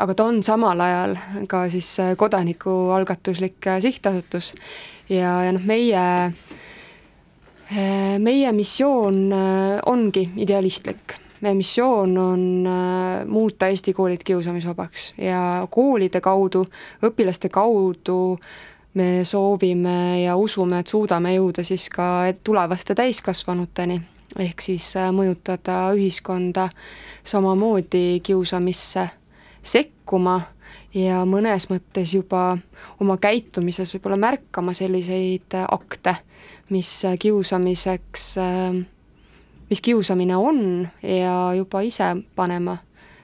Aga 0.00 0.16
ta 0.16 0.28
on 0.30 0.40
samal 0.46 0.80
ajal 0.80 1.16
ka 1.50 1.66
siis 1.72 1.90
kodanikualgatuslik 2.20 3.68
sihtasutus 3.84 4.54
ja, 5.10 5.34
ja 5.44 5.56
noh, 5.56 5.66
meie 5.66 6.04
meie 8.20 8.52
missioon 8.56 9.28
ongi 9.90 10.24
idealistlik 10.42 11.18
meie 11.40 11.54
missioon 11.54 12.18
on 12.18 12.66
äh, 12.66 13.26
muuta 13.26 13.66
Eesti 13.66 13.92
koolid 13.92 14.20
kiusamisvabaks 14.24 15.14
ja 15.18 15.66
koolide 15.70 16.20
kaudu, 16.20 16.64
õpilaste 17.02 17.48
kaudu 17.48 18.38
me 18.94 19.24
soovime 19.24 20.22
ja 20.24 20.36
usume, 20.36 20.80
et 20.80 20.90
suudame 20.90 21.34
jõuda 21.34 21.64
siis 21.64 21.88
ka 21.92 22.04
tulevaste 22.44 22.94
täiskasvanuteni, 22.98 24.00
ehk 24.38 24.60
siis 24.60 24.92
äh, 25.00 25.10
mõjutada 25.14 25.82
ühiskonda 25.96 26.68
samamoodi 27.24 28.20
kiusamisse 28.22 29.08
sekkuma 29.62 30.40
ja 30.94 31.24
mõnes 31.28 31.68
mõttes 31.70 32.14
juba 32.14 32.56
oma 33.00 33.16
käitumises 33.20 33.94
võib-olla 33.94 34.18
märkama 34.20 34.74
selliseid 34.74 35.56
akte, 35.68 36.16
mis 36.70 36.90
kiusamiseks 37.18 38.32
äh, 38.38 38.82
mis 39.70 39.80
kiusamine 39.80 40.36
on 40.36 40.88
ja 41.02 41.54
juba 41.54 41.80
ise 41.80 42.16
panema 42.36 42.76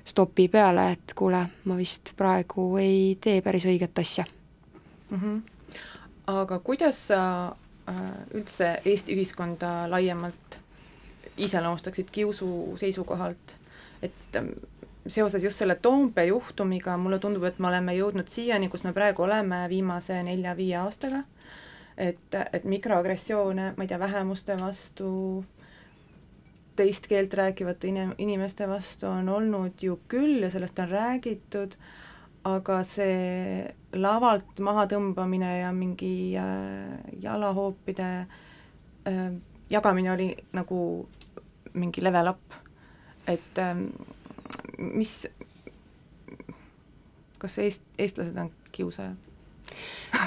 stopi 0.05 0.49
peale, 0.49 0.90
et 0.92 1.14
kuule, 1.18 1.47
ma 1.64 1.76
vist 1.76 2.12
praegu 2.16 2.76
ei 2.78 3.18
tee 3.20 3.40
päris 3.42 3.66
õiget 3.66 3.99
asja 3.99 4.24
mm. 5.11 5.18
-hmm. 5.18 5.40
aga 6.26 6.59
kuidas 6.59 7.09
sa 7.09 7.22
äh, 7.88 8.03
üldse 8.34 8.80
Eesti 8.84 9.14
ühiskonda 9.14 9.90
laiemalt 9.90 10.61
iseloomustaksid 11.36 12.09
kiusu 12.12 12.76
seisukohalt, 12.76 13.57
et 14.03 14.36
ähm, 14.36 14.47
seoses 15.07 15.44
just 15.44 15.59
selle 15.59 15.74
Toompea 15.74 16.24
juhtumiga 16.24 16.97
mulle 16.97 17.18
tundub, 17.18 17.44
et 17.44 17.59
me 17.59 17.68
oleme 17.68 17.94
jõudnud 17.97 18.28
siiani, 18.28 18.68
kus 18.68 18.84
me 18.84 18.92
praegu 18.92 19.22
oleme 19.22 19.66
viimase 19.68 20.22
nelja-viie 20.22 20.76
aastaga, 20.80 21.22
et, 21.97 22.38
et 22.53 22.64
mikroagressioone, 22.64 23.72
ma 23.76 23.84
ei 23.84 23.88
tea, 23.88 23.99
vähemuste 23.99 24.57
vastu, 24.61 25.11
teist 26.77 27.07
keelt 27.11 27.35
rääkivate 27.35 27.89
inim-, 27.89 28.14
inimeste 28.18 28.68
vastu 28.68 29.09
on 29.11 29.29
olnud 29.29 29.83
ju 29.83 29.99
küll 30.09 30.43
ja 30.45 30.51
sellest 30.51 30.79
on 30.79 30.91
räägitud, 30.91 31.77
aga 32.47 32.81
see 32.87 33.66
lavalt 33.97 34.61
mahatõmbamine 34.62 35.51
ja 35.61 35.72
mingi 35.74 36.37
äh, 36.39 36.97
jalahoopide 37.22 38.11
äh, 39.09 39.31
jagamine 39.70 40.12
oli 40.12 40.29
nagu 40.55 40.81
mingi 41.74 42.05
level 42.05 42.31
up, 42.33 42.55
et 43.27 43.59
äh, 43.59 43.74
mis, 44.79 45.27
kas 47.39 47.59
eest-, 47.59 47.89
eestlased 47.99 48.39
on 48.41 48.53
kiusajad? 48.72 49.16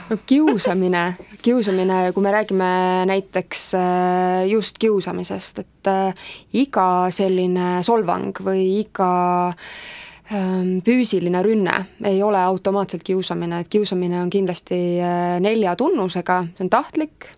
No 0.09 0.17
kiusamine, 0.25 1.15
kiusamine, 1.41 2.11
kui 2.13 2.23
me 2.23 2.31
räägime 2.31 2.71
näiteks 3.09 3.73
äh, 3.73 4.47
just 4.49 4.77
kiusamisest, 4.79 5.59
et 5.59 5.87
äh, 5.87 6.27
iga 6.53 7.07
selline 7.13 7.79
solvang 7.85 8.33
või 8.45 8.65
iga 8.81 9.11
ähm, 10.33 10.79
füüsiline 10.85 11.43
rünne 11.45 11.77
ei 12.05 12.21
ole 12.23 12.41
automaatselt 12.41 13.03
kiusamine, 13.03 13.61
et 13.61 13.71
kiusamine 13.71 14.21
on 14.21 14.29
kindlasti 14.29 14.81
äh, 15.01 15.37
nelja 15.43 15.75
tunnusega, 15.79 16.43
see 16.57 16.67
on 16.67 16.73
tahtlik, 16.73 17.31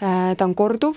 ta 0.00 0.46
on 0.46 0.54
korduv, 0.56 0.96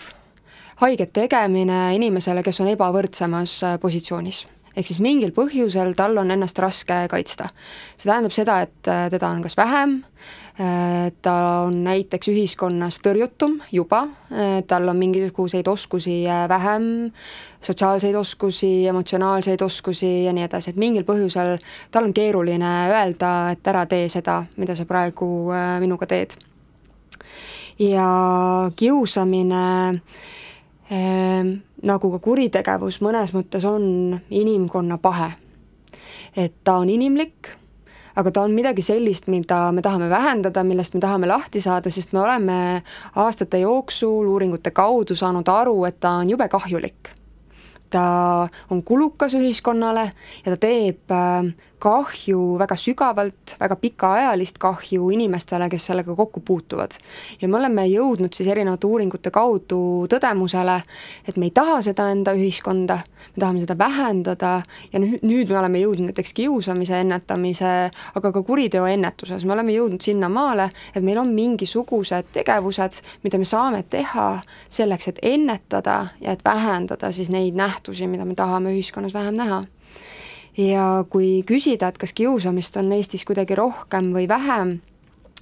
haiget 0.79 1.11
tegemine 1.11 1.89
inimesele, 1.97 2.39
kes 2.43 2.61
on 2.63 2.69
ebavõrdsemas 2.71 3.57
positsioonis 3.83 4.45
ehk 4.75 4.87
siis 4.87 5.01
mingil 5.03 5.33
põhjusel 5.35 5.93
tal 5.97 6.17
on 6.17 6.31
ennast 6.33 6.57
raske 6.61 7.03
kaitsta. 7.11 7.49
see 7.97 8.09
tähendab 8.09 8.33
seda, 8.33 8.61
et 8.65 8.89
äh, 8.89 9.05
teda 9.13 9.29
on 9.29 9.41
kas 9.45 9.57
vähem, 9.57 9.95
äh, 10.59 11.11
ta 11.21 11.35
on 11.67 11.83
näiteks 11.85 12.31
ühiskonnas 12.33 12.99
tõrjutum 13.05 13.59
juba, 13.71 14.03
äh, 14.31 14.61
tal 14.67 14.89
on 14.89 14.97
mingisuguseid 14.97 15.67
oskusi 15.67 16.23
vähem, 16.49 17.11
sotsiaalseid 17.61 18.15
oskusi, 18.15 18.87
emotsionaalseid 18.87 19.61
oskusi 19.61 20.25
ja 20.25 20.33
nii 20.33 20.47
edasi, 20.47 20.73
et 20.73 20.81
mingil 20.81 21.05
põhjusel 21.07 21.57
tal 21.91 22.09
on 22.09 22.13
keeruline 22.13 22.73
öelda, 22.89 23.51
et 23.53 23.67
ära 23.67 23.85
tee 23.85 24.09
seda, 24.09 24.43
mida 24.57 24.75
sa 24.75 24.85
praegu 24.89 25.29
minuga 25.79 26.09
teed. 26.09 26.33
ja 27.79 28.07
kiusamine 28.75 30.01
äh, 30.91 31.63
nagu 31.83 32.11
ka 32.15 32.19
kuritegevus 32.23 33.01
mõnes 33.03 33.33
mõttes 33.35 33.65
on 33.67 34.19
inimkonna 34.29 34.97
pahe. 34.97 35.33
et 36.35 36.53
ta 36.63 36.79
on 36.81 36.89
inimlik, 36.89 37.49
aga 38.15 38.31
ta 38.31 38.41
on 38.41 38.53
midagi 38.53 38.81
sellist, 38.81 39.27
mida 39.27 39.71
me 39.71 39.81
tahame 39.81 40.09
vähendada, 40.09 40.63
millest 40.63 40.93
me 40.93 41.01
tahame 41.01 41.27
lahti 41.29 41.61
saada, 41.61 41.89
sest 41.89 42.13
me 42.13 42.19
oleme 42.19 42.83
aastate 43.15 43.59
jooksul 43.61 44.27
uuringute 44.27 44.71
kaudu 44.71 45.15
saanud 45.15 45.49
aru, 45.49 45.83
et 45.85 45.99
ta 45.99 46.17
on 46.21 46.29
jube 46.29 46.47
kahjulik. 46.49 47.13
ta 47.93 48.49
on 48.73 48.81
kulukas 48.83 49.35
ühiskonnale 49.37 50.11
ja 50.45 50.51
ta 50.51 50.57
teeb 50.57 51.11
äh, 51.11 51.53
kahju 51.83 52.57
väga 52.59 52.75
sügavalt, 52.79 53.55
väga 53.59 53.75
pikaajalist 53.81 54.57
kahju 54.61 55.09
inimestele, 55.11 55.67
kes 55.69 55.89
sellega 55.89 56.15
kokku 56.15 56.39
puutuvad. 56.39 56.95
ja 57.41 57.47
me 57.47 57.57
oleme 57.57 57.85
jõudnud 57.87 58.33
siis 58.33 58.47
erinevate 58.47 58.87
uuringute 58.87 59.31
kaudu 59.31 60.07
tõdemusele, 60.11 60.77
et 61.27 61.37
me 61.37 61.49
ei 61.49 61.51
taha 61.51 61.81
seda 61.83 62.07
enda 62.11 62.33
ühiskonda, 62.37 62.99
me 63.35 63.43
tahame 63.43 63.63
seda 63.65 63.77
vähendada 63.77 64.53
ja 64.93 65.03
nüüd, 65.03 65.19
nüüd 65.27 65.51
me 65.51 65.59
oleme 65.59 65.83
jõudnud 65.83 66.11
näiteks 66.11 66.33
kiusamise 66.39 67.01
ennetamise, 67.03 67.73
aga 68.15 68.31
ka 68.31 68.43
kuriteo 68.47 68.87
ennetuses, 68.87 69.43
me 69.43 69.57
oleme 69.57 69.75
jõudnud 69.75 70.01
sinnamaale, 70.03 70.69
et 70.95 71.03
meil 71.03 71.19
on 71.19 71.35
mingisugused 71.35 72.31
tegevused, 72.33 73.03
mida 73.23 73.41
me 73.41 73.49
saame 73.49 73.83
teha 73.83 74.29
selleks, 74.69 75.11
et 75.11 75.23
ennetada 75.35 75.99
ja 76.21 76.37
et 76.37 76.45
vähendada 76.45 77.11
siis 77.11 77.29
neid 77.33 77.59
nähtusi, 77.59 78.07
mida 78.07 78.25
me 78.25 78.39
tahame 78.39 78.71
ühiskonnas 78.77 79.13
vähem 79.13 79.35
näha 79.35 79.63
ja 80.57 81.05
kui 81.09 81.43
küsida, 81.47 81.89
et 81.89 81.97
kas 81.97 82.13
kiusamist 82.13 82.77
on 82.77 82.91
Eestis 82.93 83.25
kuidagi 83.25 83.55
rohkem 83.57 84.11
või 84.15 84.27
vähem, 84.29 84.77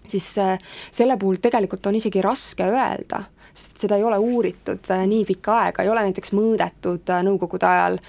siis 0.07 0.38
äh, 0.38 0.57
selle 0.91 1.18
puhul 1.18 1.36
tegelikult 1.41 1.86
on 1.86 1.95
isegi 1.95 2.22
raske 2.22 2.66
öelda, 2.66 3.24
sest 3.53 3.84
seda 3.84 3.97
ei 3.99 4.03
ole 4.07 4.18
uuritud 4.18 4.88
äh, 4.91 5.03
nii 5.07 5.26
pikka 5.28 5.57
aega, 5.66 5.84
ei 5.84 5.91
ole 5.91 6.05
näiteks 6.07 6.34
mõõdetud 6.38 7.12
äh, 7.12 7.24
nõukogude 7.28 7.68
ajal 7.68 7.99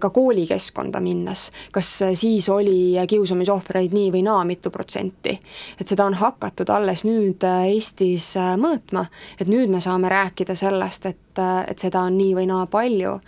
ka 0.00 0.10
koolikeskkonda 0.10 1.00
minnes, 1.02 1.46
kas 1.72 1.88
siis 2.18 2.48
oli 2.52 2.94
kiusamisohvreid 3.08 3.94
nii 3.94 4.10
või 4.14 4.22
naa, 4.26 4.44
mitu 4.48 4.70
protsenti. 4.70 5.34
et 5.80 5.88
seda 5.88 6.06
on 6.06 6.14
hakatud 6.14 6.70
alles 6.70 7.04
nüüd 7.06 7.42
Eestis 7.46 8.32
mõõtma, 8.36 9.06
et 9.40 9.50
nüüd 9.50 9.72
me 9.72 9.80
saame 9.80 10.10
rääkida 10.12 10.54
sellest, 10.58 11.06
et, 11.06 11.42
et 11.66 11.78
seda 11.78 12.04
on 12.06 12.18
nii 12.18 12.34
või 12.38 12.46
naa 12.50 12.66
palju. 12.70 13.18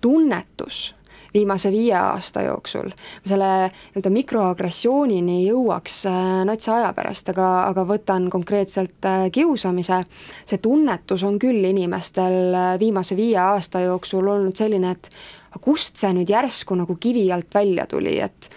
tunnetus 0.00 0.92
viimase 1.36 1.70
viie 1.72 1.94
aasta 1.98 2.42
jooksul. 2.46 2.90
selle 3.26 3.50
nii-öelda 3.68 4.12
mikroagressioonini 4.12 5.38
jõuaks 5.44 5.98
äh, 6.10 6.22
natsa 6.48 6.76
aja 6.80 6.92
pärast, 6.96 7.28
aga, 7.34 7.48
aga 7.70 7.84
võtan 7.88 8.30
konkreetselt 8.32 9.08
äh, 9.08 9.26
kiusamise, 9.32 10.02
see 10.48 10.62
tunnetus 10.62 11.26
on 11.26 11.38
küll 11.42 11.64
inimestel 11.70 12.54
äh, 12.54 12.72
viimase 12.80 13.18
viie 13.18 13.38
aasta 13.42 13.84
jooksul 13.84 14.32
olnud 14.36 14.56
selline, 14.56 14.96
et 14.96 15.10
kust 15.60 15.96
see 16.00 16.12
nüüd 16.16 16.30
järsku 16.30 16.76
nagu 16.76 16.98
kivi 17.00 17.28
alt 17.32 17.54
välja 17.54 17.86
tuli, 17.90 18.18
et 18.20 18.50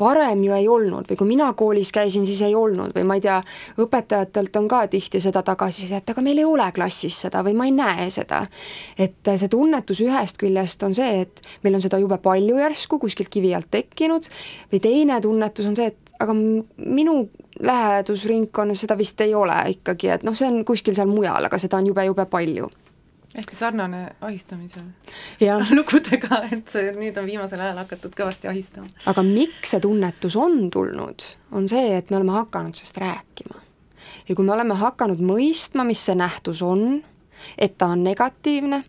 varem 0.00 0.44
ju 0.44 0.54
ei 0.56 0.68
olnud 0.68 1.08
või 1.10 1.18
kui 1.20 1.28
mina 1.28 1.50
koolis 1.58 1.92
käisin, 1.92 2.26
siis 2.26 2.42
ei 2.46 2.54
olnud 2.54 2.94
või 2.96 3.06
ma 3.06 3.18
ei 3.18 3.24
tea, 3.24 3.38
õpetajatelt 3.80 4.56
on 4.60 4.68
ka 4.70 4.84
tihti 4.90 5.20
seda 5.22 5.42
tagasisidet, 5.46 6.10
aga 6.10 6.24
meil 6.24 6.40
ei 6.40 6.48
ole 6.48 6.66
klassis 6.76 7.20
seda 7.26 7.44
või 7.46 7.56
ma 7.58 7.68
ei 7.68 7.74
näe 7.76 8.10
seda. 8.10 8.42
et 8.98 9.32
see 9.36 9.48
tunnetus 9.52 10.00
ühest 10.04 10.40
küljest 10.40 10.82
on 10.86 10.94
see, 10.96 11.24
et 11.26 11.42
meil 11.62 11.78
on 11.78 11.84
seda 11.84 12.00
jube 12.00 12.18
palju 12.22 12.58
järsku 12.58 12.98
kuskilt 12.98 13.28
kivi 13.28 13.54
alt 13.54 13.70
tekkinud 13.70 14.28
või 14.72 14.80
teine 14.80 15.20
tunnetus 15.20 15.66
on 15.66 15.76
see, 15.76 15.92
et 15.92 16.14
aga 16.20 16.34
minu 16.34 17.16
lähedusringkonnas 17.60 18.84
seda 18.84 18.96
vist 18.98 19.20
ei 19.20 19.34
ole 19.34 19.56
ikkagi, 19.74 20.12
et 20.14 20.22
noh, 20.24 20.36
see 20.36 20.48
on 20.48 20.62
kuskil 20.64 20.96
seal 20.96 21.08
mujal, 21.10 21.44
aga 21.44 21.58
seda 21.60 21.80
on 21.80 21.90
jube-jube 21.90 22.26
palju 22.30 22.70
hästi 23.36 23.56
sarnane 23.56 24.16
ahistamise 24.20 24.80
ja. 25.40 25.58
lugudega, 25.78 26.42
et 26.52 26.72
see 26.72 26.90
nüüd 26.96 27.18
on 27.20 27.28
viimasel 27.28 27.62
ajal 27.62 27.82
hakatud 27.84 28.14
kõvasti 28.18 28.50
ahistama. 28.50 28.90
aga 29.10 29.24
miks 29.26 29.74
see 29.74 29.82
tunnetus 29.82 30.36
on 30.40 30.64
tulnud, 30.72 31.26
on 31.54 31.68
see, 31.70 31.94
et 31.98 32.10
me 32.10 32.18
oleme 32.18 32.34
hakanud 32.40 32.74
sellest 32.78 32.98
rääkima. 33.02 33.62
ja 34.28 34.34
kui 34.34 34.44
me 34.44 34.54
oleme 34.56 34.74
hakanud 34.80 35.22
mõistma, 35.22 35.86
mis 35.86 36.02
see 36.08 36.18
nähtus 36.18 36.62
on, 36.66 37.02
et 37.58 37.78
ta 37.78 37.92
on 37.94 38.04
negatiivne 38.04 38.82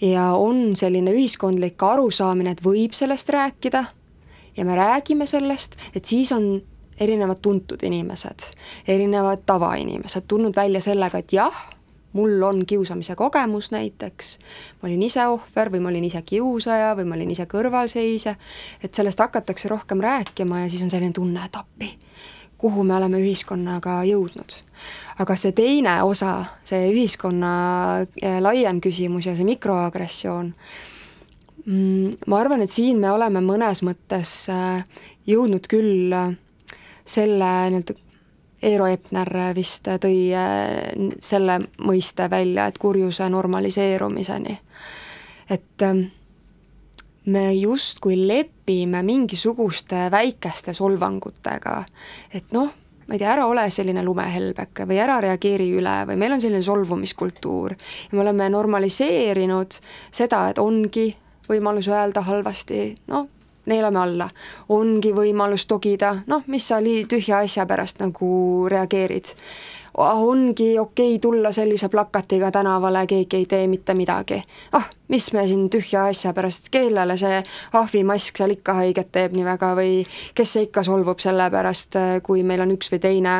ja 0.00 0.30
on 0.38 0.76
selline 0.78 1.12
ühiskondlik 1.16 1.82
arusaamine, 1.82 2.54
et 2.54 2.64
võib 2.64 2.94
sellest 2.96 3.34
rääkida 3.34 3.84
ja 4.56 4.64
me 4.64 4.76
räägime 4.78 5.26
sellest, 5.26 5.74
et 5.94 6.04
siis 6.04 6.30
on 6.32 6.62
erinevad 7.00 7.42
tuntud 7.42 7.82
inimesed, 7.82 8.46
erinevad 8.88 9.42
tavainimesed 9.46 10.26
tulnud 10.30 10.56
välja 10.56 10.80
sellega, 10.82 11.18
et 11.18 11.34
jah 11.34 11.58
mul 12.12 12.42
on 12.42 12.66
kiusamise 12.66 13.14
kogemus 13.16 13.70
näiteks, 13.70 14.38
ma 14.82 14.88
olin 14.88 15.02
ise 15.02 15.26
ohver 15.28 15.70
või 15.72 15.82
ma 15.84 15.92
olin 15.92 16.08
ise 16.08 16.22
kiusaja 16.22 16.94
või 16.96 17.08
ma 17.08 17.18
olin 17.18 17.30
ise 17.34 17.46
kõrvalseisja, 17.50 18.34
et 18.82 18.94
sellest 18.94 19.20
hakatakse 19.20 19.68
rohkem 19.68 20.00
rääkima 20.00 20.64
ja 20.64 20.70
siis 20.70 20.82
on 20.82 20.90
selline 20.90 21.12
tunne, 21.12 21.44
et 21.44 21.56
appi, 21.56 21.92
kuhu 22.58 22.84
me 22.84 22.96
oleme 22.96 23.20
ühiskonnaga 23.22 24.00
jõudnud. 24.08 24.56
aga 25.18 25.36
see 25.36 25.52
teine 25.52 26.02
osa, 26.02 26.44
see 26.64 26.92
ühiskonna 26.92 27.52
eh, 28.22 28.38
laiem 28.40 28.80
küsimus 28.80 29.26
ja 29.26 29.34
see 29.36 29.44
mikroagressioon, 29.44 30.52
mm, 31.66 32.18
ma 32.26 32.40
arvan, 32.40 32.62
et 32.62 32.70
siin 32.70 33.00
me 33.02 33.10
oleme 33.10 33.42
mõnes 33.44 33.82
mõttes 33.82 34.34
eh, 34.48 34.84
jõudnud 35.26 35.66
küll 35.68 36.14
selle 37.08 37.50
nii-öelda 37.72 38.07
Eero 38.62 38.86
Epner 38.90 39.30
vist 39.54 39.86
tõi 40.02 40.32
äh, 40.34 40.92
selle 41.22 41.60
mõiste 41.86 42.26
välja, 42.30 42.66
et 42.66 42.78
kurjuse 42.78 43.28
normaliseerumiseni. 43.30 44.58
et 45.50 45.82
ähm, 45.82 46.00
me 47.28 47.52
justkui 47.54 48.16
lepime 48.26 49.02
mingisuguste 49.02 50.08
väikeste 50.10 50.72
solvangutega, 50.72 51.84
et 52.34 52.52
noh, 52.52 52.72
ma 53.08 53.14
ei 53.14 53.20
tea, 53.20 53.30
ära 53.32 53.46
ole 53.48 53.64
selline 53.72 54.02
lumehelbeke 54.04 54.84
või 54.88 55.00
ära 55.00 55.20
reageeri 55.24 55.70
üle 55.78 55.94
või 56.08 56.18
meil 56.20 56.36
on 56.36 56.42
selline 56.44 56.64
solvumiskultuur 56.64 57.72
ja 57.72 58.16
me 58.16 58.24
oleme 58.24 58.48
normaliseerinud 58.52 59.78
seda, 60.10 60.48
et 60.50 60.60
ongi 60.60 61.08
võimalus 61.48 61.88
öelda 61.88 62.24
halvasti, 62.26 62.82
noh, 63.08 63.28
neelame 63.68 64.00
alla. 64.00 64.28
ongi 64.68 65.12
võimalus 65.14 65.66
togida, 65.66 66.16
noh, 66.26 66.42
mis 66.46 66.68
sa 66.68 66.80
nii 66.80 67.04
tühja 67.10 67.42
asja 67.44 67.66
pärast 67.66 68.00
nagu 68.02 68.30
reageerid 68.70 69.34
ah, 69.98 70.22
ongi 70.22 70.78
okei 70.78 71.14
okay 71.14 71.18
tulla 71.18 71.52
sellise 71.52 71.88
plakatiga 71.88 72.50
tänavale, 72.50 73.06
keegi 73.06 73.36
ei 73.36 73.46
tee 73.46 73.66
mitte 73.66 73.94
midagi. 73.94 74.42
ah, 74.72 74.88
mis 75.08 75.32
me 75.32 75.46
siin 75.46 75.70
tühja 75.70 76.06
asja 76.06 76.32
pärast, 76.32 76.68
kellele 76.70 77.16
see 77.16 77.42
ahvimask 77.72 78.36
seal 78.36 78.56
ikka 78.56 78.74
haiget 78.82 79.12
teeb 79.12 79.36
nii 79.36 79.44
väga 79.44 79.74
või 79.76 80.02
kes 80.34 80.52
see 80.52 80.68
ikka 80.68 80.82
solvub 80.82 81.20
selle 81.20 81.50
pärast, 81.50 81.96
kui 82.22 82.42
meil 82.42 82.60
on 82.64 82.76
üks 82.76 82.92
või 82.92 83.02
teine 83.02 83.38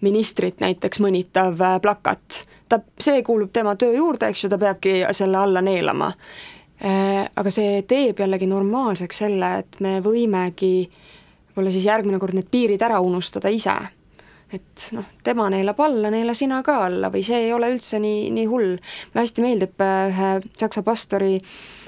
ministrit 0.00 0.60
näiteks 0.60 1.00
mõnitav 1.00 1.60
äh, 1.60 1.80
plakat. 1.80 2.44
ta, 2.68 2.80
see 3.00 3.22
kuulub 3.22 3.52
tema 3.52 3.76
töö 3.76 3.94
juurde, 3.96 4.28
eks 4.28 4.44
ju, 4.44 4.50
ta 4.50 4.58
peabki 4.58 4.98
selle 5.12 5.38
alla 5.38 5.62
neelama. 5.62 6.12
Äh, 6.76 7.24
aga 7.36 7.50
see 7.52 7.82
teeb 7.88 8.18
jällegi 8.20 8.48
normaalseks 8.50 9.22
selle, 9.24 9.52
et 9.62 9.78
me 9.80 9.98
võimegi 10.04 10.74
võib-olla 10.84 11.72
siis 11.72 11.86
järgmine 11.88 12.18
kord 12.20 12.36
need 12.36 12.50
piirid 12.52 12.82
ära 12.84 12.98
unustada 13.00 13.48
ise 13.48 13.78
et 14.52 14.90
noh, 14.94 15.06
tema 15.26 15.48
neelab 15.50 15.80
alla, 15.82 16.10
neela 16.12 16.34
sina 16.36 16.60
ka 16.66 16.78
alla 16.86 17.10
või 17.12 17.24
see 17.26 17.46
ei 17.48 17.54
ole 17.54 17.70
üldse 17.74 17.98
nii, 18.02 18.28
nii 18.34 18.46
hull. 18.50 18.76
mulle 18.76 19.24
hästi 19.24 19.44
meeldib 19.44 19.82
äh, 19.82 20.12
ühe 20.12 20.30
saksa 20.60 20.84
pastori 20.86 21.34
mm, 21.40 21.85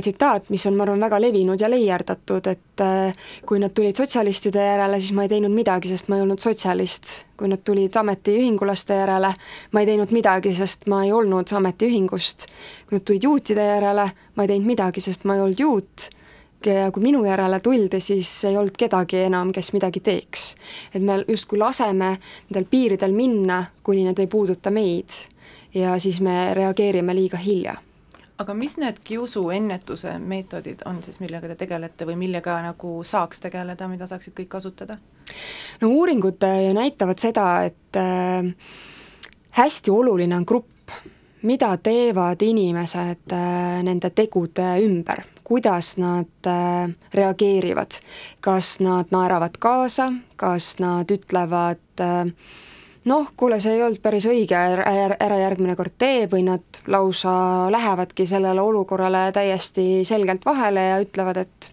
tsitaat, 0.00 0.50
mis 0.50 0.66
on, 0.66 0.76
ma 0.76 0.84
arvan, 0.84 1.00
väga 1.00 1.20
levinud 1.20 1.60
ja 1.60 1.70
leierdatud, 1.70 2.46
et 2.50 2.82
äh, 2.84 3.28
kui 3.46 3.60
nad 3.62 3.74
tulid 3.74 3.96
sotsialistide 3.96 4.64
järele, 4.66 5.00
siis 5.00 5.14
ma 5.16 5.26
ei 5.26 5.32
teinud 5.32 5.54
midagi, 5.54 5.90
sest 5.92 6.10
ma 6.10 6.18
ei 6.18 6.26
olnud 6.26 6.42
sotsialist. 6.42 7.26
kui 7.36 7.48
nad 7.52 7.60
tulid 7.64 7.96
ametiühingulaste 7.96 8.96
järele, 8.96 9.32
ma 9.72 9.80
ei 9.80 9.86
teinud 9.86 10.12
midagi, 10.16 10.54
sest 10.56 10.86
ma 10.88 11.04
ei 11.04 11.12
olnud 11.12 11.52
ametiühingust. 11.52 12.46
kui 12.88 12.98
nad 12.98 13.04
tulid 13.04 13.24
juutide 13.24 13.66
järele, 13.74 14.10
ma 14.34 14.44
ei 14.44 14.52
teinud 14.52 14.66
midagi, 14.66 15.00
sest 15.00 15.24
ma 15.24 15.36
ei 15.36 15.44
olnud 15.44 15.60
juut 15.60 16.10
ja 16.66 16.90
kui 16.90 17.02
minu 17.02 17.24
järele 17.24 17.60
tuldi, 17.60 18.00
siis 18.00 18.30
ei 18.44 18.56
olnud 18.56 18.76
kedagi 18.78 19.20
enam, 19.26 19.52
kes 19.52 19.72
midagi 19.72 20.00
teeks. 20.00 20.54
et 20.94 21.02
me 21.02 21.24
justkui 21.28 21.58
laseme 21.58 22.16
nendel 22.48 22.68
piiridel 22.70 23.12
minna, 23.12 23.64
kuni 23.82 24.04
need 24.04 24.18
ei 24.18 24.26
puuduta 24.26 24.70
meid 24.70 25.10
ja 25.74 25.98
siis 25.98 26.20
me 26.20 26.54
reageerime 26.54 27.14
liiga 27.14 27.36
hilja 27.36 27.76
aga 28.38 28.54
mis 28.54 28.76
need 28.80 29.00
kiusuennetuse 29.04 30.18
meetodid 30.18 30.84
on 30.84 31.02
siis, 31.02 31.20
millega 31.20 31.48
te 31.48 31.56
tegelete 31.64 32.06
või 32.08 32.16
millega 32.20 32.58
nagu 32.64 32.98
saaks 33.04 33.40
tegeleda, 33.40 33.88
mida 33.88 34.06
saaksid 34.06 34.36
kõik 34.36 34.50
kasutada? 34.56 34.98
no 35.80 35.90
uuringud 35.90 36.42
äh, 36.46 36.72
näitavad 36.76 37.22
seda, 37.22 37.46
et 37.68 38.00
äh, 38.00 38.50
hästi 39.60 39.90
oluline 39.90 40.36
on 40.36 40.44
grupp, 40.46 40.92
mida 41.42 41.72
teevad 41.76 42.42
inimesed 42.42 43.32
äh, 43.32 43.80
nende 43.86 44.10
tegude 44.10 44.76
ümber 44.84 45.24
kuidas 45.46 45.94
nad 45.96 46.48
reageerivad. 47.14 48.00
kas 48.40 48.80
nad 48.80 49.06
naeravad 49.14 49.54
kaasa, 49.58 50.12
kas 50.36 50.78
nad 50.82 51.10
ütlevad 51.10 52.02
äh, 52.02 52.26
noh, 53.06 53.30
kuule, 53.38 53.60
see 53.62 53.76
ei 53.76 53.84
olnud 53.86 54.02
päris 54.02 54.26
õige, 54.28 54.58
ära 54.58 55.38
järgmine 55.40 55.76
kord 55.78 55.94
tee 55.98 56.26
või 56.30 56.44
nad 56.46 56.82
lausa 56.90 57.32
lähevadki 57.72 58.26
sellele 58.26 58.62
olukorrale 58.62 59.28
täiesti 59.36 60.04
selgelt 60.08 60.46
vahele 60.46 60.88
ja 60.90 61.00
ütlevad, 61.04 61.44
et 61.46 61.70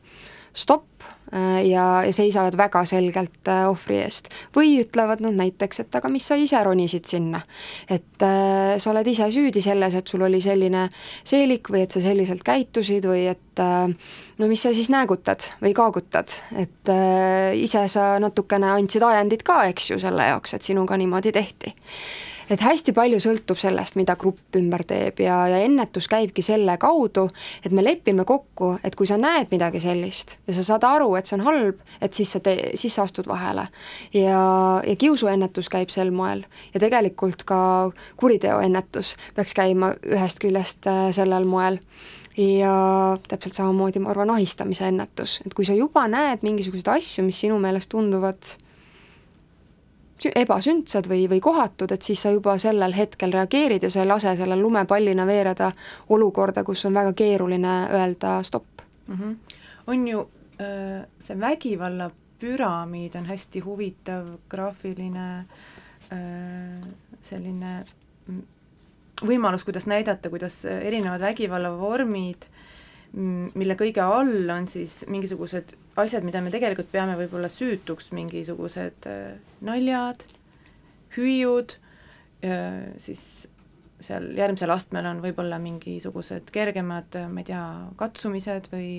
stopp, 0.54 0.93
ja, 1.34 1.86
ja 2.06 2.14
seisavad 2.14 2.58
väga 2.58 2.84
selgelt 2.86 3.48
äh, 3.50 3.64
ohvri 3.70 4.00
eest. 4.04 4.30
või 4.56 4.76
ütlevad 4.84 5.24
nad 5.26 5.38
näiteks, 5.38 5.84
et 5.84 5.96
aga 5.96 6.10
mis 6.12 6.28
sa 6.28 6.38
ise 6.40 6.60
ronisid 6.64 7.08
sinna. 7.10 7.42
et 7.90 8.26
äh, 8.26 8.76
sa 8.78 8.92
oled 8.92 9.08
ise 9.08 9.30
süüdi 9.34 9.62
selles, 9.62 9.96
et 9.96 10.08
sul 10.08 10.22
oli 10.22 10.42
selline 10.42 10.88
seelik 11.24 11.70
või 11.74 11.86
et 11.86 11.96
sa 11.96 12.04
selliselt 12.04 12.44
käitusid 12.46 13.08
või 13.10 13.26
et 13.32 13.64
äh, 13.64 13.88
no 14.38 14.52
mis 14.52 14.62
sa 14.62 14.74
siis 14.74 14.92
näägutad 14.94 15.54
või 15.62 15.74
kaagutad, 15.78 16.36
et 16.58 16.94
äh, 16.94 17.56
ise 17.58 17.88
sa 17.88 18.14
natukene 18.24 18.70
andsid 18.76 19.04
ajendit 19.04 19.44
ka, 19.48 19.64
eks 19.72 19.92
ju, 19.94 20.00
selle 20.04 20.30
jaoks, 20.34 20.54
et 20.58 20.72
sinuga 20.72 20.98
niimoodi 21.00 21.34
tehti 21.34 21.74
et 22.50 22.62
hästi 22.64 22.94
palju 22.96 23.20
sõltub 23.24 23.60
sellest, 23.60 23.98
mida 24.00 24.16
grupp 24.20 24.58
ümber 24.60 24.84
teeb 24.88 25.20
ja, 25.24 25.44
ja 25.52 25.62
ennetus 25.64 26.08
käibki 26.12 26.44
selle 26.46 26.78
kaudu, 26.82 27.28
et 27.66 27.72
me 27.72 27.84
lepime 27.86 28.26
kokku, 28.28 28.78
et 28.84 28.96
kui 29.00 29.08
sa 29.10 29.18
näed 29.22 29.52
midagi 29.54 29.82
sellist 29.84 30.38
ja 30.48 30.58
sa 30.58 30.66
saad 30.68 30.88
aru, 30.88 31.14
et 31.20 31.30
see 31.30 31.38
on 31.40 31.46
halb, 31.48 31.84
et 32.02 32.14
siis 32.14 32.34
sa 32.36 32.42
tee, 32.44 32.74
siis 32.80 32.96
sa 32.96 33.08
astud 33.08 33.28
vahele. 33.30 33.68
ja, 34.14 34.42
ja 34.88 34.96
kiusuennetus 35.00 35.70
käib 35.70 35.94
sel 35.94 36.12
moel. 36.12 36.44
Ja 36.74 36.82
tegelikult 36.84 37.44
ka 37.48 37.60
kuriteoennetus 38.18 39.16
peaks 39.36 39.56
käima 39.58 39.94
ühest 40.08 40.42
küljest 40.44 40.88
äh, 40.90 41.08
sellel 41.16 41.48
moel. 41.50 41.80
Ja 42.38 42.74
täpselt 43.30 43.54
samamoodi 43.54 44.02
ma 44.02 44.10
arvan, 44.10 44.32
ahistamise 44.34 44.88
ennetus, 44.90 45.36
et 45.46 45.54
kui 45.54 45.68
sa 45.68 45.76
juba 45.78 46.08
näed 46.10 46.42
mingisuguseid 46.42 46.90
asju, 46.96 47.26
mis 47.28 47.38
sinu 47.44 47.60
meelest 47.62 47.92
tunduvad 47.94 48.56
ebasündsad 50.36 51.08
või, 51.10 51.28
või 51.30 51.40
kohatud, 51.42 51.92
et 51.92 52.02
siis 52.02 52.22
sa 52.22 52.32
juba 52.32 52.58
sellel 52.62 52.96
hetkel 52.96 53.34
reageerid 53.34 53.84
ja 53.84 53.90
sa 53.94 54.04
ei 54.04 54.10
lase 54.10 54.36
sellel 54.40 54.62
lumepallina 54.62 55.26
veereda 55.28 55.72
olukorda, 56.10 56.64
kus 56.64 56.86
on 56.86 56.94
väga 56.94 57.14
keeruline 57.14 57.76
öelda 57.92 58.42
stopp 58.44 58.82
mm. 59.08 59.16
-hmm. 59.16 59.36
on 59.88 60.08
ju 60.08 60.20
äh, 60.62 61.06
see 61.20 61.40
vägivalla 61.40 62.12
püramiid 62.40 63.16
on 63.16 63.26
hästi 63.26 63.60
huvitav 63.60 64.28
graafiline 64.50 65.46
äh, 66.12 66.88
selline 67.22 67.84
võimalus, 69.28 69.64
kuidas 69.64 69.88
näidata, 69.88 70.30
kuidas 70.30 70.66
erinevad 70.66 71.22
vägivallavormid 71.22 72.48
mille 73.14 73.78
kõige 73.78 74.02
all 74.02 74.50
on 74.50 74.68
siis 74.68 75.04
mingisugused 75.12 75.76
asjad, 76.02 76.26
mida 76.26 76.42
me 76.42 76.52
tegelikult 76.54 76.90
peame 76.92 77.16
võib-olla 77.20 77.50
süütuks, 77.52 78.12
mingisugused 78.16 79.10
äh, 79.10 79.36
naljad, 79.62 80.26
hüüud, 81.14 81.78
siis 83.00 83.22
seal 84.04 84.26
järgmisel 84.38 84.72
astmel 84.74 85.08
on 85.08 85.22
võib-olla 85.24 85.60
mingisugused 85.62 86.52
kergemad, 86.54 87.16
ma 87.32 87.44
ei 87.44 87.48
tea, 87.48 87.64
katsumised 88.00 88.68
või 88.74 88.90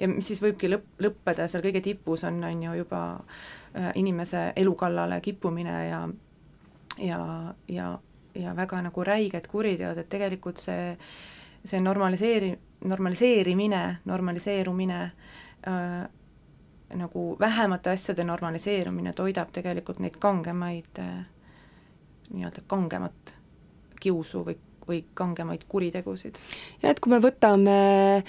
ja 0.00 0.08
mis 0.10 0.28
siis 0.30 0.42
võibki 0.44 0.70
lõpp, 0.70 0.88
lõppeda, 1.02 1.48
seal 1.48 1.64
kõige 1.64 1.82
tipus 1.84 2.24
on, 2.28 2.42
on 2.44 2.64
ju 2.66 2.76
juba 2.82 3.02
äh, 3.16 3.90
inimese 4.00 4.50
elu 4.60 4.74
kallale 4.78 5.20
kippumine 5.24 5.76
ja 5.88 6.02
ja, 7.00 7.20
ja, 7.70 7.90
ja 8.36 8.56
väga 8.56 8.82
nagu 8.84 9.04
räiged 9.06 9.46
kuriteod, 9.48 10.02
et 10.02 10.10
tegelikult 10.12 10.60
see, 10.60 10.92
see 11.64 11.80
normaliseeri-, 11.80 12.56
normaliseerimine, 12.84 13.96
normaliseerumine 14.04 15.02
äh, 15.02 16.08
nagu 16.94 17.36
vähemate 17.40 17.90
asjade 17.90 18.24
normaliseerumine 18.24 19.12
toidab 19.12 19.52
tegelikult 19.52 19.98
neid 19.98 20.16
kangemaid, 20.18 20.98
äh, 20.98 21.20
nii-öelda 22.30 22.64
kangemat 22.66 23.34
kiusu 24.00 24.44
või, 24.46 24.56
või 24.88 25.04
kangemaid 25.14 25.66
kuritegusid. 25.68 26.38
ja 26.82 26.90
et 26.90 27.00
kui 27.00 27.12
me 27.12 27.20
võtame 27.22 27.78
Äh, 27.80 28.22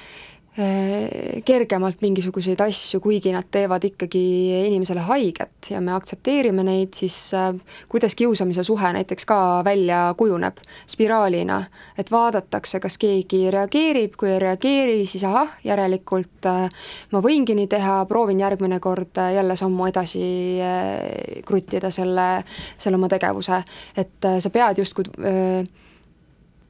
kergemalt 1.47 2.01
mingisuguseid 2.03 2.59
asju, 2.59 2.99
kuigi 2.99 3.31
nad 3.31 3.47
teevad 3.51 3.85
ikkagi 3.87 4.21
inimesele 4.67 4.99
haiget 5.07 5.69
ja 5.71 5.79
me 5.79 5.93
aktsepteerime 5.95 6.65
neid, 6.67 6.91
siis 6.97 7.15
äh, 7.37 7.53
kuidas 7.89 8.17
kiusamise 8.19 8.65
suhe 8.67 8.91
näiteks 8.97 9.25
ka 9.29 9.39
välja 9.63 10.01
kujuneb 10.19 10.59
spiraalina, 10.91 11.61
et 11.97 12.11
vaadatakse, 12.11 12.81
kas 12.83 12.99
keegi 12.99 13.45
reageerib, 13.51 14.17
kui 14.19 14.33
ei 14.33 14.41
reageeri, 14.43 15.05
siis 15.07 15.23
ahah, 15.29 15.55
järelikult 15.63 16.49
äh, 16.51 16.67
ma 17.15 17.23
võingi 17.23 17.55
nii 17.55 17.71
teha, 17.71 18.01
proovin 18.11 18.43
järgmine 18.43 18.81
kord 18.83 19.23
jälle 19.31 19.55
sammu 19.55 19.87
edasi 19.87 20.25
kruttida 21.47 21.91
selle, 21.95 22.27
selle 22.77 22.99
oma 22.99 23.07
tegevuse, 23.11 23.63
et 23.95 24.33
sa 24.43 24.51
pead 24.51 24.83
justkui 24.83 25.07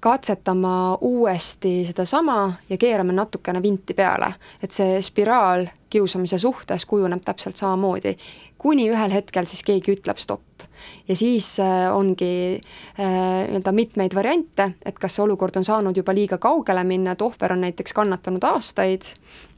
katsetama 0.02 0.98
uuesti 1.02 1.86
sedasama 1.86 2.54
ja 2.70 2.78
keerame 2.78 3.14
natukene 3.14 3.62
vinti 3.62 3.94
peale. 3.94 4.34
et 4.64 4.72
see 4.72 5.02
spiraal 5.02 5.68
kiusamise 5.90 6.40
suhtes 6.40 6.86
kujuneb 6.86 7.22
täpselt 7.26 7.60
samamoodi, 7.60 8.16
kuni 8.58 8.88
ühel 8.90 9.14
hetkel 9.14 9.46
siis 9.46 9.62
keegi 9.68 9.94
ütleb 9.94 10.18
stopp. 10.18 10.66
ja 11.08 11.16
siis 11.16 11.60
äh, 11.60 11.94
ongi 11.94 12.58
äh, 12.58 13.06
nii-öelda 13.46 13.72
mitmeid 13.72 14.16
variante, 14.18 14.72
et 14.86 14.98
kas 15.00 15.16
see 15.16 15.24
olukord 15.24 15.62
on 15.62 15.68
saanud 15.68 15.98
juba 15.98 16.16
liiga 16.18 16.42
kaugele 16.42 16.84
minna, 16.84 17.14
et 17.14 17.22
ohver 17.22 17.54
on 17.54 17.62
näiteks 17.62 17.94
kannatanud 17.94 18.44
aastaid, 18.50 19.06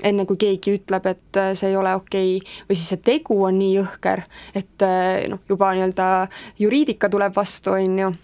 enne 0.03 0.27
kui 0.27 0.37
keegi 0.43 0.75
ütleb, 0.81 1.07
et 1.07 1.39
äh, 1.39 1.53
see 1.55 1.71
ei 1.71 1.79
ole 1.79 1.95
okei 1.95 2.37
okay., 2.41 2.61
või 2.67 2.81
siis 2.81 2.91
see 2.91 3.03
tegu 3.11 3.39
on 3.47 3.59
nii 3.63 3.73
jõhker, 3.77 4.27
et 4.59 4.87
noh, 5.31 5.39
juba 5.49 5.71
nii-öelda 5.71 6.13
juriidika 6.59 7.07
tuleb 7.09 7.35
vastu, 7.35 7.77
on 7.79 7.99
ju, 8.03 8.15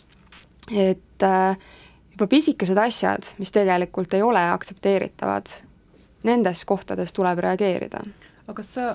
et 0.76 1.24
äh, 1.24 1.70
juba 2.20 2.28
pisikesed 2.28 2.78
asjad, 2.78 3.32
mis 3.40 3.52
tegelikult 3.56 4.14
ei 4.14 4.22
ole 4.26 4.42
aktsepteeritavad, 4.52 5.54
nendes 6.28 6.66
kohtades 6.68 7.14
tuleb 7.16 7.40
reageerida. 7.40 8.04
aga 8.48 8.56
kas 8.58 8.74
sa 8.74 8.90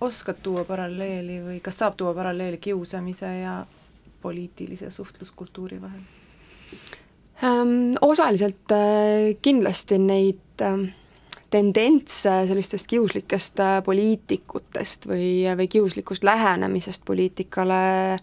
oskad 0.00 0.42
tuua 0.42 0.64
paralleeli 0.64 1.38
või 1.44 1.60
kas 1.62 1.78
saab 1.78 1.96
tuua 1.96 2.14
paralleeli 2.14 2.58
kiusamise 2.58 3.30
ja 3.40 3.62
poliitilise 4.22 4.90
suhtluskultuuri 4.90 5.80
vahel? 5.82 6.02
Ähm, 7.44 7.94
osaliselt 8.00 8.72
äh, 8.72 9.36
kindlasti 9.42 9.98
neid 9.98 10.62
ähm, 10.62 10.86
tendentse 11.50 12.32
sellistest 12.48 12.86
kiuslikest 12.90 13.60
äh, 13.60 13.78
poliitikutest 13.84 15.06
või, 15.10 15.44
või 15.56 15.68
kiuslikust 15.68 16.24
lähenemisest 16.24 17.04
poliitikale 17.04 18.18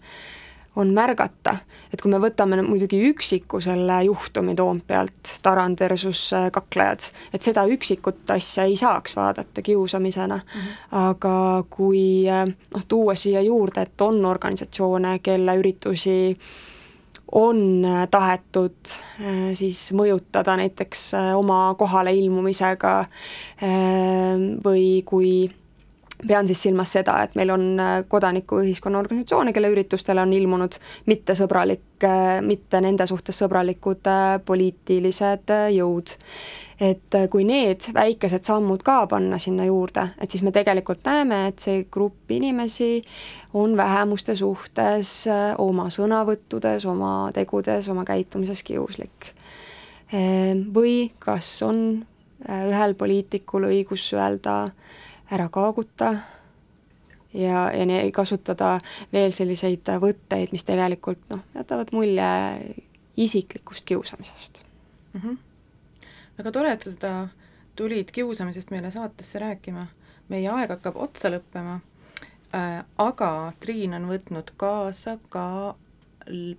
on 0.76 0.92
märgata, 0.94 1.56
et 1.92 2.00
kui 2.00 2.10
me 2.10 2.20
võtame 2.22 2.62
muidugi 2.64 3.02
üksiku 3.10 3.60
selle 3.60 3.98
juhtumi 4.06 4.54
Toompealt, 4.56 5.36
Tarand 5.42 5.80
versus 5.80 6.24
äh, 6.36 6.48
kaklejad, 6.52 7.08
et 7.32 7.42
seda 7.42 7.66
üksikut 7.68 8.30
asja 8.32 8.64
ei 8.64 8.76
saaks 8.76 9.16
vaadata 9.16 9.62
kiusamisena 9.62 10.40
-hmm. 10.40 10.74
aga 11.06 11.64
kui 11.70 12.24
noh, 12.26 12.84
tuua 12.88 13.14
siia 13.14 13.40
juurde, 13.40 13.82
et 13.82 14.00
on 14.00 14.24
organisatsioone, 14.24 15.18
kelle 15.18 15.56
üritusi 15.56 16.30
äh, 16.30 16.46
on 17.32 17.84
äh, 17.84 18.08
tahetud 18.10 18.76
äh, 19.20 19.54
siis 19.54 19.88
mõjutada 19.96 20.56
näiteks 20.60 21.14
äh, 21.16 21.30
oma 21.38 21.74
kohale 21.78 22.12
ilmumisega 22.12 22.92
või 24.64 24.86
kui 25.06 25.32
pean 26.26 26.46
siis 26.46 26.62
silmas 26.62 26.92
seda, 26.94 27.16
et 27.22 27.34
meil 27.38 27.50
on 27.50 27.64
kodanikuühiskonna 28.08 28.98
organisatsioone, 28.98 29.52
kelle 29.52 29.72
üritustele 29.72 30.22
on 30.22 30.32
ilmunud 30.32 30.78
mittesõbralik, 31.10 32.06
mitte 32.42 32.80
nende 32.82 33.06
suhtes 33.06 33.38
sõbralikud 33.42 34.10
poliitilised 34.46 35.52
jõud 35.74 36.16
et 36.82 37.14
äh, 37.14 37.28
kui 37.30 37.44
need 37.46 37.84
väikesed 37.94 38.44
sammud 38.46 38.82
ka 38.84 39.04
panna 39.10 39.38
sinna 39.42 39.66
juurde, 39.68 40.08
et 40.20 40.30
siis 40.32 40.42
me 40.42 40.52
tegelikult 40.54 41.04
näeme, 41.06 41.44
et 41.50 41.62
see 41.62 41.84
grupp 41.92 42.30
inimesi 42.34 43.02
on 43.58 43.76
vähemuste 43.78 44.34
suhtes 44.38 45.12
äh, 45.30 45.52
oma 45.62 45.88
sõnavõttudes, 45.94 46.86
oma 46.90 47.14
tegudes, 47.34 47.88
oma 47.92 48.06
käitumises 48.08 48.64
kiuslik. 48.66 49.32
Või 50.12 51.06
kas 51.22 51.46
on 51.64 51.78
äh, 52.44 52.66
ühel 52.68 52.92
poliitikul 53.00 53.70
õigus 53.70 54.10
öelda 54.12 54.56
ära 55.32 55.48
kaaguta 55.52 56.10
ja, 57.34 57.68
ja 57.72 57.86
nii 57.88 58.10
kasutada 58.12 58.74
veel 59.12 59.32
selliseid 59.32 59.88
võtteid, 60.02 60.52
mis 60.52 60.66
tegelikult 60.68 61.24
noh, 61.32 61.46
jätavad 61.56 61.94
mulje 61.96 62.28
isiklikust 63.16 63.88
kiusamisest 63.88 64.62
mm. 65.14 65.20
-hmm 65.20 65.40
väga 66.38 66.52
tore, 66.52 66.72
et 66.72 66.84
sa 66.84 66.92
seda 66.92 67.12
tulid 67.76 68.10
kiusamisest 68.12 68.72
meile 68.72 68.90
saatesse 68.90 69.38
rääkima. 69.38 69.86
meie 70.28 70.48
aeg 70.48 70.70
hakkab 70.70 70.96
otsa 70.96 71.28
lõppema 71.28 71.80
äh,, 72.54 72.84
aga 72.98 73.52
Triin 73.60 73.94
on 73.94 74.06
võtnud 74.08 74.52
kaasa 74.56 75.18
ka 75.28 75.74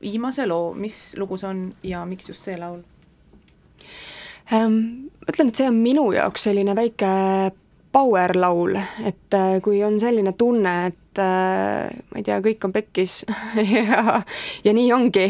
viimase 0.01 0.45
loo, 0.45 0.73
mis 0.73 1.15
lugu 1.17 1.39
see 1.39 1.47
on 1.49 1.61
ja 1.83 2.03
miks 2.05 2.29
just 2.29 2.43
see 2.43 2.57
laul 2.59 2.83
ähm,? 4.53 5.09
Ma 5.23 5.31
ütlen, 5.31 5.49
et 5.49 5.55
see 5.55 5.69
on 5.71 5.79
minu 5.79 6.11
jaoks 6.13 6.43
selline 6.49 6.75
väike 6.75 7.09
power 7.93 8.33
laul, 8.35 8.75
et 9.05 9.35
äh, 9.37 9.59
kui 9.61 9.83
on 9.85 9.99
selline 10.01 10.33
tunne, 10.37 10.73
et 10.89 11.19
äh, 11.21 11.91
ma 11.93 12.19
ei 12.19 12.25
tea, 12.25 12.39
kõik 12.41 12.65
on 12.65 12.73
pekkis 12.73 13.19
ja, 13.75 14.17
ja 14.65 14.73
nii 14.73 14.87
ongi, 14.95 15.27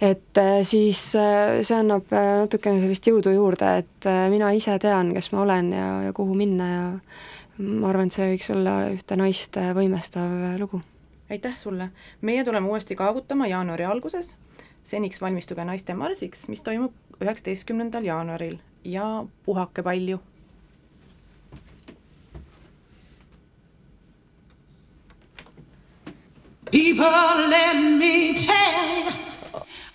et 0.00 0.40
äh, 0.40 0.60
siis 0.64 1.02
see 1.12 1.76
annab 1.76 2.08
natukene 2.10 2.80
sellist 2.80 3.10
jõudu 3.10 3.34
juurde, 3.36 3.72
et 3.82 4.08
mina 4.32 4.48
ise 4.56 4.78
tean, 4.80 5.12
kes 5.16 5.28
ma 5.34 5.42
olen 5.44 5.72
ja, 5.76 5.88
ja 6.08 6.14
kuhu 6.16 6.36
minna 6.38 6.68
ja 6.70 6.86
ma 7.58 7.90
arvan, 7.90 8.08
et 8.08 8.16
see 8.16 8.30
võiks 8.32 8.48
olla 8.54 8.78
ühte 8.94 9.18
naist 9.20 9.58
võimestav 9.76 10.56
lugu. 10.60 10.80
aitäh 11.28 11.56
sulle, 11.60 11.90
meie 12.24 12.44
tuleme 12.48 12.72
uuesti 12.72 12.96
kaagutama 12.96 13.50
jaanuari 13.52 13.84
alguses, 13.84 14.38
seniks 14.88 15.20
valmistuge 15.20 15.68
naiste 15.68 15.92
marsiks, 15.94 16.48
mis 16.48 16.64
toimub 16.64 17.20
üheksateistkümnendal 17.20 18.08
jaanuaril. 18.08 18.56
Ja 18.86 19.26
puhake 19.44 19.82
palju 19.82 20.20
People, 26.72 27.06
let 27.06 27.76
me 27.76 28.34
tell 28.34 28.86
you, 28.98 29.10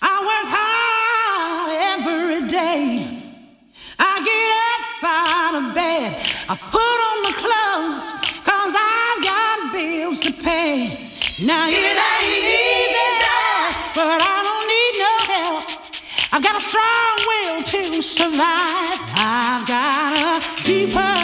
I 0.00 0.14
work 0.24 0.48
hard 0.48 1.70
every 1.92 2.48
day. 2.48 3.22
I 3.98 4.12
get 4.24 4.48
up 4.72 5.04
out 5.04 5.54
of 5.60 5.74
bed, 5.74 6.16
I 6.48 6.56
put 6.56 6.98
on 7.08 7.18
the 7.28 7.34
clothes, 7.44 8.08
I've 8.48 9.20
got 9.22 9.72
bills 9.72 10.18
to 10.20 10.32
pay. 10.32 10.88
Now 11.44 11.68
it 11.68 11.76
ain't 11.76 12.44
easy, 12.48 13.04
but 13.94 14.18
I 14.24 14.40
don't 14.48 14.66
need 14.72 14.94
no 14.96 15.14
help. 15.28 15.64
I've 16.32 16.42
got 16.42 16.56
a 16.56 16.60
strong 16.64 17.14
will 17.28 17.62
to 17.62 18.00
survive. 18.00 18.98
I've 19.14 19.66
got 19.68 20.16
a 20.16 20.40
deeper 20.64 21.21